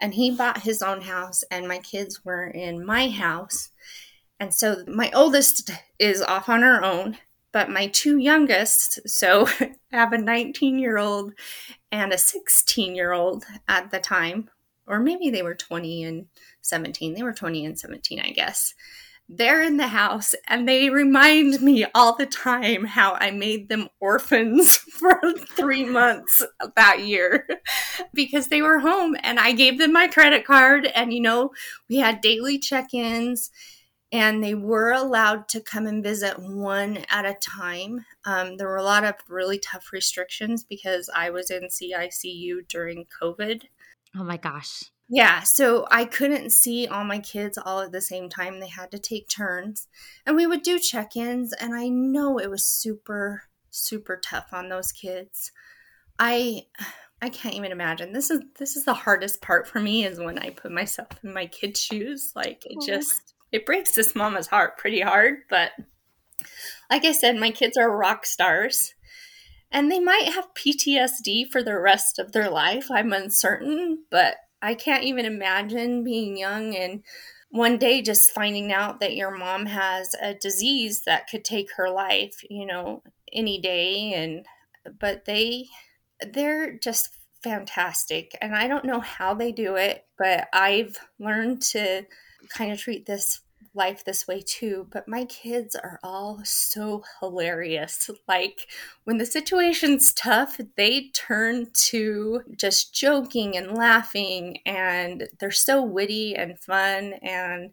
And 0.00 0.14
he 0.14 0.30
bought 0.30 0.62
his 0.62 0.82
own 0.82 1.02
house, 1.02 1.42
and 1.50 1.66
my 1.66 1.78
kids 1.78 2.24
were 2.24 2.46
in 2.46 2.84
my 2.84 3.08
house. 3.08 3.70
And 4.40 4.54
so 4.54 4.84
my 4.86 5.10
oldest 5.14 5.70
is 5.98 6.22
off 6.22 6.48
on 6.48 6.62
her 6.62 6.84
own, 6.84 7.18
but 7.52 7.70
my 7.70 7.88
two 7.88 8.18
youngest, 8.18 9.08
so 9.08 9.48
I 9.60 9.72
have 9.90 10.12
a 10.12 10.18
19 10.18 10.78
year 10.78 10.98
old 10.98 11.32
and 11.90 12.12
a 12.12 12.18
16 12.18 12.94
year 12.94 13.12
old 13.12 13.44
at 13.66 13.90
the 13.90 14.00
time, 14.00 14.50
or 14.86 15.00
maybe 15.00 15.30
they 15.30 15.42
were 15.42 15.54
20 15.54 16.04
and 16.04 16.26
17. 16.62 17.14
They 17.14 17.22
were 17.22 17.32
20 17.32 17.64
and 17.64 17.78
17, 17.78 18.20
I 18.20 18.30
guess 18.30 18.74
they're 19.28 19.62
in 19.62 19.76
the 19.76 19.88
house 19.88 20.34
and 20.46 20.66
they 20.66 20.88
remind 20.88 21.60
me 21.60 21.84
all 21.94 22.16
the 22.16 22.26
time 22.26 22.84
how 22.84 23.14
I 23.14 23.30
made 23.30 23.68
them 23.68 23.88
orphans 24.00 24.76
for 24.98 25.20
three 25.54 25.84
months 25.84 26.42
that 26.76 27.00
year 27.00 27.46
because 28.14 28.48
they 28.48 28.62
were 28.62 28.78
home 28.78 29.16
and 29.22 29.38
I 29.38 29.52
gave 29.52 29.78
them 29.78 29.92
my 29.92 30.08
credit 30.08 30.46
card. 30.46 30.86
And, 30.86 31.12
you 31.12 31.20
know, 31.20 31.50
we 31.88 31.96
had 31.96 32.22
daily 32.22 32.58
check 32.58 32.94
ins 32.94 33.50
and 34.10 34.42
they 34.42 34.54
were 34.54 34.92
allowed 34.92 35.48
to 35.48 35.60
come 35.60 35.86
and 35.86 36.02
visit 36.02 36.38
one 36.38 37.04
at 37.10 37.26
a 37.26 37.34
time. 37.34 38.06
Um, 38.24 38.56
there 38.56 38.68
were 38.68 38.76
a 38.76 38.82
lot 38.82 39.04
of 39.04 39.14
really 39.28 39.58
tough 39.58 39.92
restrictions 39.92 40.64
because 40.64 41.10
I 41.14 41.30
was 41.30 41.50
in 41.50 41.64
CICU 41.68 42.68
during 42.68 43.04
COVID. 43.20 43.64
Oh 44.16 44.24
my 44.24 44.38
gosh. 44.38 44.84
Yeah, 45.10 45.40
so 45.40 45.86
I 45.90 46.04
couldn't 46.04 46.50
see 46.50 46.86
all 46.86 47.04
my 47.04 47.18
kids 47.18 47.58
all 47.58 47.80
at 47.80 47.92
the 47.92 48.00
same 48.00 48.28
time. 48.28 48.60
They 48.60 48.68
had 48.68 48.90
to 48.90 48.98
take 48.98 49.28
turns. 49.28 49.88
And 50.26 50.36
we 50.36 50.46
would 50.46 50.62
do 50.62 50.78
check 50.78 51.16
ins, 51.16 51.52
and 51.54 51.74
I 51.74 51.88
know 51.88 52.38
it 52.38 52.50
was 52.50 52.64
super, 52.64 53.44
super 53.70 54.20
tough 54.22 54.48
on 54.52 54.68
those 54.68 54.92
kids. 54.92 55.52
I. 56.18 56.62
I 57.20 57.30
can't 57.30 57.56
even 57.56 57.72
imagine. 57.72 58.12
This 58.12 58.30
is 58.30 58.42
this 58.60 58.76
is 58.76 58.84
the 58.84 58.94
hardest 58.94 59.42
part 59.42 59.66
for 59.66 59.80
me 59.80 60.04
is 60.04 60.20
when 60.20 60.38
I 60.38 60.50
put 60.50 60.70
myself 60.70 61.08
in 61.24 61.34
my 61.34 61.46
kids' 61.46 61.80
shoes. 61.82 62.30
Like 62.36 62.62
it 62.64 62.78
just 62.86 63.34
it 63.52 63.66
breaks 63.66 63.94
this 63.94 64.14
mama's 64.14 64.48
heart 64.48 64.76
pretty 64.76 65.00
hard, 65.00 65.42
but 65.48 65.72
like 66.90 67.04
I 67.04 67.12
said, 67.12 67.36
my 67.36 67.50
kids 67.50 67.76
are 67.76 67.94
rock 67.94 68.26
stars 68.26 68.94
and 69.70 69.90
they 69.90 70.00
might 70.00 70.32
have 70.32 70.54
PTSD 70.54 71.50
for 71.50 71.62
the 71.62 71.78
rest 71.78 72.18
of 72.18 72.32
their 72.32 72.50
life. 72.50 72.90
I'm 72.90 73.12
uncertain, 73.12 74.04
but 74.10 74.36
I 74.62 74.74
can't 74.74 75.04
even 75.04 75.24
imagine 75.24 76.04
being 76.04 76.36
young 76.36 76.74
and 76.74 77.02
one 77.50 77.78
day 77.78 78.02
just 78.02 78.30
finding 78.30 78.72
out 78.72 79.00
that 79.00 79.16
your 79.16 79.30
mom 79.30 79.66
has 79.66 80.14
a 80.20 80.34
disease 80.34 81.02
that 81.06 81.28
could 81.28 81.44
take 81.44 81.72
her 81.76 81.90
life, 81.90 82.42
you 82.48 82.66
know, 82.66 83.02
any 83.32 83.60
day 83.60 84.12
and 84.14 84.46
but 84.98 85.26
they 85.26 85.66
they're 86.32 86.78
just 86.78 87.10
fantastic 87.42 88.36
and 88.40 88.54
I 88.54 88.68
don't 88.68 88.84
know 88.84 89.00
how 89.00 89.34
they 89.34 89.52
do 89.52 89.76
it, 89.76 90.06
but 90.18 90.48
I've 90.52 90.96
learned 91.18 91.62
to 91.62 92.04
kind 92.50 92.72
of 92.72 92.78
treat 92.78 93.06
this 93.06 93.40
life 93.74 94.04
this 94.04 94.26
way 94.26 94.42
too, 94.44 94.86
but 94.90 95.08
my 95.08 95.24
kids 95.24 95.74
are 95.74 95.98
all 96.02 96.40
so 96.44 97.04
hilarious. 97.20 98.10
Like 98.26 98.66
when 99.04 99.18
the 99.18 99.26
situation's 99.26 100.12
tough, 100.12 100.60
they 100.76 101.10
turn 101.14 101.68
to 101.72 102.42
just 102.56 102.94
joking 102.94 103.56
and 103.56 103.76
laughing 103.76 104.58
and 104.66 105.28
they're 105.38 105.50
so 105.50 105.82
witty 105.82 106.34
and 106.34 106.58
fun 106.58 107.14
and 107.22 107.70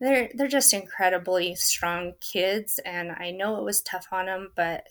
they're 0.00 0.30
they're 0.34 0.48
just 0.48 0.72
incredibly 0.72 1.54
strong 1.54 2.14
kids 2.20 2.80
and 2.84 3.12
I 3.12 3.30
know 3.30 3.56
it 3.58 3.64
was 3.64 3.82
tough 3.82 4.08
on 4.12 4.26
them, 4.26 4.52
but 4.56 4.86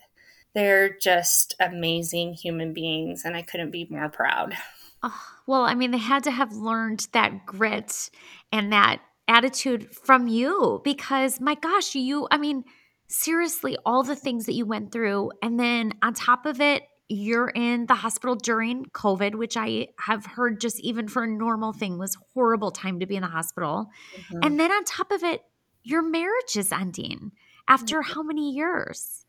they're 0.53 0.97
just 0.97 1.55
amazing 1.59 2.33
human 2.33 2.73
beings 2.73 3.23
and 3.25 3.35
I 3.35 3.41
couldn't 3.41 3.71
be 3.71 3.87
more 3.89 4.09
proud. 4.09 4.55
Oh, 5.03 5.21
well, 5.47 5.63
I 5.63 5.73
mean, 5.73 5.91
they 5.91 5.97
had 5.97 6.23
to 6.25 6.31
have 6.31 6.53
learned 6.53 7.07
that 7.13 7.45
grit 7.45 8.09
and 8.51 8.71
that 8.71 9.01
attitude 9.27 9.95
from 9.95 10.27
you 10.27 10.81
because 10.83 11.39
my 11.39 11.55
gosh, 11.55 11.95
you, 11.95 12.27
I 12.29 12.37
mean, 12.37 12.63
seriously, 13.07 13.77
all 13.85 14.03
the 14.03 14.15
things 14.15 14.45
that 14.45 14.53
you 14.53 14.65
went 14.65 14.91
through. 14.91 15.31
And 15.41 15.59
then 15.59 15.93
on 16.01 16.13
top 16.13 16.45
of 16.45 16.61
it, 16.61 16.83
you're 17.07 17.49
in 17.49 17.87
the 17.87 17.95
hospital 17.95 18.35
during 18.35 18.85
COVID, 18.85 19.35
which 19.35 19.57
I 19.57 19.89
have 19.99 20.25
heard 20.25 20.61
just 20.61 20.79
even 20.79 21.09
for 21.09 21.23
a 21.23 21.27
normal 21.27 21.73
thing 21.73 21.97
was 21.97 22.17
horrible 22.33 22.71
time 22.71 23.01
to 23.01 23.05
be 23.05 23.17
in 23.17 23.21
the 23.21 23.27
hospital. 23.27 23.89
Mm-hmm. 24.15 24.39
And 24.43 24.59
then 24.59 24.71
on 24.71 24.85
top 24.85 25.11
of 25.11 25.23
it, 25.23 25.41
your 25.83 26.01
marriage 26.01 26.55
is 26.55 26.71
ending 26.71 27.31
after 27.67 27.99
mm-hmm. 27.99 28.13
how 28.13 28.23
many 28.23 28.51
years? 28.51 29.25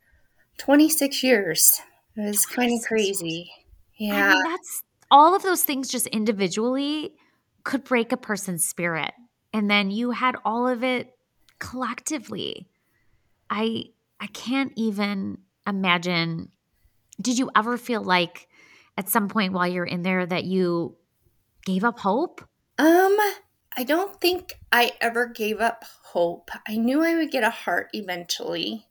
26 0.59 1.25
years. 1.25 1.81
It 2.17 2.21
was 2.21 2.47
kind 2.47 2.73
of 2.73 2.87
crazy. 2.87 3.51
Yeah. 3.97 4.31
I 4.31 4.35
mean, 4.35 4.51
that's 4.51 4.85
all 5.12 5.37
of 5.37 5.42
those 5.42 5.62
things 5.62 5.88
just 5.88 6.07
individually 6.09 7.12
could 7.64 7.85
break 7.85 8.11
a 8.11 8.16
person's 8.16 8.64
spirit. 8.64 9.12
And 9.53 9.70
then 9.70 9.90
you 9.90 10.11
had 10.11 10.35
all 10.44 10.66
of 10.66 10.83
it 10.83 11.14
collectively. 11.61 12.66
I 13.48 13.85
i 14.18 14.27
can't 14.29 14.72
even 14.77 15.38
imagine 15.66 16.48
did 17.20 17.38
you 17.38 17.51
ever 17.55 17.77
feel 17.77 18.03
like 18.03 18.48
at 18.96 19.09
some 19.09 19.29
point 19.29 19.53
while 19.53 19.68
you're 19.68 19.85
in 19.85 20.03
there 20.03 20.25
that 20.25 20.44
you 20.44 20.96
gave 21.64 21.85
up 21.85 22.01
hope? 22.01 22.40
Um 22.79 23.16
i 23.77 23.85
don't 23.85 24.20
think 24.20 24.59
i 24.72 24.92
ever 25.01 25.27
gave 25.27 25.61
up 25.61 25.85
hope. 26.03 26.51
I 26.66 26.77
knew 26.77 27.05
i 27.05 27.14
would 27.14 27.31
get 27.31 27.44
a 27.44 27.51
heart 27.51 27.90
eventually 27.92 28.87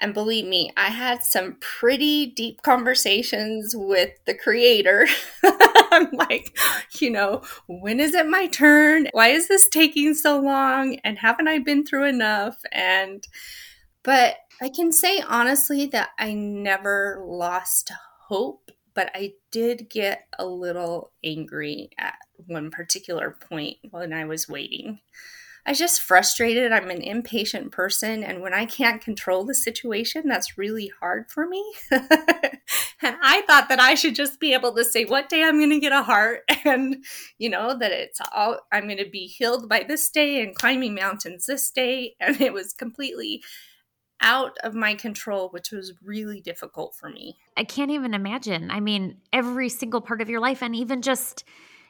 and 0.00 0.14
believe 0.14 0.46
me, 0.46 0.70
I 0.76 0.88
had 0.88 1.24
some 1.24 1.56
pretty 1.60 2.26
deep 2.26 2.62
conversations 2.62 3.74
with 3.76 4.10
the 4.26 4.34
creator. 4.34 5.06
I'm 5.44 6.10
like, 6.12 6.56
you 7.00 7.10
know, 7.10 7.42
when 7.66 7.98
is 7.98 8.14
it 8.14 8.28
my 8.28 8.46
turn? 8.46 9.08
Why 9.12 9.28
is 9.28 9.48
this 9.48 9.68
taking 9.68 10.14
so 10.14 10.38
long? 10.38 10.98
And 11.04 11.18
haven't 11.18 11.48
I 11.48 11.58
been 11.58 11.84
through 11.84 12.04
enough? 12.04 12.56
And, 12.70 13.26
but 14.02 14.36
I 14.60 14.68
can 14.68 14.92
say 14.92 15.20
honestly 15.26 15.86
that 15.86 16.10
I 16.18 16.34
never 16.34 17.24
lost 17.26 17.92
hope, 18.28 18.70
but 18.94 19.10
I 19.14 19.32
did 19.50 19.88
get 19.90 20.26
a 20.38 20.46
little 20.46 21.12
angry 21.24 21.90
at 21.98 22.18
one 22.46 22.70
particular 22.70 23.36
point 23.48 23.78
when 23.90 24.12
I 24.12 24.24
was 24.26 24.48
waiting. 24.48 25.00
I 25.68 25.72
was 25.72 25.78
just 25.78 26.00
frustrated. 26.00 26.72
I'm 26.72 26.88
an 26.88 27.02
impatient 27.02 27.72
person. 27.72 28.24
And 28.24 28.40
when 28.40 28.54
I 28.54 28.64
can't 28.64 29.02
control 29.02 29.44
the 29.44 29.54
situation, 29.54 30.26
that's 30.26 30.56
really 30.56 30.90
hard 30.98 31.30
for 31.30 31.46
me. 31.46 31.62
and 31.90 32.00
I 33.02 33.42
thought 33.46 33.68
that 33.68 33.78
I 33.78 33.94
should 33.94 34.14
just 34.14 34.40
be 34.40 34.54
able 34.54 34.74
to 34.76 34.82
say 34.82 35.04
what 35.04 35.28
day 35.28 35.42
I'm 35.42 35.58
going 35.58 35.68
to 35.68 35.78
get 35.78 35.92
a 35.92 36.02
heart 36.02 36.44
and, 36.64 37.04
you 37.36 37.50
know, 37.50 37.76
that 37.76 37.92
it's 37.92 38.18
all, 38.32 38.60
I'm 38.72 38.84
going 38.84 38.96
to 38.96 39.10
be 39.10 39.26
healed 39.26 39.68
by 39.68 39.84
this 39.86 40.08
day 40.08 40.42
and 40.42 40.54
climbing 40.54 40.94
mountains 40.94 41.44
this 41.44 41.70
day. 41.70 42.14
And 42.20 42.40
it 42.40 42.54
was 42.54 42.72
completely 42.72 43.42
out 44.22 44.56
of 44.64 44.74
my 44.74 44.94
control, 44.94 45.50
which 45.50 45.70
was 45.70 45.92
really 46.02 46.40
difficult 46.40 46.94
for 46.94 47.10
me. 47.10 47.36
I 47.58 47.64
can't 47.64 47.90
even 47.90 48.14
imagine. 48.14 48.70
I 48.70 48.80
mean, 48.80 49.18
every 49.34 49.68
single 49.68 50.00
part 50.00 50.22
of 50.22 50.30
your 50.30 50.40
life, 50.40 50.62
and 50.62 50.74
even 50.74 51.02
just, 51.02 51.44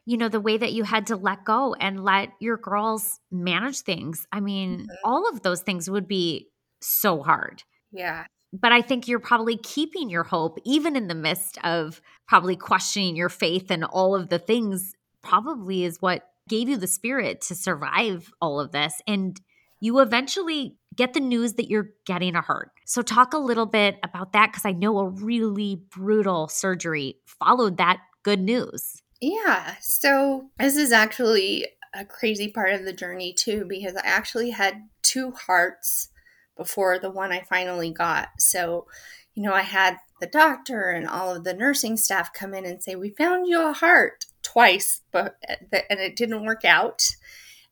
you 0.09 0.17
know, 0.17 0.31
the 0.31 0.41
way 0.41 0.57
that 0.57 0.73
you 0.73 0.85
had 0.85 1.09
to 1.09 1.17
let 1.17 1.45
go 1.45 1.75
and 1.75 2.03
let 2.03 2.31
your 2.41 2.57
girls 2.57 3.21
manage 3.31 3.81
things. 3.81 4.27
I 4.33 4.41
mean, 4.41 4.79
mm-hmm. 4.79 4.95
all 5.05 5.29
of 5.29 5.43
those 5.43 5.61
things 5.61 5.91
would 5.91 6.09
be 6.09 6.49
so 6.81 7.23
hard. 7.23 7.63
Yeah. 7.93 8.25
But 8.51 8.73
I 8.73 8.81
think 8.81 9.07
you're 9.07 9.19
probably 9.19 9.59
keeping 9.59 10.09
your 10.09 10.23
hope, 10.23 10.61
even 10.65 10.97
in 10.97 11.09
the 11.09 11.15
midst 11.15 11.63
of 11.63 12.01
probably 12.27 12.57
questioning 12.57 13.17
your 13.17 13.29
faith 13.29 13.71
and 13.71 13.85
all 13.85 14.15
of 14.15 14.31
the 14.31 14.39
things, 14.39 14.95
probably 15.23 15.85
is 15.85 16.01
what 16.01 16.23
gave 16.49 16.71
you 16.71 16.79
the 16.79 16.87
spirit 16.87 17.43
to 17.43 17.55
survive 17.55 18.33
all 18.41 18.61
of 18.61 18.73
this. 18.73 18.95
And 19.07 19.39
you 19.79 20.01
eventually 20.01 20.79
get 20.97 21.13
the 21.13 21.21
news 21.21 21.53
that 21.55 21.69
you're 21.69 21.91
getting 22.07 22.35
a 22.35 22.41
heart. 22.41 22.71
So, 22.87 23.03
talk 23.03 23.35
a 23.35 23.39
little 23.39 23.67
bit 23.67 23.99
about 24.03 24.33
that 24.33 24.53
because 24.53 24.65
I 24.65 24.73
know 24.73 25.01
a 25.01 25.11
really 25.11 25.83
brutal 25.95 26.49
surgery 26.49 27.19
followed 27.27 27.77
that 27.77 27.99
good 28.23 28.41
news. 28.41 29.03
Yeah. 29.21 29.75
So 29.81 30.51
this 30.59 30.77
is 30.77 30.93
actually 30.93 31.67
a 31.95 32.05
crazy 32.05 32.49
part 32.49 32.73
of 32.75 32.85
the 32.85 32.93
journey 32.93 33.33
too, 33.33 33.65
because 33.69 33.97
I 33.97 34.03
actually 34.05 34.51
had 34.51 34.89
two 35.03 35.33
hearts 35.33 36.09
before 36.57 36.99
the 36.99 37.11
one 37.11 37.33
I 37.33 37.41
finally 37.43 37.91
got. 37.91 38.29
So, 38.39 38.87
you 39.35 39.43
know, 39.43 39.53
I 39.53 39.63
had 39.63 39.99
the 40.21 40.27
doctor 40.27 40.91
and 40.91 41.07
all 41.09 41.35
of 41.35 41.45
the 41.45 41.55
nursing 41.55 41.97
staff 41.97 42.33
come 42.33 42.55
in 42.55 42.65
and 42.67 42.83
say, 42.83 42.97
"We 42.97 43.11
found 43.11 43.47
you 43.47 43.63
a 43.63 43.73
heart 43.73 44.27
twice, 44.43 45.03
but 45.13 45.37
eh, 45.49 45.83
and 45.91 46.01
it 46.01 46.17
didn't 46.17 46.45
work 46.45 46.65
out." 46.65 47.09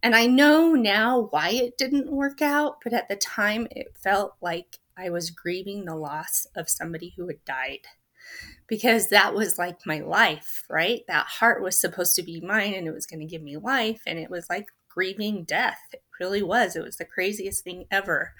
And 0.03 0.15
I 0.15 0.27
know 0.27 0.75
now 0.75 1.29
why 1.31 1.51
it 1.51 1.79
didn't 1.79 2.11
work 2.13 2.41
out, 2.43 2.79
but 2.85 2.93
at 2.93 3.09
the 3.09 3.17
time 3.17 3.67
it 3.71 3.97
felt 4.03 4.37
like 4.41 4.79
I 4.97 5.11
was 5.11 5.31
grieving 5.31 5.85
the 5.85 5.97
loss 5.97 6.47
of 6.55 6.71
somebody 6.71 7.15
who 7.17 7.27
had 7.29 7.45
died 7.45 7.87
because 8.69 9.09
that 9.09 9.35
was 9.35 9.59
like 9.59 9.87
my 9.87 10.01
life, 10.01 10.65
right? 10.69 11.03
That 11.09 11.27
heart 11.27 11.62
was 11.62 11.81
supposed 11.81 12.17
to 12.17 12.23
be 12.23 12.41
mine 12.41 12.75
and 12.75 12.87
it 12.87 12.95
was 12.95 13.07
going 13.07 13.21
to 13.21 13.27
give 13.27 13.43
me 13.43 13.57
life. 13.57 14.03
And 14.07 14.19
it 14.19 14.31
was 14.31 14.49
like 14.51 14.67
grieving 14.89 15.45
death. 15.45 15.79
It 15.93 16.03
really 16.19 16.43
was. 16.43 16.75
It 16.75 16.83
was 16.83 16.97
the 16.97 17.05
craziest 17.05 17.62
thing 17.62 17.85
ever. 17.91 18.33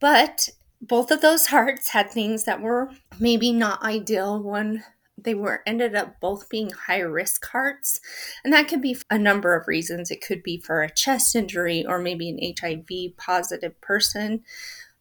But 0.00 0.48
both 0.80 1.10
of 1.10 1.20
those 1.20 1.46
hearts 1.46 1.90
had 1.90 2.10
things 2.10 2.44
that 2.44 2.60
were 2.60 2.90
maybe 3.18 3.52
not 3.52 3.82
ideal. 3.82 4.42
One 4.42 4.82
they 5.22 5.34
were 5.34 5.62
ended 5.66 5.94
up 5.94 6.18
both 6.20 6.48
being 6.48 6.70
high 6.70 7.00
risk 7.00 7.44
hearts 7.46 8.00
and 8.42 8.52
that 8.52 8.68
could 8.68 8.80
be 8.80 8.96
a 9.10 9.18
number 9.18 9.54
of 9.54 9.68
reasons 9.68 10.10
it 10.10 10.24
could 10.24 10.42
be 10.42 10.58
for 10.58 10.82
a 10.82 10.90
chest 10.90 11.36
injury 11.36 11.84
or 11.86 11.98
maybe 11.98 12.30
an 12.30 12.54
hiv 12.60 13.16
positive 13.16 13.78
person 13.80 14.42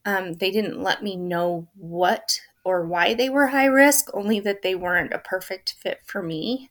um, 0.05 0.33
they 0.33 0.51
didn't 0.51 0.81
let 0.81 1.03
me 1.03 1.15
know 1.15 1.67
what 1.75 2.39
or 2.63 2.85
why 2.85 3.13
they 3.13 3.29
were 3.29 3.47
high 3.47 3.65
risk 3.65 4.07
only 4.13 4.39
that 4.41 4.61
they 4.61 4.75
weren't 4.75 5.13
a 5.13 5.19
perfect 5.19 5.75
fit 5.81 5.99
for 6.05 6.21
me. 6.21 6.69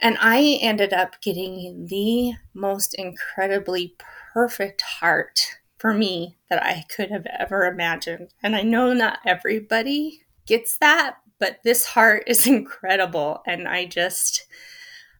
And 0.00 0.16
i 0.20 0.58
ended 0.60 0.92
up 0.92 1.20
getting 1.22 1.86
the 1.88 2.34
most 2.54 2.94
incredibly 2.94 3.94
perfect 4.32 4.82
heart 4.82 5.58
for 5.78 5.92
me 5.94 6.36
that 6.50 6.62
i 6.64 6.84
could 6.94 7.10
have 7.10 7.26
ever 7.38 7.64
imagined. 7.66 8.28
And 8.42 8.56
i 8.56 8.62
know 8.62 8.92
not 8.92 9.18
everybody 9.26 10.22
gets 10.46 10.76
that 10.78 11.16
but 11.38 11.58
this 11.64 11.86
heart 11.86 12.24
is 12.26 12.46
incredible. 12.56 13.42
And 13.46 13.68
i 13.68 13.86
just 13.86 14.46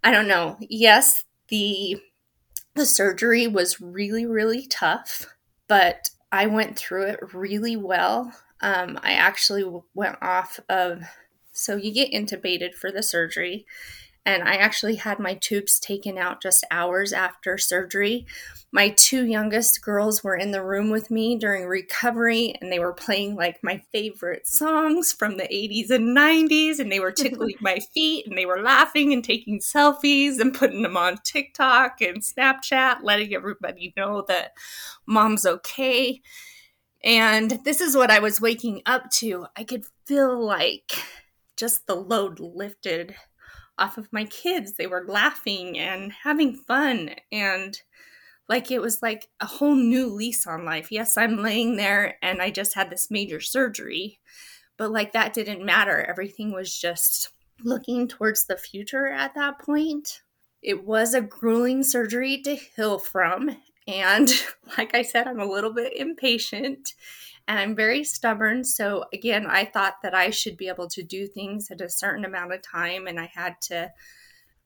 i 0.04 0.10
don't 0.10 0.28
know. 0.28 0.56
Yes 0.60 1.24
the 1.48 2.00
the 2.74 2.86
surgery 2.86 3.46
was 3.46 3.80
really 3.80 4.26
really 4.26 4.66
tough 4.66 5.26
but 5.68 6.10
i 6.30 6.46
went 6.46 6.78
through 6.78 7.04
it 7.04 7.20
really 7.34 7.76
well 7.76 8.32
um, 8.62 8.98
i 9.02 9.12
actually 9.12 9.64
went 9.94 10.16
off 10.22 10.58
of 10.68 11.02
so 11.52 11.76
you 11.76 11.92
get 11.92 12.12
intubated 12.12 12.74
for 12.74 12.90
the 12.90 13.02
surgery 13.02 13.66
and 14.24 14.44
I 14.44 14.54
actually 14.54 14.96
had 14.96 15.18
my 15.18 15.34
tubes 15.34 15.80
taken 15.80 16.16
out 16.16 16.40
just 16.40 16.64
hours 16.70 17.12
after 17.12 17.58
surgery. 17.58 18.24
My 18.70 18.90
two 18.90 19.26
youngest 19.26 19.82
girls 19.82 20.22
were 20.22 20.36
in 20.36 20.52
the 20.52 20.62
room 20.62 20.90
with 20.90 21.10
me 21.10 21.36
during 21.36 21.66
recovery, 21.66 22.54
and 22.60 22.70
they 22.70 22.78
were 22.78 22.92
playing 22.92 23.34
like 23.34 23.62
my 23.64 23.82
favorite 23.90 24.46
songs 24.46 25.12
from 25.12 25.36
the 25.36 25.48
80s 25.48 25.90
and 25.90 26.16
90s, 26.16 26.78
and 26.78 26.90
they 26.90 27.00
were 27.00 27.10
tickling 27.10 27.56
my 27.60 27.80
feet, 27.92 28.26
and 28.26 28.38
they 28.38 28.46
were 28.46 28.62
laughing 28.62 29.12
and 29.12 29.24
taking 29.24 29.58
selfies 29.58 30.38
and 30.38 30.54
putting 30.54 30.82
them 30.82 30.96
on 30.96 31.18
TikTok 31.24 32.00
and 32.00 32.22
Snapchat, 32.22 32.98
letting 33.02 33.34
everybody 33.34 33.92
know 33.96 34.24
that 34.28 34.52
mom's 35.04 35.44
okay. 35.44 36.22
And 37.04 37.58
this 37.64 37.80
is 37.80 37.96
what 37.96 38.10
I 38.10 38.20
was 38.20 38.40
waking 38.40 38.82
up 38.86 39.10
to. 39.12 39.46
I 39.56 39.64
could 39.64 39.84
feel 40.06 40.44
like 40.44 40.92
just 41.56 41.86
the 41.86 41.96
load 41.96 42.38
lifted 42.40 43.14
off 43.78 43.98
of 43.98 44.12
my 44.12 44.24
kids. 44.24 44.74
They 44.74 44.86
were 44.86 45.04
laughing 45.06 45.78
and 45.78 46.12
having 46.12 46.54
fun 46.54 47.10
and 47.30 47.80
like 48.48 48.70
it 48.70 48.82
was 48.82 49.02
like 49.02 49.28
a 49.40 49.46
whole 49.46 49.74
new 49.74 50.08
lease 50.08 50.46
on 50.46 50.64
life. 50.64 50.90
Yes, 50.90 51.16
I'm 51.16 51.42
laying 51.42 51.76
there 51.76 52.16
and 52.22 52.42
I 52.42 52.50
just 52.50 52.74
had 52.74 52.90
this 52.90 53.10
major 53.10 53.40
surgery, 53.40 54.20
but 54.76 54.90
like 54.90 55.12
that 55.12 55.32
didn't 55.32 55.64
matter. 55.64 56.04
Everything 56.08 56.52
was 56.52 56.76
just 56.76 57.30
looking 57.64 58.08
towards 58.08 58.44
the 58.44 58.56
future 58.56 59.06
at 59.06 59.34
that 59.34 59.58
point. 59.58 60.20
It 60.62 60.84
was 60.84 61.14
a 61.14 61.20
grueling 61.20 61.82
surgery 61.82 62.40
to 62.42 62.54
heal 62.54 62.98
from. 62.98 63.56
And 63.86 64.28
like 64.78 64.94
I 64.94 65.02
said, 65.02 65.26
I'm 65.26 65.40
a 65.40 65.46
little 65.46 65.72
bit 65.72 65.96
impatient 65.96 66.94
and 67.48 67.58
I'm 67.58 67.74
very 67.74 68.04
stubborn. 68.04 68.64
So, 68.64 69.04
again, 69.12 69.46
I 69.48 69.64
thought 69.64 69.96
that 70.02 70.14
I 70.14 70.30
should 70.30 70.56
be 70.56 70.68
able 70.68 70.88
to 70.88 71.02
do 71.02 71.26
things 71.26 71.70
at 71.70 71.80
a 71.80 71.88
certain 71.88 72.24
amount 72.24 72.52
of 72.52 72.62
time, 72.62 73.06
and 73.06 73.18
I 73.18 73.30
had 73.34 73.60
to 73.62 73.90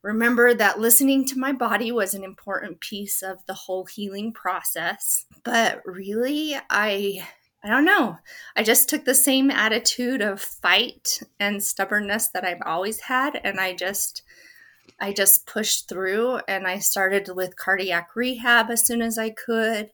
remember 0.03 0.53
that 0.53 0.79
listening 0.79 1.25
to 1.25 1.39
my 1.39 1.51
body 1.51 1.91
was 1.91 2.13
an 2.13 2.23
important 2.23 2.79
piece 2.79 3.23
of 3.23 3.45
the 3.45 3.53
whole 3.53 3.85
healing 3.85 4.31
process. 4.31 5.25
But 5.43 5.81
really, 5.85 6.55
I 6.69 7.27
I 7.63 7.69
don't 7.69 7.85
know. 7.85 8.17
I 8.55 8.63
just 8.63 8.87
took 8.87 9.03
the 9.03 9.15
same 9.15 9.49
attitude 9.49 10.21
of 10.21 10.39
fight 10.39 11.19
and 11.39 11.61
stubbornness 11.61 12.29
that 12.29 12.45
I've 12.45 12.61
always 12.63 13.01
had 13.01 13.41
and 13.43 13.59
I 13.59 13.73
just 13.73 14.21
I 14.99 15.13
just 15.13 15.45
pushed 15.45 15.87
through 15.87 16.39
and 16.47 16.67
I 16.67 16.79
started 16.79 17.29
with 17.35 17.55
cardiac 17.55 18.15
rehab 18.15 18.69
as 18.69 18.85
soon 18.85 19.01
as 19.01 19.17
I 19.17 19.29
could 19.29 19.91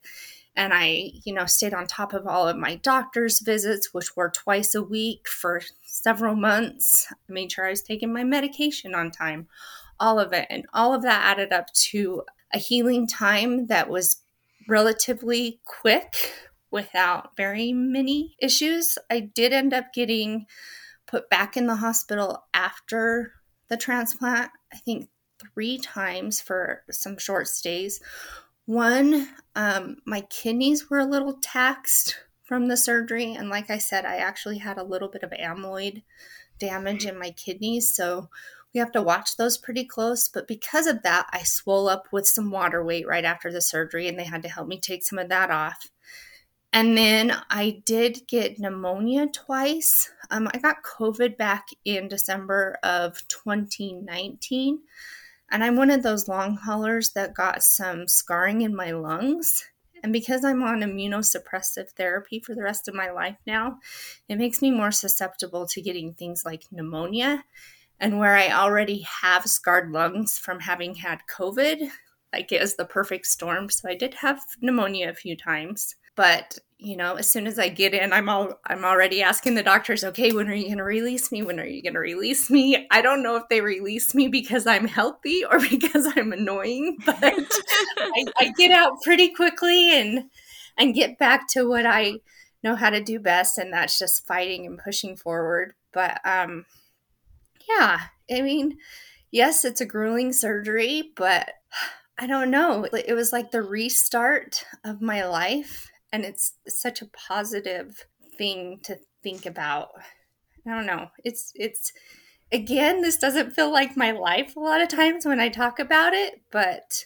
and 0.56 0.72
I, 0.74 1.12
you 1.26 1.34
know, 1.34 1.46
stayed 1.46 1.74
on 1.74 1.88
top 1.88 2.14
of 2.14 2.28
all 2.28 2.48
of 2.48 2.58
my 2.58 2.76
doctor's 2.76 3.40
visits, 3.40 3.94
which 3.94 4.16
were 4.16 4.30
twice 4.30 4.76
a 4.76 4.84
week 4.84 5.28
for 5.28 5.62
several 5.84 6.36
months. 6.36 7.08
I 7.12 7.32
made 7.32 7.52
sure 7.52 7.66
I 7.66 7.72
was 7.72 7.82
taking 7.82 8.14
my 8.14 8.24
medication 8.24 8.94
on 8.94 9.10
time, 9.10 9.48
all 10.00 10.20
of 10.20 10.32
it. 10.32 10.46
And 10.50 10.66
all 10.74 10.94
of 10.94 11.02
that 11.04 11.26
added 11.26 11.52
up 11.52 11.74
to 11.74 12.24
a 12.54 12.60
healing 12.60 13.08
time 13.08 13.68
that 13.68 13.90
was 13.90 14.22
relatively 14.68 15.60
quick 15.66 16.34
without 16.70 17.36
very 17.36 17.74
many 17.74 18.36
issues. 18.40 18.98
I 19.10 19.22
did 19.22 19.54
end 19.54 19.74
up 19.74 19.92
getting 19.94 20.46
put 21.08 21.30
back 21.30 21.58
in 21.58 21.68
the 21.68 21.78
hospital 21.78 22.46
after 22.54 23.34
the 23.70 23.78
transplant, 23.78 24.52
I 24.74 24.78
think 24.78 25.10
three 25.40 25.78
times 25.78 26.40
for 26.42 26.84
some 26.90 27.18
short 27.18 27.48
stays 27.48 28.00
one, 28.66 29.28
um, 29.56 29.98
my 30.06 30.22
kidneys 30.22 30.90
were 30.90 31.00
a 31.00 31.06
little 31.06 31.34
taxed 31.42 32.18
from 32.44 32.68
the 32.68 32.78
surgery. 32.78 33.34
And 33.34 33.50
like 33.50 33.70
I 33.70 33.78
said, 33.78 34.06
I 34.06 34.18
actually 34.18 34.60
had 34.60 34.78
a 34.78 34.84
little 34.84 35.10
bit 35.10 35.24
of 35.24 35.32
amyloid 35.32 36.04
damage 36.60 37.06
in 37.06 37.20
my 37.20 37.32
kidneys. 37.32 37.94
So 37.94 38.30
we 38.74 38.80
have 38.80 38.92
to 38.94 39.02
watch 39.02 39.36
those 39.36 39.58
pretty 39.58 39.84
close. 39.84 40.30
But 40.30 40.48
because 40.48 40.88
of 40.88 41.04
that, 41.04 41.28
I 41.32 41.44
swole 41.44 41.90
up 41.90 42.08
with 42.12 42.28
some 42.28 42.52
water 42.52 42.84
weight 42.84 43.08
right 43.08 43.26
after 43.26 43.52
the 43.52 43.62
surgery, 43.62 44.08
and 44.08 44.18
they 44.18 44.24
had 44.24 44.44
to 44.44 44.50
help 44.50 44.68
me 44.68 44.80
take 44.80 45.04
some 45.04 45.20
of 45.20 45.30
that 45.30 45.52
off. 45.52 45.90
And 46.74 46.98
then 46.98 47.32
I 47.52 47.84
did 47.86 48.28
get 48.28 48.58
pneumonia 48.58 49.28
twice. 49.28 50.12
Um, 50.32 50.50
I 50.52 50.58
got 50.58 50.82
COVID 50.82 51.38
back 51.38 51.68
in 51.86 52.08
December 52.08 52.80
of 52.82 53.26
2019. 53.28 54.80
And 55.52 55.64
I'm 55.64 55.76
one 55.76 55.92
of 55.92 56.02
those 56.02 56.28
long 56.28 56.58
haulers 56.58 57.12
that 57.12 57.36
got 57.36 57.62
some 57.62 58.08
scarring 58.08 58.62
in 58.62 58.76
my 58.76 58.90
lungs. 58.90 59.64
And 60.02 60.12
because 60.12 60.44
I'm 60.44 60.64
on 60.64 60.82
immunosuppressive 60.82 61.92
therapy 61.92 62.40
for 62.40 62.56
the 62.56 62.64
rest 62.64 62.88
of 62.88 62.96
my 62.96 63.12
life 63.12 63.38
now, 63.46 63.78
it 64.28 64.40
makes 64.40 64.60
me 64.60 64.72
more 64.72 64.92
susceptible 64.92 65.68
to 65.68 65.82
getting 65.82 66.16
things 66.16 66.42
like 66.44 66.64
pneumonia. 66.72 67.46
And 68.00 68.18
where 68.18 68.36
I 68.36 68.50
already 68.50 69.06
have 69.22 69.46
scarred 69.46 69.92
lungs 69.92 70.40
from 70.40 70.62
having 70.62 70.96
had 70.96 71.20
COVID, 71.30 71.88
like 72.34 72.52
it 72.52 72.60
was 72.60 72.76
the 72.76 72.86
perfect 72.86 73.28
storm. 73.28 73.70
So 73.70 73.88
I 73.88 73.94
did 73.94 74.16
have 74.16 74.42
pneumonia 74.60 75.12
a 75.12 75.14
few 75.14 75.38
times. 75.38 75.96
But 76.16 76.60
you 76.84 76.98
know, 76.98 77.16
as 77.16 77.30
soon 77.30 77.48
as 77.48 77.58
I 77.58 77.70
get 77.70 77.94
in, 77.94 78.12
I'm 78.12 78.28
all 78.28 78.60
I'm 78.66 78.84
already 78.84 79.24
asking 79.24 79.56
the 79.56 79.64
doctors, 79.64 80.04
okay, 80.04 80.34
when 80.34 80.50
are 80.50 80.54
you 80.54 80.66
going 80.66 80.80
to 80.80 80.84
release 80.84 81.32
me? 81.32 81.42
When 81.42 81.58
are 81.58 81.66
you 81.66 81.82
going 81.82 81.94
to 81.94 82.00
release 82.00 82.50
me? 82.50 82.88
I 82.92 83.02
don't 83.02 83.24
know 83.24 83.38
if 83.38 83.44
they 83.50 83.62
release 83.62 84.14
me 84.14 84.28
because 84.28 84.68
I'm 84.68 84.86
healthy 84.88 85.46
or 85.50 85.62
because 85.62 86.12
I'm 86.18 86.34
annoying, 86.34 86.98
but 87.06 87.24
I, 87.24 88.26
I 88.38 88.52
get 88.58 88.72
out 88.72 89.02
pretty 89.02 89.30
quickly 89.30 89.98
and 89.98 90.30
and 90.78 90.94
get 90.94 91.18
back 91.18 91.48
to 91.50 91.70
what 91.70 91.86
I 91.86 92.16
know 92.64 92.76
how 92.76 92.90
to 92.90 93.02
do 93.02 93.18
best, 93.18 93.58
and 93.58 93.72
that's 93.72 93.98
just 93.98 94.28
fighting 94.28 94.66
and 94.66 94.78
pushing 94.78 95.16
forward. 95.16 95.76
But 95.94 96.20
um, 96.26 96.66
yeah, 97.70 98.00
I 98.30 98.42
mean, 98.42 98.78
yes, 99.32 99.64
it's 99.64 99.80
a 99.80 99.86
grueling 99.86 100.34
surgery, 100.34 101.12
but 101.16 101.50
I 102.20 102.28
don't 102.28 102.52
know. 102.52 102.86
It 102.94 103.14
was 103.14 103.32
like 103.32 103.52
the 103.52 103.64
restart 103.64 104.66
of 104.84 105.02
my 105.02 105.26
life 105.26 105.90
and 106.14 106.24
it's 106.24 106.54
such 106.68 107.02
a 107.02 107.08
positive 107.08 108.06
thing 108.38 108.80
to 108.84 108.98
think 109.22 109.46
about 109.46 109.90
i 110.66 110.74
don't 110.74 110.86
know 110.86 111.10
it's 111.26 111.52
it's 111.56 111.92
again 112.52 113.02
this 113.02 113.18
doesn't 113.18 113.52
feel 113.52 113.72
like 113.72 113.98
my 113.98 114.12
life 114.12 114.56
a 114.56 114.60
lot 114.60 114.82
of 114.82 114.88
times 114.88 115.26
when 115.26 115.42
i 115.42 115.50
talk 115.50 115.80
about 115.80 116.14
it 116.14 116.42
but 116.52 117.06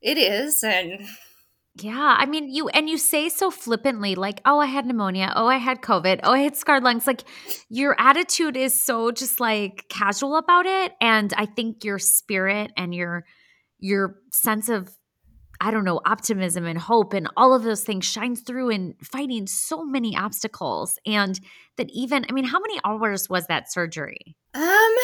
it 0.00 0.18
is 0.18 0.64
and 0.64 1.06
yeah, 1.76 2.16
I 2.18 2.26
mean, 2.26 2.48
you 2.48 2.68
and 2.68 2.90
you 2.90 2.98
say 2.98 3.28
so 3.28 3.50
flippantly, 3.50 4.16
like, 4.16 4.40
oh, 4.44 4.58
I 4.58 4.66
had 4.66 4.86
pneumonia. 4.86 5.32
Oh, 5.36 5.46
I 5.46 5.56
had 5.56 5.80
COVID. 5.80 6.20
Oh, 6.24 6.32
I 6.32 6.40
had 6.40 6.56
scarred 6.56 6.82
lungs. 6.82 7.06
Like, 7.06 7.22
your 7.68 7.94
attitude 7.98 8.56
is 8.56 8.80
so 8.80 9.12
just 9.12 9.38
like 9.38 9.86
casual 9.88 10.36
about 10.36 10.66
it. 10.66 10.92
And 11.00 11.32
I 11.36 11.46
think 11.46 11.84
your 11.84 11.98
spirit 11.98 12.72
and 12.76 12.92
your 12.94 13.24
your 13.78 14.16
sense 14.32 14.68
of 14.68 14.90
I 15.60 15.70
don't 15.70 15.84
know, 15.84 16.00
optimism 16.06 16.64
and 16.66 16.78
hope 16.78 17.12
and 17.12 17.28
all 17.36 17.54
of 17.54 17.62
those 17.62 17.84
things 17.84 18.06
shines 18.06 18.40
through 18.40 18.70
in 18.70 18.94
fighting 19.02 19.46
so 19.46 19.84
many 19.84 20.16
obstacles. 20.16 20.98
And 21.04 21.38
that 21.76 21.90
even, 21.90 22.24
I 22.28 22.32
mean, 22.32 22.44
how 22.44 22.60
many 22.60 22.80
hours 22.84 23.28
was 23.28 23.46
that 23.46 23.70
surgery? 23.70 24.36
Um, 24.54 24.94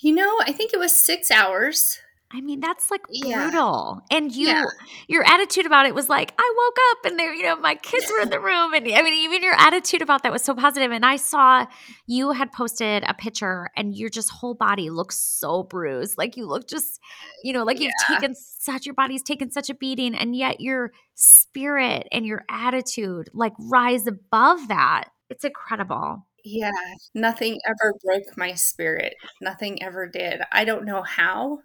you 0.00 0.14
know, 0.14 0.38
I 0.40 0.52
think 0.52 0.72
it 0.72 0.78
was 0.78 0.98
six 0.98 1.30
hours. 1.30 1.98
I 2.32 2.40
mean, 2.40 2.58
that's 2.58 2.90
like 2.90 3.02
brutal. 3.06 4.02
Yeah. 4.10 4.16
And 4.16 4.34
you, 4.34 4.48
yeah. 4.48 4.64
your 5.06 5.24
attitude 5.24 5.64
about 5.64 5.86
it 5.86 5.94
was 5.94 6.08
like, 6.08 6.34
I 6.36 6.54
woke 6.58 6.76
up 6.90 7.10
and 7.10 7.18
there, 7.18 7.32
you 7.32 7.44
know, 7.44 7.56
my 7.56 7.74
kids 7.82 8.10
were 8.10 8.20
in 8.20 8.30
the 8.30 8.40
room. 8.40 8.74
And 8.74 8.86
I 8.92 9.02
mean, 9.02 9.14
even 9.24 9.42
your 9.42 9.54
attitude 9.54 10.02
about 10.02 10.24
that 10.24 10.32
was 10.32 10.42
so 10.42 10.54
positive. 10.54 10.90
And 10.90 11.06
I 11.06 11.16
saw 11.16 11.66
you 12.06 12.32
had 12.32 12.50
posted 12.52 13.04
a 13.06 13.14
picture 13.14 13.70
and 13.76 13.94
your 13.94 14.08
just 14.08 14.30
whole 14.30 14.54
body 14.54 14.90
looks 14.90 15.18
so 15.18 15.62
bruised. 15.62 16.18
Like 16.18 16.36
you 16.36 16.46
look 16.46 16.68
just, 16.68 17.00
you 17.44 17.52
know, 17.52 17.62
like 17.62 17.78
yeah. 17.78 17.90
you've 18.08 18.20
taken 18.20 18.34
such, 18.34 18.86
your 18.86 18.94
body's 18.94 19.22
taken 19.22 19.52
such 19.52 19.70
a 19.70 19.74
beating. 19.74 20.14
And 20.14 20.34
yet 20.34 20.60
your 20.60 20.92
spirit 21.14 22.08
and 22.10 22.26
your 22.26 22.44
attitude 22.50 23.28
like 23.32 23.52
rise 23.58 24.06
above 24.06 24.66
that. 24.68 25.10
It's 25.30 25.44
incredible. 25.44 26.26
Yeah, 26.48 26.70
nothing 27.12 27.58
ever 27.66 27.94
broke 28.04 28.36
my 28.36 28.54
spirit. 28.54 29.14
Nothing 29.40 29.82
ever 29.82 30.06
did. 30.06 30.42
I 30.52 30.64
don't 30.64 30.84
know 30.84 31.02
how, 31.02 31.58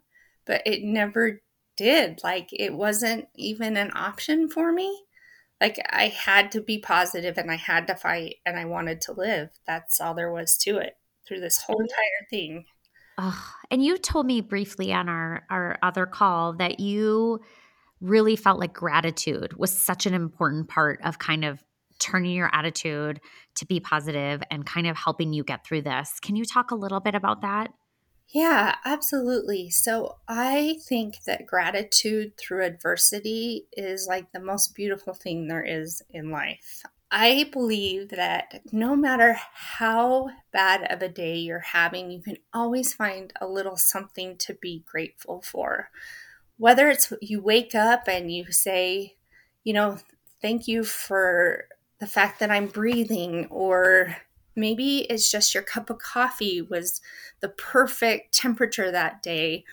but 0.51 0.63
it 0.65 0.83
never 0.83 1.41
did. 1.77 2.19
Like, 2.25 2.49
it 2.51 2.73
wasn't 2.73 3.29
even 3.35 3.77
an 3.77 3.89
option 3.95 4.49
for 4.49 4.73
me. 4.73 5.05
Like, 5.61 5.79
I 5.89 6.09
had 6.09 6.51
to 6.51 6.61
be 6.61 6.77
positive 6.77 7.37
and 7.37 7.49
I 7.49 7.55
had 7.55 7.87
to 7.87 7.95
fight 7.95 8.35
and 8.45 8.59
I 8.59 8.65
wanted 8.65 8.99
to 9.01 9.13
live. 9.13 9.51
That's 9.65 10.01
all 10.01 10.13
there 10.13 10.29
was 10.29 10.57
to 10.63 10.75
it 10.79 10.97
through 11.25 11.39
this 11.39 11.59
whole 11.59 11.77
mm. 11.77 11.83
entire 11.83 12.27
thing. 12.29 12.65
Oh, 13.17 13.53
and 13.69 13.81
you 13.81 13.97
told 13.97 14.25
me 14.25 14.41
briefly 14.41 14.91
on 14.91 15.07
our, 15.07 15.43
our 15.49 15.77
other 15.81 16.05
call 16.05 16.51
that 16.57 16.81
you 16.81 17.39
really 18.01 18.35
felt 18.35 18.59
like 18.59 18.73
gratitude 18.73 19.53
was 19.57 19.71
such 19.71 20.05
an 20.05 20.13
important 20.13 20.67
part 20.67 20.99
of 21.05 21.17
kind 21.17 21.45
of 21.45 21.63
turning 21.97 22.31
your 22.31 22.53
attitude 22.53 23.21
to 23.55 23.65
be 23.65 23.79
positive 23.79 24.43
and 24.51 24.65
kind 24.65 24.87
of 24.87 24.97
helping 24.97 25.31
you 25.31 25.45
get 25.45 25.65
through 25.65 25.83
this. 25.83 26.19
Can 26.19 26.35
you 26.35 26.43
talk 26.43 26.71
a 26.71 26.75
little 26.75 26.99
bit 26.99 27.15
about 27.15 27.39
that? 27.41 27.71
Yeah, 28.33 28.75
absolutely. 28.85 29.69
So 29.69 30.17
I 30.27 30.77
think 30.87 31.23
that 31.25 31.45
gratitude 31.45 32.37
through 32.37 32.63
adversity 32.65 33.67
is 33.73 34.07
like 34.07 34.31
the 34.31 34.39
most 34.39 34.73
beautiful 34.73 35.13
thing 35.13 35.47
there 35.47 35.63
is 35.63 36.01
in 36.09 36.31
life. 36.31 36.83
I 37.11 37.49
believe 37.51 38.07
that 38.09 38.61
no 38.71 38.95
matter 38.95 39.35
how 39.53 40.29
bad 40.53 40.89
of 40.89 41.01
a 41.01 41.09
day 41.09 41.35
you're 41.35 41.59
having, 41.59 42.09
you 42.09 42.21
can 42.21 42.37
always 42.53 42.93
find 42.93 43.33
a 43.41 43.47
little 43.47 43.75
something 43.75 44.37
to 44.37 44.53
be 44.53 44.85
grateful 44.89 45.41
for. 45.41 45.89
Whether 46.57 46.89
it's 46.89 47.11
you 47.21 47.41
wake 47.41 47.75
up 47.75 48.07
and 48.07 48.31
you 48.31 48.51
say, 48.51 49.15
you 49.63 49.73
know, 49.73 49.97
thank 50.41 50.67
you 50.67 50.83
for 50.83 51.65
the 51.99 52.07
fact 52.07 52.39
that 52.39 52.51
I'm 52.51 52.67
breathing, 52.67 53.47
or 53.49 54.15
maybe 54.55 54.99
it's 55.09 55.29
just 55.31 55.53
your 55.53 55.63
cup 55.63 55.89
of 55.89 55.99
coffee 55.99 56.61
was 56.61 57.01
the 57.39 57.49
perfect 57.49 58.33
temperature 58.33 58.91
that 58.91 59.21
day, 59.23 59.63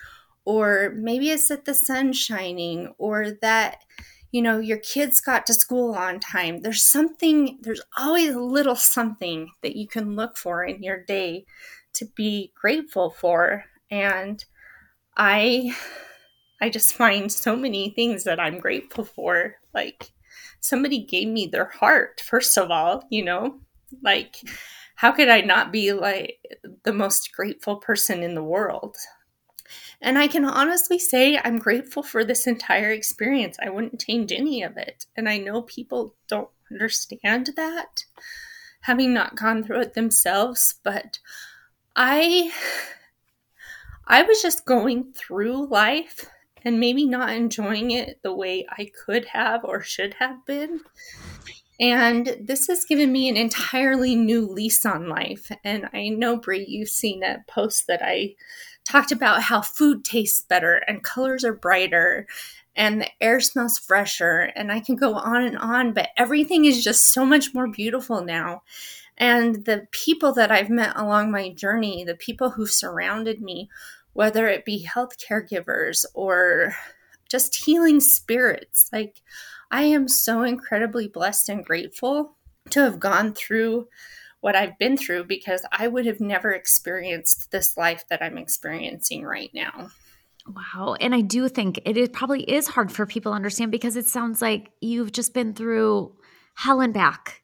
or 0.45 0.95
maybe 0.97 1.31
it's 1.31 1.49
that 1.49 1.65
the 1.65 1.75
sun's 1.75 2.19
shining, 2.19 2.95
or 2.99 3.31
that 3.43 3.83
you 4.31 4.43
know, 4.43 4.59
your 4.59 4.79
kids 4.79 5.21
got 5.21 5.47
to 5.47 5.55
school 5.55 5.95
on 5.95 6.21
time. 6.21 6.61
There's 6.61 6.85
something, 6.85 7.59
there's 7.63 7.81
always 7.97 8.35
a 8.35 8.41
little 8.41 8.77
something 8.77 9.51
that 9.63 9.75
you 9.75 9.89
can 9.89 10.17
look 10.17 10.37
for 10.37 10.63
in 10.63 10.83
your 10.83 11.03
day 11.03 11.47
to 11.95 12.05
be 12.15 12.53
grateful 12.55 13.11
for. 13.11 13.65
And 13.91 14.45
I 15.17 15.75
I 16.61 16.69
just 16.69 16.95
find 16.95 17.31
so 17.31 17.57
many 17.57 17.91
things 17.91 18.25
that 18.25 18.41
I'm 18.41 18.59
grateful 18.59 19.05
for. 19.05 19.55
Like 19.73 20.11
somebody 20.61 21.05
gave 21.05 21.29
me 21.29 21.47
their 21.47 21.67
heart, 21.67 22.21
first 22.21 22.59
of 22.59 22.71
all, 22.71 23.05
you 23.11 23.25
know? 23.25 23.61
Like 24.03 24.37
how 24.97 25.13
could 25.13 25.29
I 25.29 25.43
not 25.43 25.71
be 25.71 25.93
like 25.93 26.41
the 26.83 26.93
most 26.93 27.33
grateful 27.33 27.77
person 27.77 28.23
in 28.23 28.35
the 28.35 28.43
world? 28.43 28.97
And 30.01 30.19
I 30.19 30.27
can 30.27 30.45
honestly 30.45 30.99
say 30.99 31.39
I'm 31.39 31.59
grateful 31.59 32.03
for 32.03 32.25
this 32.25 32.47
entire 32.49 32.91
experience. 32.91 33.57
I 33.63 33.71
wouldn't 33.71 34.01
change 34.01 34.33
any 34.33 34.63
of 34.63 34.77
it. 34.77 35.07
And 35.17 35.29
I 35.29 35.39
know 35.39 35.63
people 35.63 36.17
don't 36.29 36.51
understand 36.71 37.51
that, 37.55 38.05
having 38.81 39.15
not 39.15 39.37
gone 39.37 39.63
through 39.63 39.83
it 39.83 39.95
themselves, 39.95 40.75
but 40.83 41.21
I 41.95 42.53
I 44.07 44.23
was 44.23 44.43
just 44.43 44.65
going 44.65 45.13
through 45.13 45.69
life 45.69 46.29
and 46.65 46.81
maybe 46.81 47.07
not 47.07 47.31
enjoying 47.31 47.93
it 47.93 48.21
the 48.23 48.35
way 48.35 48.67
I 48.69 48.91
could 49.05 49.27
have 49.27 49.65
or 49.65 49.81
should 49.83 50.15
have 50.15 50.45
been. 50.45 50.81
And 51.81 52.37
this 52.41 52.67
has 52.67 52.85
given 52.85 53.13
me 53.13 53.29
an 53.29 53.37
entirely 53.37 54.17
new 54.17 54.47
lease 54.47 54.85
on 54.85 55.09
life. 55.09 55.51
And 55.63 55.89
I 55.93 56.09
know, 56.09 56.37
Brie, 56.37 56.65
you've 56.67 56.89
seen 56.89 57.23
a 57.23 57.45
post 57.47 57.87
that 57.87 58.03
I 58.03 58.35
talked 58.85 59.13
about 59.13 59.43
how 59.43 59.61
food 59.61 60.05
tastes 60.05 60.43
better 60.43 60.77
and 60.89 61.05
colors 61.05 61.45
are 61.45 61.53
brighter 61.53 62.27
and 62.75 63.01
the 63.01 63.09
air 63.21 63.41
smells 63.41 63.79
fresher. 63.79 64.53
And 64.57 64.73
I 64.73 64.81
can 64.81 64.97
go 64.97 65.15
on 65.15 65.45
and 65.45 65.59
on, 65.59 65.93
but 65.93 66.11
everything 66.17 66.65
is 66.65 66.83
just 66.83 67.13
so 67.13 67.27
much 67.27 67.53
more 67.53 67.69
beautiful 67.69 68.25
now. 68.25 68.63
And 69.17 69.65
the 69.65 69.87
people 69.91 70.33
that 70.35 70.53
I've 70.53 70.71
met 70.71 70.97
along 70.97 71.31
my 71.31 71.51
journey, 71.51 72.05
the 72.05 72.15
people 72.15 72.51
who 72.51 72.67
surrounded 72.67 73.43
me, 73.43 73.69
whether 74.13 74.47
it 74.47 74.65
be 74.65 74.79
health 74.79 75.17
caregivers 75.19 76.05
or 76.15 76.75
just 77.29 77.55
healing 77.57 78.01
spirits, 78.01 78.89
like 78.93 79.23
I 79.71 79.85
am 79.85 80.09
so 80.09 80.43
incredibly 80.43 81.09
blessed 81.09 81.49
and 81.49 81.65
grateful 81.65 82.37
to 82.71 82.81
have 82.81 83.01
gone 83.01 83.35
through 83.35 83.89
what 84.41 84.57
I've 84.57 84.79
been 84.79 84.97
through 84.97 85.25
because 85.25 85.65
I 85.73 85.89
would 85.89 86.07
have 86.07 86.21
never 86.21 86.53
experienced 86.53 87.51
this 87.51 87.77
life 87.77 88.05
that 88.09 88.23
I'm 88.23 88.39
experiencing 88.39 89.25
right 89.25 89.51
now. 89.53 89.91
Wow. 90.47 90.95
And 91.01 91.15
I 91.15 91.21
do 91.21 91.49
think 91.49 91.81
it 91.85 91.97
is 91.97 92.09
probably 92.09 92.43
is 92.43 92.69
hard 92.69 92.91
for 92.91 93.05
people 93.05 93.33
to 93.33 93.37
understand 93.37 93.71
because 93.71 93.97
it 93.97 94.07
sounds 94.07 94.41
like 94.41 94.71
you've 94.81 95.13
just 95.13 95.35
been 95.35 95.53
through 95.55 96.17
hell 96.55 96.81
and 96.81 96.95
back. 96.95 97.43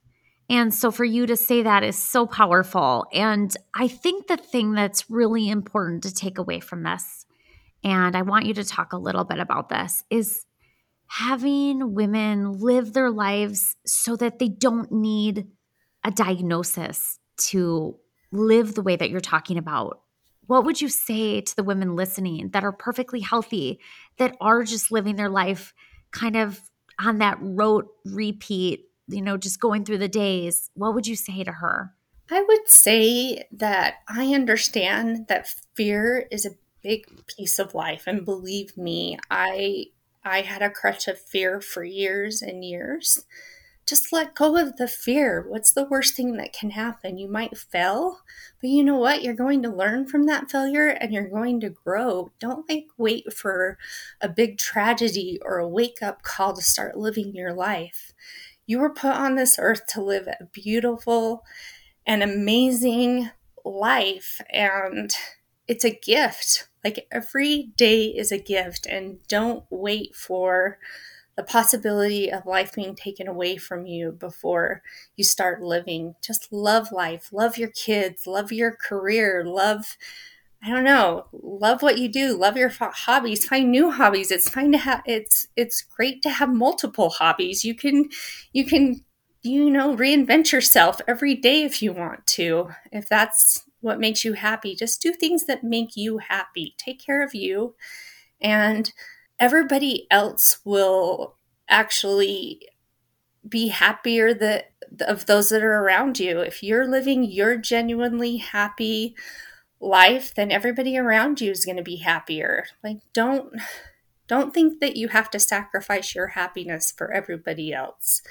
And 0.49 0.73
so 0.73 0.91
for 0.91 1.05
you 1.05 1.27
to 1.27 1.37
say 1.37 1.63
that 1.63 1.83
is 1.83 1.97
so 1.97 2.27
powerful. 2.27 3.07
And 3.13 3.55
I 3.75 3.89
think 3.89 4.27
the 4.27 4.37
thing 4.37 4.73
that's 4.73 5.11
really 5.11 5.49
important 5.49 6.03
to 6.05 6.15
take 6.15 6.39
away 6.39 6.61
from 6.61 6.83
this, 6.83 7.27
and 7.83 8.17
I 8.17 8.23
want 8.23 8.47
you 8.47 8.55
to 8.55 8.65
talk 8.65 8.93
a 8.93 8.99
little 8.99 9.25
bit 9.25 9.39
about 9.39 9.69
this, 9.69 10.05
is 10.11 10.45
having 11.07 11.95
women 11.95 12.59
live 12.59 12.93
their 12.93 13.11
lives 13.11 13.77
so 13.87 14.17
that 14.17 14.39
they 14.39 14.49
don't 14.49 14.91
need 14.91 15.47
a 16.05 16.11
diagnosis 16.11 17.19
to 17.37 17.97
live 18.33 18.75
the 18.75 18.83
way 18.83 18.97
that 18.97 19.11
you're 19.11 19.21
talking 19.21 19.59
about, 19.59 20.01
what 20.47 20.65
would 20.65 20.81
you 20.81 20.89
say 20.89 21.41
to 21.41 21.57
the 21.57 21.65
women 21.65 21.97
listening 21.97 22.51
that 22.51 22.65
are 22.65 22.73
perfectly 22.73 23.21
healthy, 23.21 23.81
that 24.19 24.37
are 24.41 24.63
just 24.63 24.93
living 24.93 25.17
their 25.17 25.31
life 25.31 25.73
kind 26.11 26.37
of 26.37 26.61
on 27.01 27.19
that 27.19 27.39
rote 27.41 27.89
repeat, 28.05 28.87
you 29.09 29.23
know, 29.23 29.37
just 29.37 29.61
going 29.61 29.85
through 29.85 29.99
the 29.99 30.09
days? 30.09 30.71
What 30.75 30.95
would 30.95 31.07
you 31.07 31.17
say 31.17 31.45
to 31.45 31.53
her? 31.53 31.95
I 32.31 32.43
would 32.43 32.69
say 32.69 33.45
that 33.53 33.97
I 34.09 34.35
understand 34.35 35.29
that 35.29 35.55
fear 35.75 36.27
is 36.31 36.45
a 36.47 36.57
big 36.83 37.07
piece 37.27 37.59
of 37.59 37.75
life 37.75 38.05
and 38.07 38.25
believe 38.25 38.77
me, 38.77 39.19
I 39.31 39.87
I 40.25 40.43
had 40.43 40.63
a 40.63 40.71
crutch 40.71 41.07
of 41.09 41.21
fear 41.21 41.61
for 41.61 41.85
years 41.85 42.43
and 42.43 42.65
years 42.65 43.25
just 43.87 44.13
let 44.13 44.35
go 44.35 44.57
of 44.57 44.77
the 44.77 44.89
fear. 44.89 45.45
What's 45.47 45.73
the 45.73 45.85
worst 45.85 46.15
thing 46.15 46.37
that 46.37 46.53
can 46.53 46.71
happen? 46.71 47.19
You 47.19 47.29
might 47.29 47.57
fail, 47.57 48.21
but 48.61 48.71
you 48.71 48.83
know 48.83 48.97
what? 48.97 49.23
You're 49.23 49.35
going 49.35 49.63
to 49.63 49.69
learn 49.69 50.07
from 50.07 50.25
that 50.25 50.51
failure 50.51 50.89
and 50.89 51.13
you're 51.13 51.29
going 51.29 51.61
to 51.61 51.71
grow. 51.71 52.31
Don't 52.39 52.69
like 52.69 52.87
wait 52.97 53.33
for 53.33 53.79
a 54.21 54.29
big 54.29 54.57
tragedy 54.57 55.39
or 55.45 55.59
a 55.59 55.69
wake 55.69 55.99
up 56.03 56.23
call 56.23 56.55
to 56.55 56.63
start 56.63 56.97
living 56.97 57.35
your 57.35 57.53
life. 57.53 58.13
You 58.67 58.79
were 58.79 58.93
put 58.93 59.13
on 59.13 59.35
this 59.35 59.59
earth 59.59 59.87
to 59.89 60.03
live 60.03 60.27
a 60.27 60.47
beautiful 60.51 61.45
and 62.07 62.23
amazing 62.23 63.31
life, 63.65 64.41
and 64.51 65.11
it's 65.69 65.85
a 65.85 65.91
gift. 65.91 66.69
Like 66.85 67.07
every 67.11 67.71
day 67.77 68.07
is 68.07 68.31
a 68.31 68.39
gift, 68.39 68.87
and 68.87 69.19
don't 69.29 69.65
wait 69.71 70.15
for 70.15 70.79
the 71.37 71.43
possibility 71.43 72.31
of 72.31 72.47
life 72.47 72.75
being 72.75 72.95
taken 72.95 73.27
away 73.27 73.57
from 73.57 73.87
you 73.87 74.13
before 74.13 74.83
you 75.17 75.25
start 75.25 75.63
living. 75.63 76.15
Just 76.23 76.53
love 76.53 76.93
life, 76.93 77.31
love 77.33 77.59
your 77.59 77.71
kids, 77.71 78.27
love 78.27 78.53
your 78.53 78.77
career, 78.77 79.45
love 79.45 79.97
I 80.63 80.71
don't 80.71 80.85
know, 80.85 81.27
love 81.33 81.83
what 81.83 81.99
you 81.99 82.09
do, 82.09 82.35
love 82.37 82.57
your 82.57 82.71
hobbies, 82.71 83.47
find 83.47 83.71
new 83.71 83.91
hobbies. 83.91 84.31
It's 84.31 84.49
fine 84.49 84.73
to 84.73 84.79
have 84.79 85.03
it's 85.05 85.47
it's 85.57 85.83
great 85.83 86.23
to 86.23 86.31
have 86.31 86.49
multiple 86.49 87.11
hobbies. 87.11 87.65
You 87.65 87.75
can 87.75 88.09
you 88.53 88.65
can 88.65 89.05
you 89.43 89.69
know 89.69 89.95
reinvent 89.95 90.53
yourself 90.53 91.03
every 91.07 91.35
day 91.35 91.65
if 91.65 91.83
you 91.83 91.93
want 91.93 92.27
to. 92.29 92.71
If 92.93 93.09
that's 93.11 93.65
what 93.85 94.01
makes 94.01 94.25
you 94.25 94.33
happy, 94.33 94.75
just 94.75 95.03
do 95.03 95.13
things 95.13 95.45
that 95.45 95.63
make 95.63 95.95
you 95.95 96.19
happy. 96.19 96.75
Take 96.79 97.05
care 97.05 97.23
of 97.23 97.35
you 97.35 97.75
and 98.41 98.91
everybody 99.39 100.07
else 100.11 100.59
will 100.65 101.37
actually 101.69 102.67
be 103.47 103.69
happier 103.69 104.33
that 104.33 104.73
of 105.07 105.27
those 105.27 105.51
that 105.51 105.63
are 105.63 105.83
around 105.83 106.19
you. 106.19 106.41
If 106.41 106.63
you're 106.63 106.87
living 106.87 107.25
your 107.25 107.57
genuinely 107.59 108.39
happy 108.39 109.15
life, 109.81 110.35
then 110.35 110.51
everybody 110.51 110.97
around 110.97 111.41
you 111.43 111.51
is 111.51 111.67
going 111.67 111.77
to 111.77 111.83
be 111.83 111.97
happier. 111.97 112.65
Like 112.83 113.01
don't 113.13 113.53
don't 114.29 114.55
think 114.55 114.81
that 114.81 114.97
you 114.97 115.09
have 115.09 115.31
to 115.33 115.39
sacrifice 115.39 116.15
your 116.15 116.29
happiness 116.29 116.91
for 116.91 117.13
everybody 117.13 117.73
else. 117.73 118.23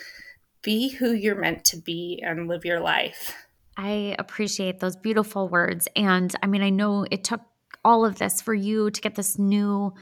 Be 0.64 0.90
who 0.90 1.12
you're 1.12 1.40
meant 1.40 1.64
to 1.66 1.78
be 1.78 2.24
and 2.26 2.48
live 2.48 2.66
your 2.66 2.80
life. 2.80 3.36
I 3.78 4.16
appreciate 4.20 4.80
those 4.80 4.96
beautiful 4.96 5.48
words. 5.50 5.88
And 5.96 6.34
I 6.42 6.48
mean 6.48 6.62
I 6.62 6.70
know 6.70 7.06
it 7.10 7.24
took 7.24 7.42
all 7.84 8.06
of 8.06 8.18
this 8.18 8.42
for 8.42 8.54
you 8.54 8.92
to 8.92 9.02
get 9.02 9.16
this 9.16 9.38
new 9.38 9.94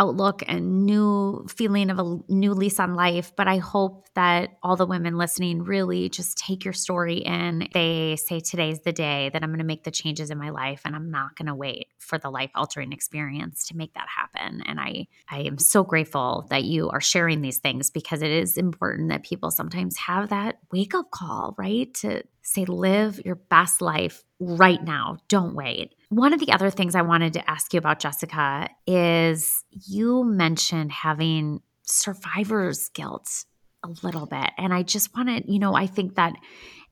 outlook 0.00 0.42
and 0.48 0.86
new 0.86 1.46
feeling 1.48 1.90
of 1.90 1.98
a 1.98 2.18
new 2.28 2.54
lease 2.54 2.80
on 2.80 2.94
life. 2.94 3.32
But 3.36 3.48
I 3.48 3.58
hope 3.58 4.08
that 4.14 4.56
all 4.62 4.74
the 4.74 4.86
women 4.86 5.18
listening 5.18 5.62
really 5.62 6.08
just 6.08 6.38
take 6.38 6.64
your 6.64 6.72
story 6.72 7.18
in. 7.18 7.68
They 7.74 8.16
say 8.16 8.40
today's 8.40 8.80
the 8.80 8.92
day 8.92 9.28
that 9.32 9.42
I'm 9.42 9.50
going 9.50 9.58
to 9.58 9.64
make 9.64 9.84
the 9.84 9.90
changes 9.90 10.30
in 10.30 10.38
my 10.38 10.48
life 10.48 10.80
and 10.86 10.96
I'm 10.96 11.10
not 11.10 11.36
going 11.36 11.46
to 11.46 11.54
wait 11.54 11.88
for 11.98 12.16
the 12.16 12.30
life 12.30 12.50
altering 12.54 12.92
experience 12.92 13.66
to 13.68 13.76
make 13.76 13.92
that 13.92 14.06
happen. 14.08 14.62
And 14.64 14.80
I, 14.80 15.06
I 15.28 15.40
am 15.40 15.58
so 15.58 15.84
grateful 15.84 16.46
that 16.48 16.64
you 16.64 16.88
are 16.88 17.00
sharing 17.00 17.42
these 17.42 17.58
things 17.58 17.90
because 17.90 18.22
it 18.22 18.30
is 18.30 18.56
important 18.56 19.10
that 19.10 19.22
people 19.22 19.50
sometimes 19.50 19.98
have 19.98 20.30
that 20.30 20.60
wake 20.72 20.94
up 20.94 21.10
call, 21.10 21.54
right? 21.58 21.92
To 21.96 22.22
say, 22.42 22.64
live 22.64 23.20
your 23.24 23.34
best 23.36 23.82
life 23.82 24.24
right 24.40 24.82
now. 24.82 25.18
Don't 25.28 25.54
wait. 25.54 25.94
One 26.10 26.32
of 26.32 26.40
the 26.40 26.52
other 26.52 26.70
things 26.70 26.94
I 26.94 27.02
wanted 27.02 27.32
to 27.34 27.50
ask 27.50 27.72
you 27.72 27.78
about, 27.78 28.00
Jessica, 28.00 28.68
is 28.86 29.64
you 29.70 30.24
mentioned 30.24 30.92
having 30.92 31.60
survivor's 31.82 32.88
guilt 32.90 33.44
a 33.84 33.88
little 34.02 34.26
bit. 34.26 34.50
And 34.58 34.74
I 34.74 34.82
just 34.82 35.14
wanted, 35.16 35.44
you 35.46 35.58
know, 35.58 35.74
I 35.74 35.86
think 35.86 36.16
that 36.16 36.34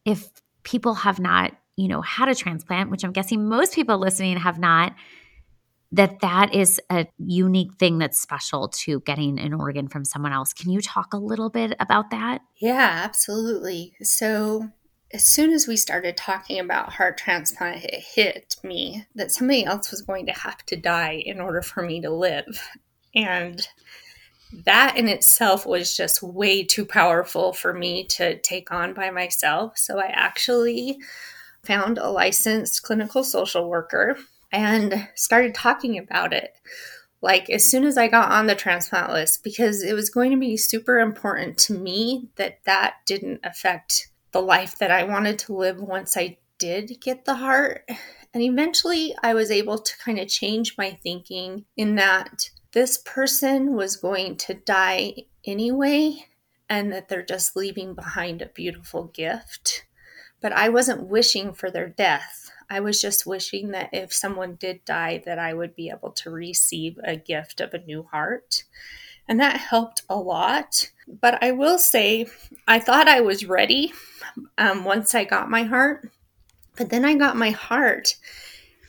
if 0.05 0.29
people 0.63 0.95
have 0.95 1.19
not, 1.19 1.53
you 1.77 1.89
know, 1.89 2.01
had 2.01 2.29
a 2.29 2.35
transplant, 2.35 2.91
which 2.91 3.05
I'm 3.05 3.13
guessing 3.13 3.49
most 3.49 3.75
people 3.75 3.99
listening 3.99 4.37
have 4.37 4.59
not, 4.59 4.95
that 5.93 6.21
that 6.21 6.55
is 6.55 6.81
a 6.91 7.07
unique 7.19 7.75
thing 7.75 7.99
that's 7.99 8.19
special 8.19 8.69
to 8.69 9.01
getting 9.01 9.39
an 9.39 9.55
organ 9.55 9.89
from 9.89 10.05
someone 10.05 10.33
else. 10.33 10.53
Can 10.53 10.71
you 10.71 10.81
talk 10.81 11.13
a 11.13 11.19
little 11.19 11.49
bit 11.49 11.75
about 11.81 12.11
that? 12.11 12.43
Yeah, 12.57 13.01
absolutely. 13.05 13.95
So 14.03 14.69
as 15.13 15.25
soon 15.25 15.53
as 15.53 15.67
we 15.67 15.77
started 15.77 16.17
talking 16.17 16.59
about 16.59 16.93
heart 16.93 17.17
transplant, 17.17 17.85
it 17.85 18.01
hit 18.01 18.57
me 18.63 19.07
that 19.15 19.33
somebody 19.33 19.65
else 19.65 19.91
was 19.91 20.03
going 20.03 20.27
to 20.27 20.33
have 20.33 20.65
to 20.67 20.77
die 20.77 21.23
in 21.25 21.41
order 21.41 21.63
for 21.63 21.83
me 21.83 22.01
to 22.03 22.11
live. 22.11 22.69
And 23.15 23.67
that 24.65 24.97
in 24.97 25.09
itself 25.09 25.67
was 25.67 25.97
just 25.97 26.23
way 26.23 26.63
too 26.63 26.85
powerful 26.85 27.53
for 27.53 27.73
me 27.73 28.05
to 28.05 28.39
take 28.41 28.71
on 28.71 28.93
by 28.93 29.11
myself. 29.11 29.79
So 29.79 29.99
I 29.99 30.07
actually 30.07 30.99
found 31.65 31.99
a 31.99 32.11
licensed 32.11 32.83
clinical 32.83 33.25
social 33.25 33.69
worker 33.69 34.17
and 34.53 35.09
started 35.15 35.55
talking 35.55 35.99
about 35.99 36.33
it. 36.33 36.53
Like 37.21 37.51
as 37.51 37.65
soon 37.65 37.85
as 37.85 37.99
I 37.99 38.09
got 38.09 38.31
on 38.31 38.47
the 38.47 38.55
transplant 38.55 39.11
list, 39.11 39.43
because 39.43 39.83
it 39.83 39.95
was 39.95 40.11
going 40.11 40.31
to 40.31 40.37
be 40.37 40.57
super 40.57 40.99
important 40.99 41.59
to 41.59 41.73
me 41.75 42.29
that 42.37 42.59
that 42.65 42.97
didn't 43.07 43.41
affect 43.43 44.08
the 44.33 44.43
life 44.43 44.79
that 44.79 44.91
I 44.91 45.05
wanted 45.05 45.39
to 45.41 45.57
live 45.57 45.81
once 45.81 46.17
I 46.17 46.39
did 46.59 47.01
get 47.01 47.25
the 47.25 47.37
heart. 47.37 47.89
And 48.35 48.43
eventually 48.43 49.15
I 49.23 49.35
was 49.35 49.51
able 49.51 49.79
to 49.79 49.99
kind 49.99 50.19
of 50.19 50.29
change 50.29 50.77
my 50.77 50.99
thinking 51.03 51.65
in 51.77 51.95
that 51.95 52.51
this 52.73 52.99
person 52.99 53.75
was 53.75 53.97
going 53.97 54.37
to 54.37 54.55
die 54.55 55.15
anyway 55.45 56.27
and 56.69 56.93
that 56.93 57.09
they're 57.09 57.23
just 57.23 57.57
leaving 57.57 57.95
behind 57.95 58.43
a 58.43 58.47
beautiful 58.47 59.05
gift. 59.05 59.87
But 60.41 60.53
I 60.53 60.69
wasn't 60.69 61.09
wishing 61.09 61.53
for 61.53 61.71
their 61.71 61.89
death. 61.89 62.51
I 62.71 62.81
was 62.81 63.01
just 63.01 63.27
wishing 63.27 63.71
that 63.71 63.89
if 63.93 64.13
someone 64.13 64.57
did 64.57 64.85
die 64.85 65.23
that 65.25 65.39
I 65.39 65.55
would 65.55 65.75
be 65.75 65.89
able 65.89 66.13
to 66.13 66.31
receive 66.31 66.99
a 67.03 67.17
gift 67.17 67.61
of 67.61 67.73
a 67.73 67.85
new 67.85 68.03
heart. 68.03 68.65
And 69.29 69.39
that 69.41 69.59
helped 69.59 70.03
a 70.09 70.17
lot. 70.17 70.91
But 71.21 71.43
I 71.43 71.53
will 71.53 71.79
say, 71.79 72.27
I 72.67 72.81
thought 72.81 73.09
I 73.09 73.21
was 73.21 73.45
ready 73.45 73.93
um, 74.57 74.85
once 74.85 75.15
I 75.15 75.25
got 75.25 75.51
my 75.51 75.63
heart. 75.63 76.11
But 76.77 76.91
then 76.91 77.05
I 77.05 77.17
got 77.17 77.37
my 77.37 77.51
heart, 77.51 78.15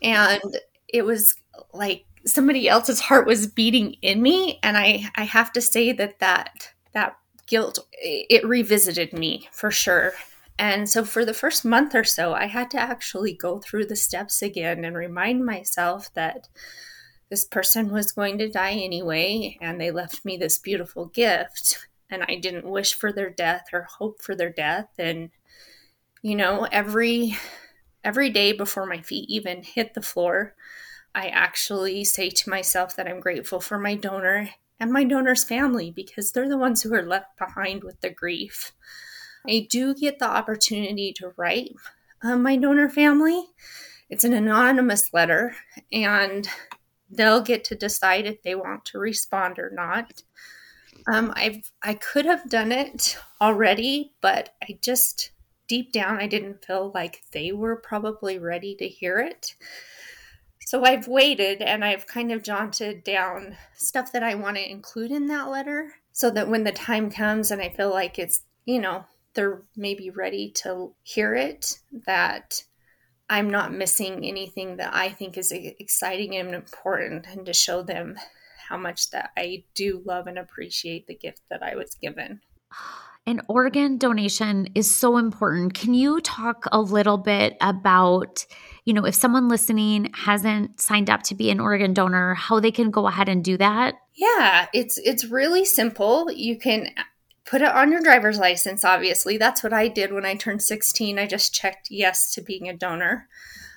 and 0.03 0.41
it 0.87 1.03
was 1.03 1.35
like 1.73 2.05
somebody 2.23 2.69
else's 2.69 2.99
heart 2.99 3.25
was 3.25 3.47
beating 3.47 3.95
in 4.03 4.21
me. 4.21 4.59
And 4.61 4.77
I, 4.77 5.09
I 5.15 5.23
have 5.23 5.51
to 5.53 5.61
say 5.61 5.91
that 5.93 6.19
that, 6.19 6.71
that 6.93 7.17
guilt, 7.47 7.79
it 7.93 8.45
revisited 8.45 9.11
me 9.11 9.49
for 9.51 9.71
sure. 9.71 10.13
And 10.59 10.87
so 10.87 11.03
for 11.03 11.25
the 11.25 11.33
first 11.33 11.65
month 11.65 11.95
or 11.95 12.03
so, 12.03 12.33
I 12.33 12.45
had 12.45 12.69
to 12.71 12.79
actually 12.79 13.33
go 13.33 13.59
through 13.59 13.85
the 13.85 13.95
steps 13.95 14.41
again 14.43 14.85
and 14.85 14.95
remind 14.95 15.45
myself 15.45 16.13
that 16.13 16.47
this 17.29 17.45
person 17.45 17.89
was 17.89 18.11
going 18.11 18.37
to 18.39 18.49
die 18.49 18.73
anyway, 18.73 19.57
and 19.61 19.79
they 19.79 19.91
left 19.91 20.25
me 20.25 20.37
this 20.37 20.57
beautiful 20.57 21.05
gift. 21.05 21.87
And 22.09 22.23
I 22.27 22.35
didn't 22.35 22.65
wish 22.65 22.95
for 22.95 23.11
their 23.11 23.29
death 23.29 23.67
or 23.71 23.83
hope 23.83 24.21
for 24.21 24.35
their 24.35 24.49
death. 24.49 24.87
And, 24.97 25.29
you 26.23 26.35
know, 26.35 26.67
every 26.71 27.37
every 28.03 28.29
day 28.29 28.51
before 28.51 28.85
my 28.85 29.01
feet 29.01 29.29
even 29.29 29.61
hit 29.61 29.93
the 29.93 30.01
floor, 30.01 30.55
I 31.13 31.27
actually 31.27 32.03
say 32.05 32.29
to 32.29 32.49
myself 32.49 32.95
that 32.95 33.07
I'm 33.07 33.19
grateful 33.19 33.59
for 33.59 33.77
my 33.77 33.95
donor 33.95 34.49
and 34.79 34.91
my 34.91 35.03
donor's 35.03 35.43
family 35.43 35.91
because 35.91 36.31
they're 36.31 36.49
the 36.49 36.57
ones 36.57 36.81
who 36.81 36.93
are 36.93 37.03
left 37.03 37.37
behind 37.37 37.83
with 37.83 37.99
the 38.01 38.09
grief. 38.09 38.71
I 39.47 39.67
do 39.69 39.93
get 39.93 40.19
the 40.19 40.29
opportunity 40.29 41.13
to 41.13 41.33
write 41.37 41.73
um, 42.21 42.41
my 42.43 42.55
donor 42.55 42.89
family. 42.89 43.45
It's 44.09 44.23
an 44.23 44.33
anonymous 44.33 45.13
letter, 45.13 45.55
and 45.91 46.49
they'll 47.09 47.41
get 47.41 47.63
to 47.65 47.75
decide 47.75 48.25
if 48.25 48.41
they 48.43 48.55
want 48.55 48.85
to 48.85 48.99
respond 48.99 49.59
or 49.59 49.71
not. 49.71 50.23
Um, 51.07 51.33
I 51.35 51.63
I 51.81 51.93
could 51.95 52.25
have 52.25 52.49
done 52.49 52.71
it 52.71 53.17
already, 53.41 54.13
but 54.21 54.55
I 54.61 54.77
just 54.81 55.31
deep 55.67 55.91
down 55.91 56.19
I 56.19 56.27
didn't 56.27 56.65
feel 56.65 56.91
like 56.93 57.23
they 57.31 57.51
were 57.51 57.75
probably 57.75 58.37
ready 58.39 58.75
to 58.75 58.87
hear 58.87 59.19
it. 59.19 59.55
So 60.65 60.83
I've 60.83 61.07
waited 61.07 61.61
and 61.61 61.83
I've 61.83 62.05
kind 62.05 62.31
of 62.31 62.43
jaunted 62.43 63.03
down 63.03 63.57
stuff 63.73 64.11
that 64.11 64.21
I 64.21 64.35
want 64.35 64.57
to 64.57 64.69
include 64.69 65.11
in 65.11 65.25
that 65.27 65.49
letter 65.49 65.93
so 66.11 66.29
that 66.31 66.47
when 66.47 66.63
the 66.63 66.71
time 66.71 67.09
comes 67.09 67.49
and 67.49 67.61
I 67.61 67.69
feel 67.69 67.89
like 67.89 68.19
it's, 68.19 68.43
you 68.65 68.79
know, 68.79 69.05
they're 69.33 69.63
maybe 69.75 70.09
ready 70.09 70.51
to 70.63 70.93
hear 71.01 71.33
it, 71.33 71.79
that 72.05 72.63
I'm 73.29 73.49
not 73.49 73.73
missing 73.73 74.25
anything 74.25 74.77
that 74.77 74.93
I 74.93 75.09
think 75.09 75.37
is 75.37 75.51
exciting 75.51 76.35
and 76.35 76.55
important, 76.55 77.27
and 77.27 77.45
to 77.45 77.53
show 77.53 77.83
them 77.83 78.17
how 78.67 78.77
much 78.77 79.09
that 79.11 79.31
I 79.37 79.63
do 79.75 80.01
love 80.05 80.27
and 80.27 80.37
appreciate 80.37 81.07
the 81.07 81.15
gift 81.15 81.41
that 81.49 81.63
I 81.63 81.75
was 81.75 81.95
given. 81.95 82.41
An 83.25 83.41
organ 83.47 83.97
donation 83.97 84.69
is 84.73 84.93
so 84.93 85.17
important. 85.17 85.73
Can 85.73 85.93
you 85.93 86.19
talk 86.21 86.65
a 86.71 86.81
little 86.81 87.17
bit 87.17 87.57
about, 87.61 88.45
you 88.85 88.93
know, 88.93 89.05
if 89.05 89.13
someone 89.13 89.49
listening 89.49 90.11
hasn't 90.13 90.81
signed 90.81 91.09
up 91.09 91.21
to 91.23 91.35
be 91.35 91.51
an 91.51 91.59
organ 91.59 91.93
donor, 91.93 92.33
how 92.33 92.59
they 92.59 92.71
can 92.71 92.89
go 92.89 93.07
ahead 93.07 93.29
and 93.29 93.43
do 93.43 93.57
that? 93.57 93.95
Yeah, 94.15 94.67
it's 94.73 94.97
it's 94.97 95.25
really 95.25 95.65
simple. 95.65 96.31
You 96.31 96.57
can 96.57 96.89
put 97.49 97.61
it 97.63 97.75
on 97.75 97.91
your 97.91 98.01
driver's 98.01 98.37
license, 98.37 98.85
obviously. 98.85 99.37
That's 99.37 99.63
what 99.63 99.73
I 99.73 99.87
did 99.87 100.13
when 100.13 100.25
I 100.25 100.35
turned 100.35 100.61
16. 100.61 101.17
I 101.17 101.25
just 101.25 101.51
checked 101.53 101.87
yes 101.89 102.31
to 102.35 102.41
being 102.41 102.69
a 102.69 102.77
donor. 102.77 103.27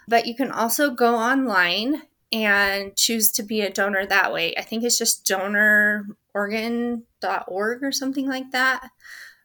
But 0.06 0.26
you 0.26 0.34
can 0.34 0.50
also 0.50 0.90
go 0.90 1.14
online 1.14 2.02
and 2.30 2.94
choose 2.96 3.32
to 3.32 3.42
be 3.42 3.62
a 3.62 3.70
donor 3.70 4.04
that 4.04 4.30
way. 4.32 4.54
I 4.56 4.62
think 4.62 4.84
it's 4.84 4.98
just 4.98 5.26
donororgan.org 5.26 7.82
or 7.82 7.92
something 7.92 8.28
like 8.28 8.50
that. 8.50 8.90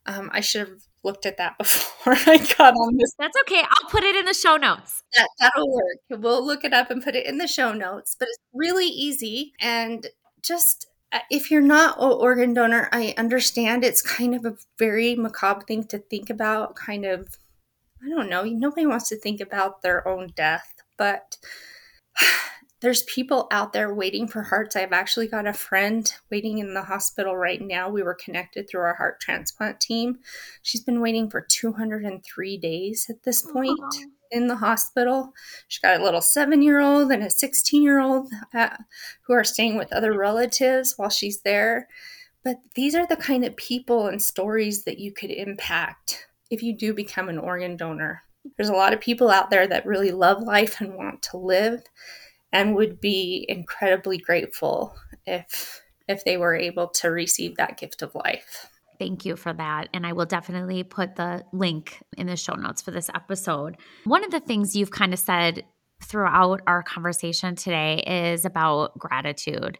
Um, 0.06 0.30
I 0.34 0.42
should 0.42 0.68
have 0.68 0.82
looked 1.04 1.26
at 1.26 1.38
that 1.38 1.58
before 1.58 2.14
I 2.14 2.38
got 2.58 2.74
on 2.74 2.98
this. 2.98 3.14
That's 3.18 3.38
okay. 3.42 3.62
I'll 3.62 3.90
put 3.90 4.04
it 4.04 4.18
in 4.18 4.26
the 4.26 4.34
show 4.34 4.58
notes. 4.58 5.04
That, 5.16 5.30
that'll 5.40 5.72
work. 5.72 6.00
We'll 6.10 6.46
look 6.46 6.66
it 6.66 6.74
up 6.74 6.92
and 6.92 7.02
put 7.02 7.16
it 7.16 7.26
in 7.26 7.38
the 7.38 7.48
show 7.48 7.72
notes. 7.72 8.18
But 8.20 8.28
it's 8.28 8.40
really 8.54 8.88
easy 8.88 9.54
and 9.62 10.08
just 10.42 10.88
Uh, 11.12 11.20
if 11.30 11.50
you're 11.50 11.62
not 11.62 11.98
an 11.98 12.12
organ 12.12 12.54
donor, 12.54 12.90
I 12.92 13.14
understand 13.18 13.84
it's 13.84 14.02
kind 14.02 14.36
of 14.36 14.46
a 14.46 14.58
very 14.78 15.16
macabre 15.16 15.66
thing 15.66 15.86
to 15.86 16.00
think 16.00 16.30
about. 16.30 16.76
Kind 16.76 17.06
of, 17.06 17.38
I 18.04 18.10
don't 18.10 18.30
know, 18.30 18.44
nobody 18.44 18.86
wants 18.86 19.10
to 19.10 19.20
think 19.20 19.40
about 19.40 19.82
their 19.82 20.06
own 20.08 20.34
death, 20.36 20.74
but 20.98 21.38
there's 22.82 23.04
people 23.04 23.48
out 23.52 23.74
there 23.74 23.94
waiting 23.94 24.28
for 24.28 24.44
hearts. 24.44 24.76
I've 24.76 24.92
actually 24.92 25.28
got 25.28 25.48
a 25.48 25.54
friend 25.54 26.12
waiting 26.30 26.58
in 26.58 26.74
the 26.74 26.84
hospital 26.84 27.36
right 27.36 27.62
now. 27.62 27.90
We 27.90 28.04
were 28.04 28.14
connected 28.14 28.70
through 28.70 28.82
our 28.82 28.96
heart 28.96 29.20
transplant 29.22 29.80
team. 29.80 30.20
She's 30.62 30.84
been 30.84 31.02
waiting 31.02 31.30
for 31.30 31.42
203 31.42 32.58
days 32.58 33.08
at 33.10 33.24
this 33.24 33.42
point 33.42 33.80
in 34.32 34.48
the 34.48 34.56
hospital. 34.56 35.34
She's 35.68 35.82
got 35.82 36.00
a 36.00 36.04
little 36.04 36.22
seven 36.22 36.62
year 36.62 36.80
old 36.80 37.12
and 37.12 37.24
a 37.24 37.30
16 37.30 37.82
year 37.82 38.00
old 38.00 38.32
uh, 38.54 38.78
who 39.22 39.34
are 39.34 39.44
staying 39.44 39.78
with 39.78 39.92
other 39.94 40.18
relatives 40.18 40.94
while 40.98 41.10
she's 41.10 41.42
there. 41.42 41.88
But 42.44 42.58
these 42.76 42.96
are 42.96 43.08
the 43.08 43.18
kind 43.18 43.44
of 43.44 43.56
people 43.58 44.08
and 44.08 44.22
stories 44.22 44.86
that 44.86 45.00
you 45.00 45.12
could 45.12 45.32
impact 45.32 46.28
if 46.50 46.64
you 46.64 46.76
do 46.76 46.94
become 46.94 47.30
an 47.30 47.38
organ 47.38 47.76
donor. 47.76 48.24
There's 48.56 48.70
a 48.70 48.74
lot 48.74 48.94
of 48.94 49.02
people 49.02 49.30
out 49.30 49.50
there 49.50 49.68
that 49.68 49.86
really 49.86 50.12
love 50.12 50.42
life 50.42 50.80
and 50.80 50.96
want 50.96 51.22
to 51.24 51.38
live 51.38 51.84
and 52.54 52.76
would 52.76 53.02
be 53.02 53.46
incredibly 53.50 54.18
grateful 54.18 54.96
if 55.26 55.82
if 56.08 56.24
they 56.24 56.38
were 56.38 56.56
able 56.56 56.88
to 56.88 57.10
receive 57.10 57.58
that 57.58 57.78
gift 57.78 58.02
of 58.02 58.16
life. 58.16 58.70
Thank 59.00 59.26
you 59.26 59.36
for 59.36 59.54
that. 59.54 59.90
And 59.94 60.06
I 60.06 60.14
will 60.14 60.26
definitely 60.26 60.84
put 60.84 61.16
the 61.16 61.44
link 61.54 62.02
in 62.18 62.28
the 62.28 62.36
show 62.36 62.56
notes 62.56 62.82
for 62.82 62.92
this 62.92 63.10
episode. 63.10 63.78
One 64.06 64.24
of 64.24 64.32
the 64.32 64.40
things 64.40 64.76
you've 64.76 64.92
kind 64.92 65.14
of 65.14 65.20
said 65.20 65.64
throughout 66.04 66.62
our 66.68 66.84
conversation 66.84 67.56
today 67.56 68.04
is 68.32 68.46
about 68.46 68.98
gratitude. 68.98 69.78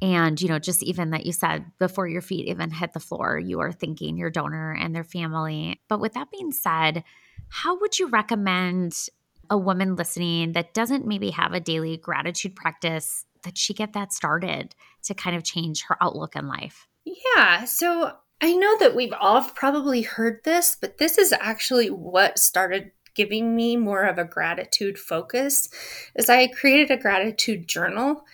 And, 0.00 0.40
you 0.40 0.48
know, 0.48 0.60
just 0.60 0.82
even 0.82 1.10
that 1.10 1.26
you 1.26 1.32
said 1.32 1.66
before 1.78 2.06
your 2.06 2.22
feet 2.22 2.46
even 2.48 2.70
hit 2.70 2.92
the 2.92 3.00
floor, 3.00 3.38
you 3.38 3.60
are 3.60 3.72
thinking 3.72 4.16
your 4.16 4.30
donor 4.30 4.72
and 4.72 4.94
their 4.94 5.04
family. 5.04 5.80
But 5.88 6.00
with 6.00 6.14
that 6.14 6.30
being 6.30 6.52
said, 6.52 7.02
how 7.48 7.78
would 7.80 7.98
you 7.98 8.08
recommend 8.08 9.08
a 9.50 9.58
woman 9.58 9.96
listening 9.96 10.52
that 10.52 10.74
doesn't 10.74 11.06
maybe 11.06 11.30
have 11.30 11.52
a 11.52 11.60
daily 11.60 11.96
gratitude 11.96 12.54
practice 12.54 13.24
that 13.42 13.58
she 13.58 13.74
get 13.74 13.94
that 13.94 14.12
started 14.12 14.74
to 15.04 15.14
kind 15.14 15.36
of 15.36 15.42
change 15.42 15.82
her 15.88 15.96
outlook 16.00 16.36
in 16.36 16.46
life? 16.46 16.86
Yeah. 17.04 17.64
So 17.64 18.12
I 18.40 18.52
know 18.52 18.78
that 18.78 18.94
we've 18.94 19.14
all 19.18 19.42
probably 19.42 20.02
heard 20.02 20.44
this, 20.44 20.76
but 20.80 20.98
this 20.98 21.18
is 21.18 21.32
actually 21.32 21.90
what 21.90 22.38
started 22.38 22.92
giving 23.14 23.56
me 23.56 23.76
more 23.76 24.04
of 24.04 24.16
a 24.16 24.24
gratitude 24.24 24.96
focus 24.96 25.68
is 26.14 26.28
I 26.28 26.46
created 26.46 26.92
a 26.92 27.02
gratitude 27.02 27.66
journal 27.66 28.24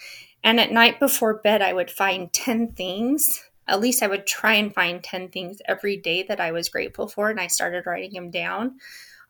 and 0.42 0.60
at 0.60 0.72
night 0.72 1.00
before 1.00 1.40
bed 1.40 1.62
I 1.62 1.72
would 1.72 1.90
find 1.90 2.30
10 2.30 2.72
things. 2.72 3.42
At 3.66 3.80
least 3.80 4.02
I 4.02 4.08
would 4.08 4.26
try 4.26 4.52
and 4.54 4.74
find 4.74 5.02
10 5.02 5.30
things 5.30 5.62
every 5.64 5.96
day 5.96 6.22
that 6.24 6.38
I 6.38 6.52
was 6.52 6.68
grateful 6.68 7.08
for 7.08 7.30
and 7.30 7.40
I 7.40 7.46
started 7.46 7.86
writing 7.86 8.12
them 8.12 8.30
down. 8.30 8.76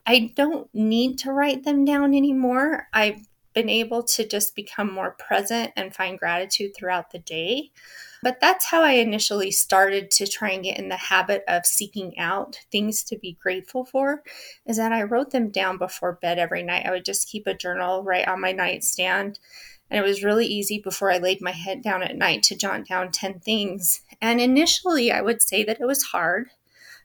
I 0.05 0.33
don't 0.35 0.69
need 0.75 1.19
to 1.21 1.33
write 1.33 1.63
them 1.63 1.85
down 1.85 2.15
anymore. 2.15 2.89
I've 2.93 3.29
been 3.55 3.69
able 3.69 4.03
to 4.03 4.27
just 4.27 4.57
become 4.57 4.93
more 4.93 5.13
present 5.13 5.73
and 5.77 5.95
find 5.95 6.19
gratitude 6.19 6.73
throughout 6.77 7.13
the 7.13 7.21
day. 7.21 7.71
But 8.25 8.41
that's 8.41 8.65
how 8.65 8.81
I 8.81 8.93
initially 8.93 9.51
started 9.51 10.11
to 10.13 10.27
try 10.27 10.53
and 10.53 10.65
get 10.65 10.79
in 10.79 10.89
the 10.89 10.97
habit 10.97 11.45
of 11.47 11.67
seeking 11.67 12.19
out 12.19 12.59
things 12.73 13.03
to 13.05 13.19
be 13.19 13.37
grateful 13.39 13.85
for, 13.85 14.23
is 14.65 14.79
that 14.79 14.93
I 14.93 15.03
wrote 15.03 15.31
them 15.31 15.51
down 15.51 15.77
before 15.77 16.19
bed 16.23 16.39
every 16.39 16.63
night. 16.63 16.87
I 16.87 16.91
would 16.91 17.05
just 17.05 17.29
keep 17.29 17.47
a 17.47 17.53
journal 17.53 18.03
right 18.03 18.27
on 18.27 18.41
my 18.41 18.53
nightstand. 18.53 19.39
And 19.91 19.99
it 20.03 20.09
was 20.09 20.25
really 20.25 20.47
easy 20.47 20.79
before 20.79 21.11
I 21.11 21.19
laid 21.19 21.43
my 21.43 21.51
head 21.51 21.83
down 21.83 22.03
at 22.03 22.17
night 22.17 22.43
to 22.45 22.57
jot 22.57 22.87
down 22.89 23.13
10 23.13 23.41
things. 23.41 24.01
And 24.23 24.41
initially, 24.41 25.13
I 25.13 25.21
would 25.21 25.43
say 25.43 25.63
that 25.63 25.83
it 25.83 25.87
was 25.87 26.05
hard 26.05 26.49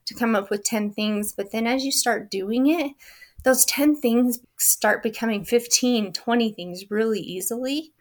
to 0.06 0.14
come 0.14 0.38
up 0.38 0.50
with 0.50 0.64
10 0.64 0.94
things. 0.94 1.34
But 1.34 1.52
then 1.52 1.68
as 1.68 1.84
you 1.84 1.92
start 1.92 2.32
doing 2.32 2.68
it, 2.68 2.94
those 3.44 3.66
10 3.66 3.98
things 3.98 4.40
start 4.58 5.04
becoming 5.04 5.44
15, 5.44 6.14
20 6.14 6.54
things 6.54 6.90
really 6.90 7.20
easily. 7.20 7.92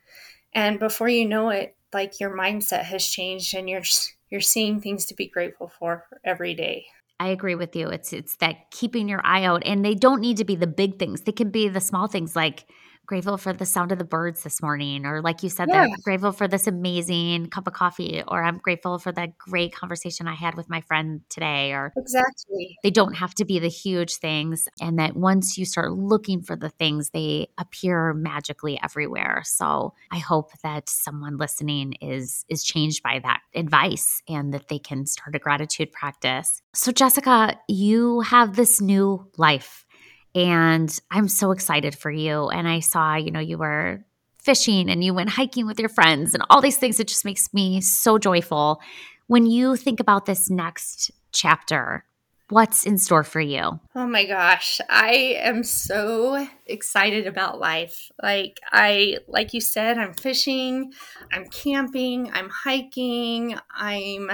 And 0.52 0.78
before 0.78 1.08
you 1.08 1.26
know 1.26 1.50
it, 1.50 1.74
like 1.92 2.20
your 2.20 2.36
mindset 2.36 2.84
has 2.84 3.06
changed 3.06 3.54
and 3.54 3.68
you're 3.68 3.82
you're 4.30 4.40
seeing 4.40 4.80
things 4.80 5.06
to 5.06 5.14
be 5.14 5.26
grateful 5.26 5.68
for 5.78 6.04
every 6.24 6.54
day. 6.54 6.86
I 7.20 7.28
agree 7.28 7.54
with 7.54 7.74
you. 7.74 7.88
It's 7.88 8.12
it's 8.12 8.36
that 8.36 8.70
keeping 8.70 9.08
your 9.08 9.20
eye 9.24 9.44
out 9.44 9.62
and 9.66 9.84
they 9.84 9.94
don't 9.94 10.20
need 10.20 10.36
to 10.36 10.44
be 10.44 10.56
the 10.56 10.66
big 10.66 10.98
things. 10.98 11.22
They 11.22 11.32
can 11.32 11.50
be 11.50 11.68
the 11.68 11.80
small 11.80 12.06
things 12.06 12.36
like 12.36 12.66
grateful 13.08 13.38
for 13.38 13.54
the 13.54 13.66
sound 13.66 13.90
of 13.90 13.98
the 13.98 14.04
birds 14.04 14.42
this 14.42 14.60
morning 14.60 15.06
or 15.06 15.22
like 15.22 15.42
you 15.42 15.48
said 15.48 15.66
yeah. 15.68 15.86
that 15.86 16.02
grateful 16.04 16.30
for 16.30 16.46
this 16.46 16.66
amazing 16.66 17.48
cup 17.48 17.66
of 17.66 17.72
coffee 17.72 18.22
or 18.28 18.44
i'm 18.44 18.58
grateful 18.58 18.98
for 18.98 19.10
that 19.10 19.36
great 19.38 19.74
conversation 19.74 20.28
i 20.28 20.34
had 20.34 20.54
with 20.54 20.68
my 20.68 20.82
friend 20.82 21.22
today 21.30 21.72
or 21.72 21.90
exactly. 21.96 22.76
they 22.82 22.90
don't 22.90 23.14
have 23.14 23.34
to 23.34 23.46
be 23.46 23.58
the 23.58 23.68
huge 23.68 24.16
things 24.16 24.68
and 24.80 24.98
that 24.98 25.16
once 25.16 25.56
you 25.56 25.64
start 25.64 25.92
looking 25.92 26.42
for 26.42 26.54
the 26.54 26.68
things 26.68 27.10
they 27.10 27.48
appear 27.58 28.12
magically 28.12 28.78
everywhere. 28.82 29.42
So 29.44 29.94
i 30.12 30.18
hope 30.18 30.50
that 30.62 30.88
someone 30.88 31.38
listening 31.38 31.94
is 32.02 32.44
is 32.50 32.62
changed 32.62 33.02
by 33.02 33.20
that 33.22 33.40
advice 33.54 34.22
and 34.28 34.52
that 34.52 34.68
they 34.68 34.78
can 34.78 35.06
start 35.06 35.34
a 35.34 35.38
gratitude 35.38 35.92
practice. 35.92 36.60
So 36.74 36.92
jessica 36.92 37.58
you 37.68 38.20
have 38.20 38.56
this 38.56 38.80
new 38.80 39.26
life 39.38 39.86
and 40.34 40.98
I'm 41.10 41.28
so 41.28 41.50
excited 41.50 41.96
for 41.96 42.10
you. 42.10 42.48
And 42.48 42.68
I 42.68 42.80
saw, 42.80 43.16
you 43.16 43.30
know, 43.30 43.40
you 43.40 43.58
were 43.58 44.04
fishing 44.38 44.88
and 44.88 45.02
you 45.02 45.12
went 45.12 45.30
hiking 45.30 45.66
with 45.66 45.78
your 45.78 45.88
friends 45.88 46.34
and 46.34 46.42
all 46.48 46.60
these 46.60 46.76
things. 46.76 47.00
It 47.00 47.08
just 47.08 47.24
makes 47.24 47.52
me 47.52 47.80
so 47.80 48.18
joyful. 48.18 48.80
When 49.26 49.46
you 49.46 49.76
think 49.76 50.00
about 50.00 50.26
this 50.26 50.48
next 50.48 51.10
chapter, 51.32 52.04
what's 52.48 52.84
in 52.84 52.98
store 52.98 53.24
for 53.24 53.40
you? 53.40 53.78
Oh 53.94 54.06
my 54.06 54.24
gosh, 54.24 54.80
I 54.88 55.36
am 55.38 55.62
so 55.64 56.46
excited 56.66 57.26
about 57.26 57.58
life. 57.58 58.10
Like 58.22 58.58
I 58.72 59.18
like 59.28 59.52
you 59.52 59.60
said, 59.60 59.98
I'm 59.98 60.14
fishing, 60.14 60.92
I'm 61.32 61.46
camping, 61.48 62.30
I'm 62.32 62.48
hiking, 62.48 63.56
I'm 63.74 64.30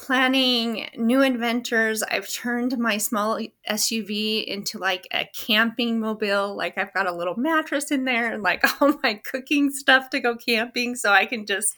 planning 0.00 0.88
new 0.96 1.20
adventures. 1.20 2.02
I've 2.02 2.32
turned 2.32 2.78
my 2.78 2.96
small 2.96 3.38
SUV 3.68 4.44
into 4.44 4.78
like 4.78 5.06
a 5.12 5.28
camping 5.34 6.00
mobile. 6.00 6.56
Like 6.56 6.78
I've 6.78 6.94
got 6.94 7.06
a 7.06 7.14
little 7.14 7.36
mattress 7.36 7.90
in 7.90 8.06
there 8.06 8.32
and 8.32 8.42
like 8.42 8.64
all 8.80 8.94
my 9.02 9.14
cooking 9.14 9.70
stuff 9.70 10.08
to 10.10 10.20
go 10.20 10.36
camping 10.36 10.94
so 10.94 11.12
I 11.12 11.26
can 11.26 11.44
just 11.44 11.76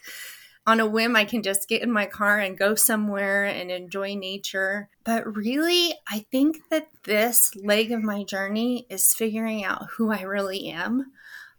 on 0.65 0.79
a 0.79 0.87
whim 0.87 1.17
I 1.17 1.25
can 1.25 1.43
just 1.43 1.69
get 1.69 1.83
in 1.83 1.91
my 1.91 2.07
car 2.07 2.39
and 2.39 2.57
go 2.57 2.77
somewhere 2.77 3.45
and 3.45 3.73
enjoy 3.73 4.15
nature. 4.15 4.89
But 5.03 5.37
really, 5.37 5.95
I 6.09 6.25
think 6.31 6.59
that 6.71 6.89
this 7.03 7.51
leg 7.57 7.91
of 7.91 8.05
my 8.05 8.23
journey 8.23 8.87
is 8.89 9.15
figuring 9.15 9.65
out 9.65 9.89
who 9.97 10.13
I 10.13 10.23
really 10.23 10.69
am. 10.69 11.11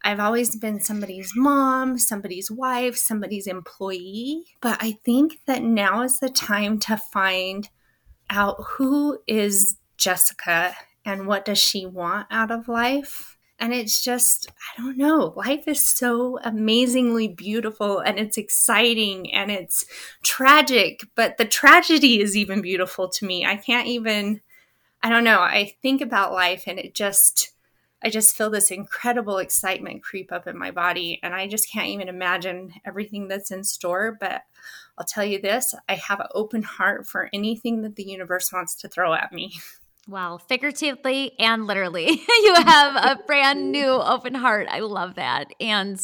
I've 0.04 0.20
always 0.20 0.56
been 0.56 0.82
somebody's 0.82 1.32
mom, 1.36 1.98
somebody's 1.98 2.52
wife, 2.52 2.98
somebody's 2.98 3.48
employee. 3.48 4.46
But 4.62 4.78
I 4.82 5.00
think 5.06 5.40
that 5.46 5.64
now 5.64 6.02
is 6.02 6.20
the 6.20 6.30
time 6.30 6.78
to 6.80 6.98
find 6.98 7.70
out 8.30 8.58
who 8.72 9.20
is 9.28 9.78
Jessica 9.98 10.76
and 11.06 11.28
what 11.28 11.46
does 11.46 11.58
she 11.58 11.86
want 11.86 12.28
out 12.32 12.52
of 12.52 12.68
life. 12.68 13.38
And 13.60 13.74
it's 13.74 14.04
just, 14.04 14.48
I 14.50 14.82
don't 14.82 14.98
know, 14.98 15.34
life 15.38 15.68
is 15.68 15.80
so 15.80 16.38
amazingly 16.44 17.30
beautiful 17.30 18.00
and 18.00 18.20
it's 18.20 18.38
exciting 18.38 19.32
and 19.32 19.50
it's 19.50 19.86
tragic, 20.22 21.02
but 21.16 21.38
the 21.38 21.46
tragedy 21.46 22.20
is 22.20 22.36
even 22.36 22.62
beautiful 22.62 23.08
to 23.08 23.26
me. 23.26 23.46
I 23.46 23.56
can't 23.56 23.88
even, 23.88 24.42
I 25.02 25.10
don't 25.10 25.24
know, 25.24 25.40
I 25.40 25.76
think 25.82 26.02
about 26.02 26.34
life 26.34 26.64
and 26.68 26.78
it 26.78 26.94
just, 26.94 27.53
I 28.04 28.10
just 28.10 28.36
feel 28.36 28.50
this 28.50 28.72
incredible 28.72 29.38
excitement 29.38 30.04
creep 30.04 30.32
up 30.32 30.48
in 30.48 30.58
my 30.58 30.72
body. 30.72 31.20
And 31.24 31.34
I 31.34 31.48
just 31.48 31.72
can't 31.72 31.88
even 31.88 32.10
imagine 32.10 32.74
everything 32.86 33.28
that's 33.28 33.52
in 33.52 33.64
store. 33.64 34.18
But 34.20 34.42
I'll 34.98 35.06
tell 35.06 35.26
you 35.26 35.42
this 35.42 35.74
I 35.88 35.96
have 35.96 36.20
an 36.20 36.28
open 36.34 36.64
heart 36.64 37.08
for 37.08 37.30
anything 37.34 37.82
that 37.82 37.96
the 37.96 38.04
universe 38.04 38.52
wants 38.52 38.76
to 38.78 38.90
throw 38.90 39.14
at 39.14 39.32
me. 39.32 39.54
Well, 40.06 40.38
figuratively 40.38 41.32
and 41.40 41.66
literally, 41.66 42.10
you 42.44 42.56
have 42.56 42.96
a 42.98 43.24
brand 43.26 43.72
new 43.72 43.88
open 43.88 44.34
heart. 44.34 44.68
I 44.70 44.80
love 44.80 45.16
that. 45.16 45.48
And 45.62 45.98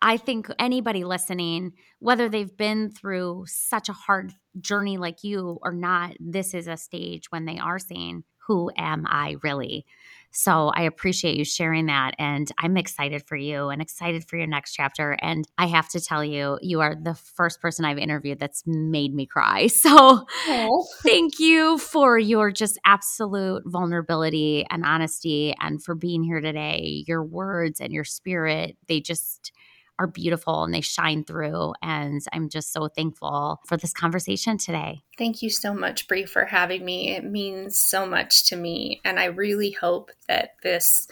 I 0.00 0.16
think 0.16 0.48
anybody 0.60 1.02
listening, 1.02 1.72
whether 1.98 2.28
they've 2.28 2.56
been 2.56 2.90
through 2.90 3.46
such 3.48 3.88
a 3.88 3.94
hard 3.94 4.32
journey 4.60 4.96
like 4.96 5.24
you 5.24 5.58
or 5.62 5.72
not, 5.72 6.14
this 6.20 6.54
is 6.54 6.68
a 6.68 6.76
stage 6.76 7.30
when 7.30 7.44
they 7.44 7.58
are 7.58 7.80
saying, 7.80 8.22
Who 8.46 8.70
am 8.76 9.04
I 9.06 9.36
really? 9.42 9.86
So 10.32 10.68
I 10.68 10.82
appreciate 10.82 11.36
you 11.36 11.44
sharing 11.44 11.86
that. 11.86 12.14
And 12.18 12.50
I'm 12.58 12.76
excited 12.78 13.22
for 13.26 13.36
you 13.36 13.68
and 13.68 13.82
excited 13.82 14.26
for 14.26 14.38
your 14.38 14.46
next 14.46 14.72
chapter. 14.72 15.16
And 15.20 15.46
I 15.58 15.66
have 15.66 15.90
to 15.90 16.00
tell 16.00 16.24
you, 16.24 16.58
you 16.62 16.80
are 16.80 16.96
the 17.00 17.14
first 17.14 17.60
person 17.60 17.84
I've 17.84 17.98
interviewed 17.98 18.38
that's 18.38 18.62
made 18.66 19.14
me 19.14 19.26
cry. 19.26 19.68
So 19.82 20.26
oh. 20.48 20.86
thank 21.02 21.40
you 21.40 21.76
for 21.76 22.16
your 22.16 22.52
just 22.52 22.78
absolute 22.84 23.64
vulnerability 23.66 24.64
and 24.70 24.84
honesty 24.84 25.54
and 25.60 25.82
for 25.82 25.96
being 25.96 26.22
here 26.22 26.40
today. 26.40 27.04
Your 27.08 27.24
words 27.24 27.80
and 27.80 27.92
your 27.92 28.04
spirit, 28.04 28.76
they 28.86 29.00
just, 29.00 29.50
are 29.98 30.06
beautiful 30.06 30.64
and 30.64 30.74
they 30.74 30.80
shine 30.80 31.24
through. 31.24 31.74
And 31.82 32.20
I'm 32.32 32.48
just 32.48 32.72
so 32.72 32.88
thankful 32.88 33.60
for 33.66 33.76
this 33.76 33.92
conversation 33.92 34.58
today. 34.58 35.02
Thank 35.18 35.42
you 35.42 35.50
so 35.50 35.74
much, 35.74 36.08
Brie, 36.08 36.26
for 36.26 36.46
having 36.46 36.84
me. 36.84 37.10
It 37.10 37.24
means 37.24 37.76
so 37.76 38.06
much 38.06 38.48
to 38.48 38.56
me. 38.56 39.00
And 39.04 39.18
I 39.18 39.26
really 39.26 39.70
hope 39.70 40.10
that 40.28 40.56
this 40.62 41.06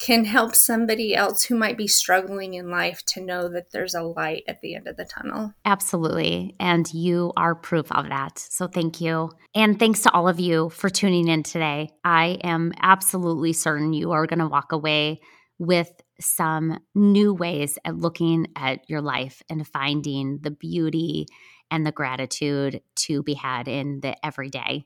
can 0.00 0.24
help 0.24 0.54
somebody 0.54 1.14
else 1.14 1.44
who 1.44 1.54
might 1.54 1.78
be 1.78 1.86
struggling 1.86 2.54
in 2.54 2.68
life 2.68 3.04
to 3.06 3.20
know 3.20 3.48
that 3.48 3.70
there's 3.70 3.94
a 3.94 4.02
light 4.02 4.42
at 4.48 4.60
the 4.60 4.74
end 4.74 4.88
of 4.88 4.96
the 4.96 5.04
tunnel. 5.04 5.54
Absolutely. 5.64 6.56
And 6.58 6.92
you 6.92 7.32
are 7.36 7.54
proof 7.54 7.90
of 7.92 8.08
that. 8.08 8.38
So 8.38 8.66
thank 8.66 9.00
you. 9.00 9.30
And 9.54 9.78
thanks 9.78 10.00
to 10.00 10.12
all 10.12 10.28
of 10.28 10.40
you 10.40 10.68
for 10.70 10.90
tuning 10.90 11.28
in 11.28 11.44
today. 11.44 11.90
I 12.04 12.38
am 12.42 12.72
absolutely 12.82 13.52
certain 13.52 13.92
you 13.92 14.10
are 14.10 14.26
going 14.26 14.40
to 14.40 14.48
walk 14.48 14.72
away 14.72 15.20
with 15.58 15.90
some 16.20 16.78
new 16.94 17.34
ways 17.34 17.78
at 17.84 17.96
looking 17.96 18.48
at 18.56 18.88
your 18.88 19.00
life 19.00 19.42
and 19.48 19.66
finding 19.66 20.38
the 20.42 20.50
beauty 20.50 21.26
and 21.70 21.86
the 21.86 21.92
gratitude 21.92 22.80
to 22.94 23.22
be 23.22 23.34
had 23.34 23.68
in 23.68 24.00
the 24.00 24.14
everyday. 24.24 24.84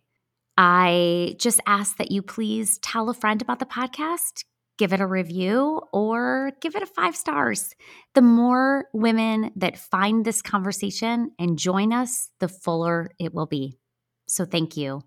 I 0.56 1.36
just 1.38 1.60
ask 1.66 1.96
that 1.98 2.10
you 2.10 2.22
please 2.22 2.78
tell 2.78 3.08
a 3.08 3.14
friend 3.14 3.40
about 3.40 3.60
the 3.60 3.66
podcast, 3.66 4.44
give 4.76 4.92
it 4.92 5.00
a 5.00 5.06
review, 5.06 5.82
or 5.92 6.52
give 6.60 6.74
it 6.74 6.82
a 6.82 6.86
five 6.86 7.14
stars. 7.14 7.74
The 8.14 8.22
more 8.22 8.86
women 8.92 9.52
that 9.56 9.78
find 9.78 10.24
this 10.24 10.42
conversation 10.42 11.30
and 11.38 11.58
join 11.58 11.92
us, 11.92 12.30
the 12.40 12.48
fuller 12.48 13.10
it 13.20 13.32
will 13.32 13.46
be. 13.46 13.78
So 14.26 14.44
thank 14.44 14.76
you. 14.76 15.02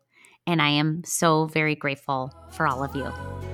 And 0.48 0.62
I 0.62 0.70
am 0.70 1.04
so 1.06 1.46
very 1.46 1.76
grateful 1.76 2.34
for 2.52 2.68
all 2.68 2.84
of 2.84 2.96
you. 2.96 3.51